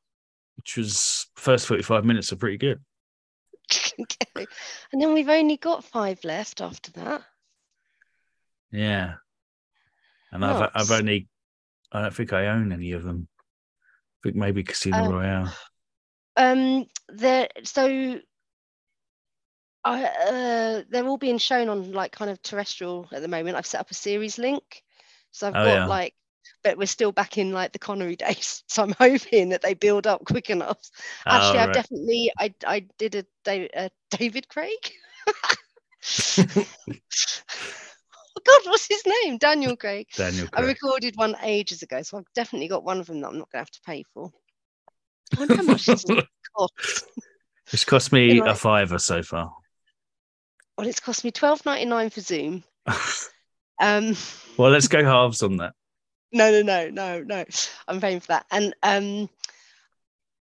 Which 0.62 0.78
was 0.78 1.26
first 1.36 1.66
45 1.66 2.06
minutes 2.06 2.32
are 2.32 2.36
pretty 2.36 2.58
good. 2.58 2.80
okay. 4.00 4.46
And 4.94 5.02
then 5.02 5.12
we've 5.16 5.28
only 5.28 5.58
got 5.58 5.84
five 5.84 6.24
left 6.24 6.62
after 6.62 6.92
that. 6.92 7.24
Yeah. 8.72 9.16
And 10.32 10.46
I've 10.46 10.70
I've 10.76 10.92
only 10.92 11.28
I 11.92 12.04
don't 12.04 12.14
think 12.14 12.32
I 12.32 12.48
own 12.48 12.72
any 12.72 12.92
of 12.92 13.04
them. 13.04 13.28
I 13.34 14.20
think 14.24 14.36
maybe 14.36 14.64
Casino 14.64 15.06
Oh. 15.08 15.12
Royale. 15.12 15.52
Um, 16.38 16.86
there. 17.10 17.50
So, 17.64 18.20
I 19.84 20.04
uh, 20.04 20.84
they're 20.92 21.08
all 21.08 21.18
being 21.18 21.40
shown 21.40 21.70
on 21.70 21.92
like 21.92 22.12
kind 22.12 22.30
of 22.30 22.40
terrestrial 22.44 23.10
at 23.12 23.24
the 23.24 23.28
moment. 23.28 23.58
I've 23.58 23.66
set 23.66 23.82
up 23.82 23.90
a 23.90 23.96
series 23.96 24.38
link, 24.38 24.84
so 25.32 25.48
I've 25.48 25.56
Oh, 25.56 25.66
got 25.66 25.74
yeah. 25.74 25.86
like, 25.88 26.14
but 26.64 26.78
we're 26.78 26.86
still 26.86 27.12
back 27.12 27.38
in 27.38 27.52
like 27.52 27.72
the 27.74 27.80
Connery 27.80 28.16
days. 28.18 28.64
So 28.68 28.84
I'm 28.84 28.94
hoping 28.94 29.50
that 29.50 29.62
they 29.62 29.74
build 29.74 30.08
up 30.08 30.26
quick 30.26 30.50
enough. 30.50 30.80
Actually, 31.28 31.60
Oh, 31.60 31.64
I've 31.64 31.74
definitely 31.74 32.32
I 32.40 32.54
I 32.66 32.80
did 32.98 33.16
a, 33.16 33.26
Da- 33.44 33.70
a 33.76 33.90
David 34.12 34.48
Craig. 34.48 34.78
oh 35.28 36.66
God, 38.46 38.62
what's 38.66 38.88
his 38.88 39.04
name? 39.24 39.38
Daniel 39.38 39.76
Craig. 39.76 40.08
Daniel 40.16 40.48
I 40.54 40.62
recorded 40.62 41.16
one 41.16 41.36
ages 41.44 41.82
ago, 41.82 42.02
so 42.02 42.18
I've 42.18 42.34
definitely 42.36 42.68
got 42.68 42.84
one 42.84 43.00
of 43.00 43.08
them 43.08 43.22
that 43.22 43.28
I'm 43.28 43.38
not 43.38 43.52
going 43.52 43.64
to 43.64 43.70
have 43.70 43.72
to 43.72 43.82
pay 43.86 44.04
for. 44.14 44.32
I 45.36 45.40
wonder 45.40 45.56
how 45.58 45.64
much 45.64 45.86
this 45.86 46.04
cost. 46.58 47.06
It's 47.72 47.86
cost 47.86 48.12
me 48.12 48.40
In 48.40 48.48
a 48.48 48.56
fiver 48.56 49.00
so 49.00 49.24
far. 49.24 49.54
Well, 50.78 50.88
it's 50.88 51.00
cost 51.00 51.24
me 51.24 51.32
twelve 51.32 51.66
ninety 51.66 51.86
nine 51.86 52.10
for 52.10 52.22
Zoom. 52.22 52.64
Um, 53.80 54.16
well, 54.58 54.72
let's 54.72 54.88
go 54.88 55.04
halves 55.04 55.42
on 55.42 55.58
that. 55.58 55.74
No, 56.32 56.52
no, 56.52 56.62
no, 56.62 56.90
no, 56.90 57.22
no. 57.24 57.46
I'm 57.88 58.02
paying 58.02 58.20
for 58.20 58.28
that, 58.28 58.46
and 58.52 58.74
um, 58.84 59.30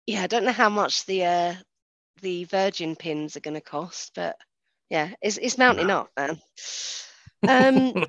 yeah, 0.06 0.22
I 0.22 0.26
don't 0.26 0.44
know 0.44 0.52
how 0.52 0.68
much 0.68 1.06
the 1.06 1.24
uh, 1.24 1.54
the 2.22 2.44
Virgin 2.44 2.96
pins 2.96 3.36
are 3.36 3.40
going 3.40 3.54
to 3.54 3.60
cost, 3.60 4.12
but 4.14 4.36
yeah, 4.90 5.10
it's 5.22 5.38
it's 5.38 5.58
mounting 5.58 5.90
up, 5.90 6.10
man. 6.16 6.40
Um, 7.46 7.94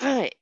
right. 0.00 0.34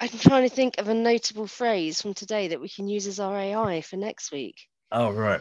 I'm 0.00 0.08
trying 0.08 0.48
to 0.48 0.54
think 0.54 0.78
of 0.78 0.88
a 0.88 0.94
notable 0.94 1.46
phrase 1.46 2.00
from 2.00 2.14
today 2.14 2.48
that 2.48 2.60
we 2.60 2.68
can 2.68 2.88
use 2.88 3.06
as 3.06 3.20
our 3.20 3.36
AI 3.38 3.82
for 3.82 3.96
next 3.96 4.32
week. 4.32 4.56
Oh 4.90 5.10
right. 5.10 5.40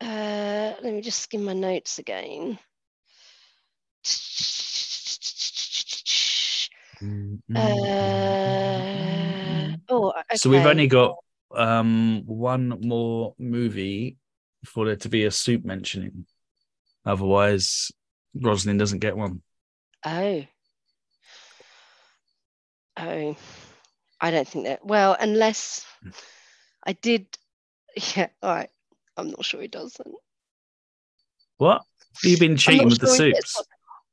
Uh, 0.00 0.74
let 0.82 0.94
me 0.94 1.00
just 1.00 1.20
skim 1.20 1.44
my 1.44 1.52
notes 1.52 1.98
again. 1.98 2.58
Uh, 7.02 7.66
oh, 9.88 10.10
okay. 10.10 10.36
So 10.36 10.50
we've 10.50 10.66
only 10.66 10.86
got 10.86 11.16
um 11.54 12.22
one 12.26 12.78
more 12.80 13.34
movie 13.38 14.16
for 14.64 14.86
there 14.86 14.96
to 14.96 15.08
be 15.08 15.24
a 15.24 15.30
soup 15.30 15.64
mentioning. 15.64 16.26
Otherwise, 17.04 17.90
Roslyn 18.34 18.78
doesn't 18.78 19.00
get 19.00 19.16
one. 19.16 19.42
Oh. 20.04 20.44
Oh. 22.96 23.36
I 24.20 24.30
don't 24.30 24.46
think 24.46 24.66
that. 24.66 24.84
Well, 24.84 25.16
unless 25.18 25.84
I 26.86 26.92
did. 26.92 27.26
Yeah. 28.16 28.28
All 28.42 28.54
right. 28.54 28.70
I'm 29.18 29.28
not 29.28 29.44
sure 29.44 29.60
he 29.60 29.68
doesn't. 29.68 30.14
What? 31.58 31.82
You've 32.24 32.40
been 32.40 32.56
cheating 32.56 32.88
with 32.88 33.00
the 33.00 33.06
sure 33.14 33.26
he 33.26 33.32
gets 33.32 33.52
soups. 33.52 33.68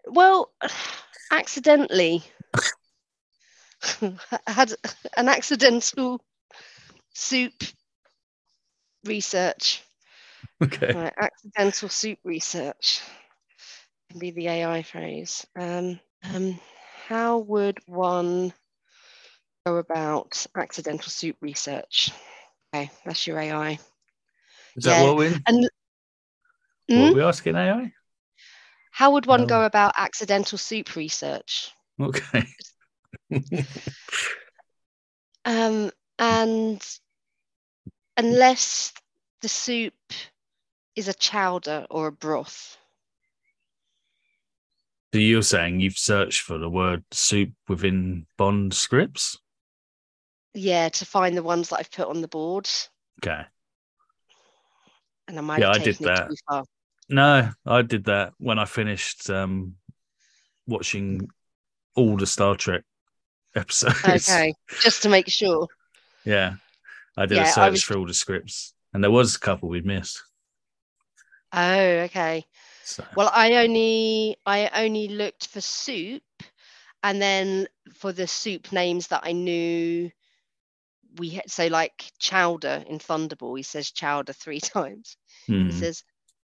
Well, 0.06 0.52
accidentally. 1.32 2.22
Had 4.48 4.74
an 5.16 5.30
accidental 5.30 6.22
soup 7.14 7.54
research. 9.06 9.84
Okay. 10.62 10.94
Right, 10.94 11.14
accidental 11.18 11.90
soup 11.90 12.20
research 12.24 13.02
can 14.10 14.20
be 14.20 14.32
the 14.32 14.48
AI 14.48 14.84
phrase. 14.84 15.46
Um, 15.58 16.00
um, 16.24 16.60
how 17.08 17.40
would 17.40 17.80
one 17.88 18.54
go 19.66 19.78
about 19.78 20.46
accidental 20.56 21.10
soup 21.10 21.38
research? 21.42 22.12
Okay, 22.74 22.92
that's 23.06 23.26
your 23.26 23.40
AI. 23.40 23.80
Is 24.76 24.84
that 24.84 25.02
what 25.02 25.18
we? 25.18 25.28
And 25.48 25.70
What 26.90 27.12
are 27.12 27.14
we 27.14 27.22
asking 27.22 27.56
AI? 27.56 27.94
how 28.92 29.12
would 29.12 29.26
one 29.26 29.42
Oh. 29.42 29.46
go 29.46 29.64
about 29.64 29.94
accidental 29.98 30.58
soup 30.58 30.96
research? 30.96 31.72
Okay. 32.00 32.46
Um, 35.46 35.92
and 36.20 37.00
unless 38.18 38.94
the 39.42 39.50
soup 39.50 39.94
is 40.96 41.08
a 41.08 41.14
chowder 41.14 41.88
or 41.90 42.08
a 42.08 42.12
broth, 42.12 42.78
So 45.14 45.20
you're 45.20 45.42
saying 45.42 45.80
you've 45.80 45.98
searched 45.98 46.42
for 46.42 46.60
the 46.60 46.70
word 46.70 47.04
soup 47.12 47.54
within 47.68 48.28
Bond 48.38 48.74
scripts? 48.74 49.40
yeah, 50.54 50.90
to 50.90 51.06
find 51.06 51.36
the 51.36 51.44
ones 51.44 51.70
that 51.70 51.80
I've 51.80 51.92
put 51.92 52.08
on 52.08 52.22
the 52.22 52.28
board, 52.28 52.70
Okay. 53.24 53.42
and 55.28 55.38
I 55.38 55.42
might 55.42 55.62
Yeah, 55.62 55.70
have 55.70 55.82
I 55.82 55.84
did 55.84 55.98
that. 56.00 56.32
No, 57.10 57.50
I 57.66 57.82
did 57.82 58.06
that 58.06 58.34
when 58.38 58.60
I 58.60 58.66
finished 58.66 59.32
um, 59.32 59.76
watching 60.68 61.28
all 61.96 62.18
the 62.18 62.28
Star 62.28 62.56
Trek 62.56 62.84
episodes. 63.56 64.30
Okay, 64.30 64.54
just 64.82 65.04
to 65.04 65.10
make 65.10 65.28
sure. 65.28 65.68
Yeah. 66.26 66.56
I 67.18 67.26
did 67.26 67.36
Yeah, 67.36 67.50
a 67.50 67.52
search 67.52 67.72
was- 67.72 67.84
for 67.84 67.98
all 67.98 68.06
the 68.06 68.14
scripts, 68.14 68.74
and 68.94 69.04
there 69.04 69.12
was 69.12 69.36
a 69.36 69.40
couple 69.40 69.70
we'd 69.70 69.86
missed. 69.86 70.22
Oh, 71.52 71.80
okay. 72.06 72.46
So 72.84 73.04
Well, 73.16 73.30
I 73.34 73.56
only 73.56 74.38
I 74.46 74.70
only 74.86 75.10
looked 75.10 75.48
for 75.48 75.62
soup, 75.62 76.24
and 77.04 77.22
then 77.22 77.68
for 77.96 78.12
the 78.14 78.28
soup 78.28 78.72
names 78.72 79.08
that 79.08 79.22
I 79.24 79.32
knew, 79.32 80.12
we 81.18 81.30
had 81.30 81.50
so 81.50 81.68
like 81.68 82.12
chowder 82.20 82.84
in 82.88 83.00
Thunderball. 83.00 83.58
He 83.58 83.64
says 83.64 83.92
chowder 83.92 84.34
three 84.34 84.60
times. 84.76 85.18
He 85.46 85.64
hmm. 85.64 85.72
says, 85.72 86.04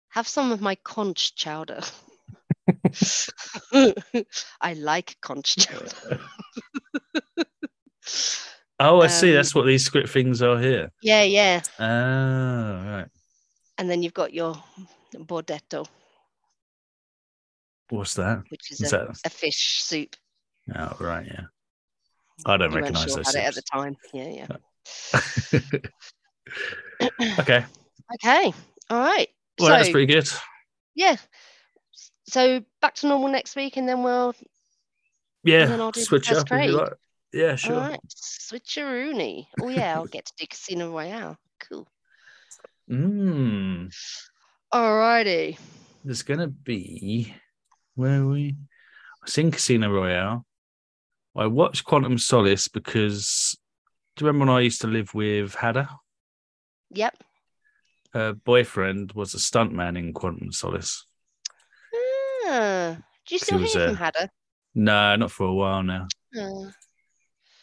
"Have 0.09 0.27
some 0.27 0.51
of 0.51 0.61
my 0.61 0.75
conch 0.75 1.35
chowder." 1.35 1.81
I 4.61 4.73
like 4.73 5.17
conch 5.21 5.55
chowder. 5.55 6.19
Oh, 8.79 9.01
I 9.01 9.07
see. 9.07 9.29
Um, 9.29 9.35
That's 9.35 9.55
what 9.55 9.65
these 9.65 9.83
script 9.83 10.09
things 10.09 10.41
are 10.41 10.59
here. 10.59 10.91
Yeah, 11.01 11.23
yeah. 11.23 11.61
Oh, 11.79 11.83
right. 12.85 13.07
And 13.79 13.89
then 13.89 14.03
you've 14.03 14.13
got 14.13 14.33
your 14.33 14.55
brodetto, 15.15 15.87
What's 17.89 18.15
that? 18.15 18.43
which 18.49 18.71
is 18.71 18.81
Is 18.81 18.93
a, 18.93 18.97
that? 18.97 19.19
a 19.25 19.29
fish 19.29 19.81
soup. 19.83 20.15
Oh, 20.75 20.95
right. 20.99 21.25
Yeah. 21.25 21.43
I 22.45 22.57
don't 22.57 22.71
You 22.71 22.77
recognize 22.77 23.05
sure 23.05 23.23
those. 23.23 23.33
it 23.33 23.43
at 23.43 23.55
the 23.55 23.61
time. 23.61 23.95
Yeah, 24.13 24.29
yeah. 24.29 25.79
okay. 27.39 27.65
Okay. 28.15 28.53
All 28.89 28.99
right. 28.99 29.27
Well, 29.59 29.69
that's 29.69 29.89
pretty 29.89 30.05
good. 30.11 30.29
yeah. 30.95 31.15
So 32.29 32.61
back 32.81 32.95
to 32.95 33.07
normal 33.07 33.29
next 33.29 33.55
week, 33.55 33.77
and 33.77 33.87
then 33.87 34.03
we'll. 34.03 34.33
then 35.43 35.69
Yeah. 35.69 35.77
I'll 35.77 35.91
do 35.91 36.01
the 36.01 36.05
Switch 36.05 36.31
up 36.31 36.37
if 36.37 36.51
you 36.51 36.57
grade. 36.57 36.69
like. 36.71 36.93
Yeah, 37.33 37.55
sure. 37.55 37.75
All 37.75 37.89
right. 37.89 37.99
Switcheroony. 38.09 39.47
Oh 39.61 39.69
yeah, 39.69 39.95
I'll 39.95 40.05
get 40.05 40.25
to 40.25 40.33
do 40.37 40.47
Casino 40.47 40.91
Royale. 40.91 41.37
Cool. 41.59 41.87
Mm, 42.89 43.93
All 44.71 44.97
righty. 44.97 45.57
there's 46.05 46.23
gonna 46.23 46.47
be 46.47 47.33
where 47.95 48.21
are 48.21 48.27
we? 48.27 48.55
I 49.25 49.29
seen 49.29 49.51
Casino 49.51 49.91
Royale. 49.91 50.45
I 51.35 51.47
watched 51.47 51.83
Quantum 51.83 52.17
Solace 52.17 52.67
because 52.67 53.57
do 54.15 54.23
you 54.23 54.27
remember 54.27 54.51
when 54.51 54.57
I 54.57 54.61
used 54.61 54.81
to 54.81 54.87
live 54.87 55.13
with 55.13 55.53
Hada? 55.53 55.89
Yep. 56.91 57.23
Her 58.13 58.33
boyfriend 58.33 59.11
was 59.11 59.33
a 59.33 59.37
stuntman 59.37 59.97
in 59.97 60.13
Quantum 60.13 60.51
Solace. 60.51 61.05
Ah, 62.45 62.97
do 63.27 63.35
you 63.35 63.39
still 63.39 63.59
was, 63.59 63.73
hear 63.73 63.87
from 63.89 63.97
Hadder? 63.97 64.29
No, 64.73 65.15
not 65.17 65.31
for 65.31 65.47
a 65.47 65.53
while 65.53 65.83
now. 65.83 66.07
Oh, 66.35 66.71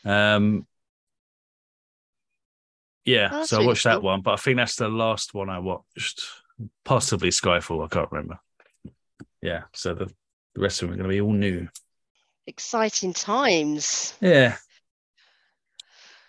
Um, 0.04 0.66
yeah, 3.04 3.28
Oh, 3.32 3.44
so 3.44 3.56
I 3.56 3.58
really 3.58 3.66
watched 3.68 3.84
that 3.84 4.02
one, 4.02 4.20
but 4.22 4.32
I 4.32 4.36
think 4.36 4.56
that's 4.56 4.76
the 4.76 4.88
last 4.88 5.34
one 5.34 5.50
I 5.50 5.58
watched. 5.58 6.22
Possibly 6.84 7.30
Skyfall. 7.30 7.84
I 7.84 7.88
can't 7.88 8.10
remember. 8.12 8.38
yeah, 9.42 9.64
so 9.72 9.94
the, 9.94 10.06
the 10.54 10.60
rest 10.62 10.82
of 10.82 10.88
them 10.88 10.94
are 10.94 10.96
going 11.02 11.10
to 11.10 11.14
be 11.14 11.20
all 11.20 11.32
new. 11.32 11.68
Exciting 12.46 13.12
times. 13.12 14.14
Yeah. 14.20 14.56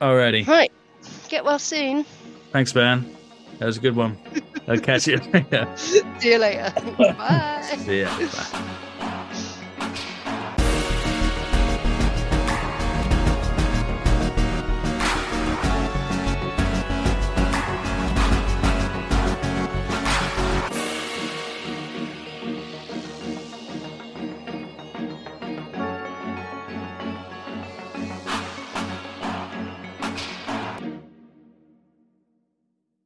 Alrighty. 0.02 0.46
Right. 0.48 0.72
Get 1.30 1.46
well 1.46 1.60
soon. 1.60 2.04
Thanks, 2.52 2.74
man. 2.76 3.16
That 3.60 3.66
was 3.68 3.78
a 3.78 3.82
good 3.82 3.96
one. 3.96 4.18
I'll 4.68 4.80
catch 4.80 5.08
you 5.08 5.18
later. 5.34 5.70
See 5.78 6.02
you 6.24 6.38
later. 6.40 6.74
Bye. 6.98 7.62
See 7.86 8.02
ya. 8.02 8.18
Bye. 8.18 8.92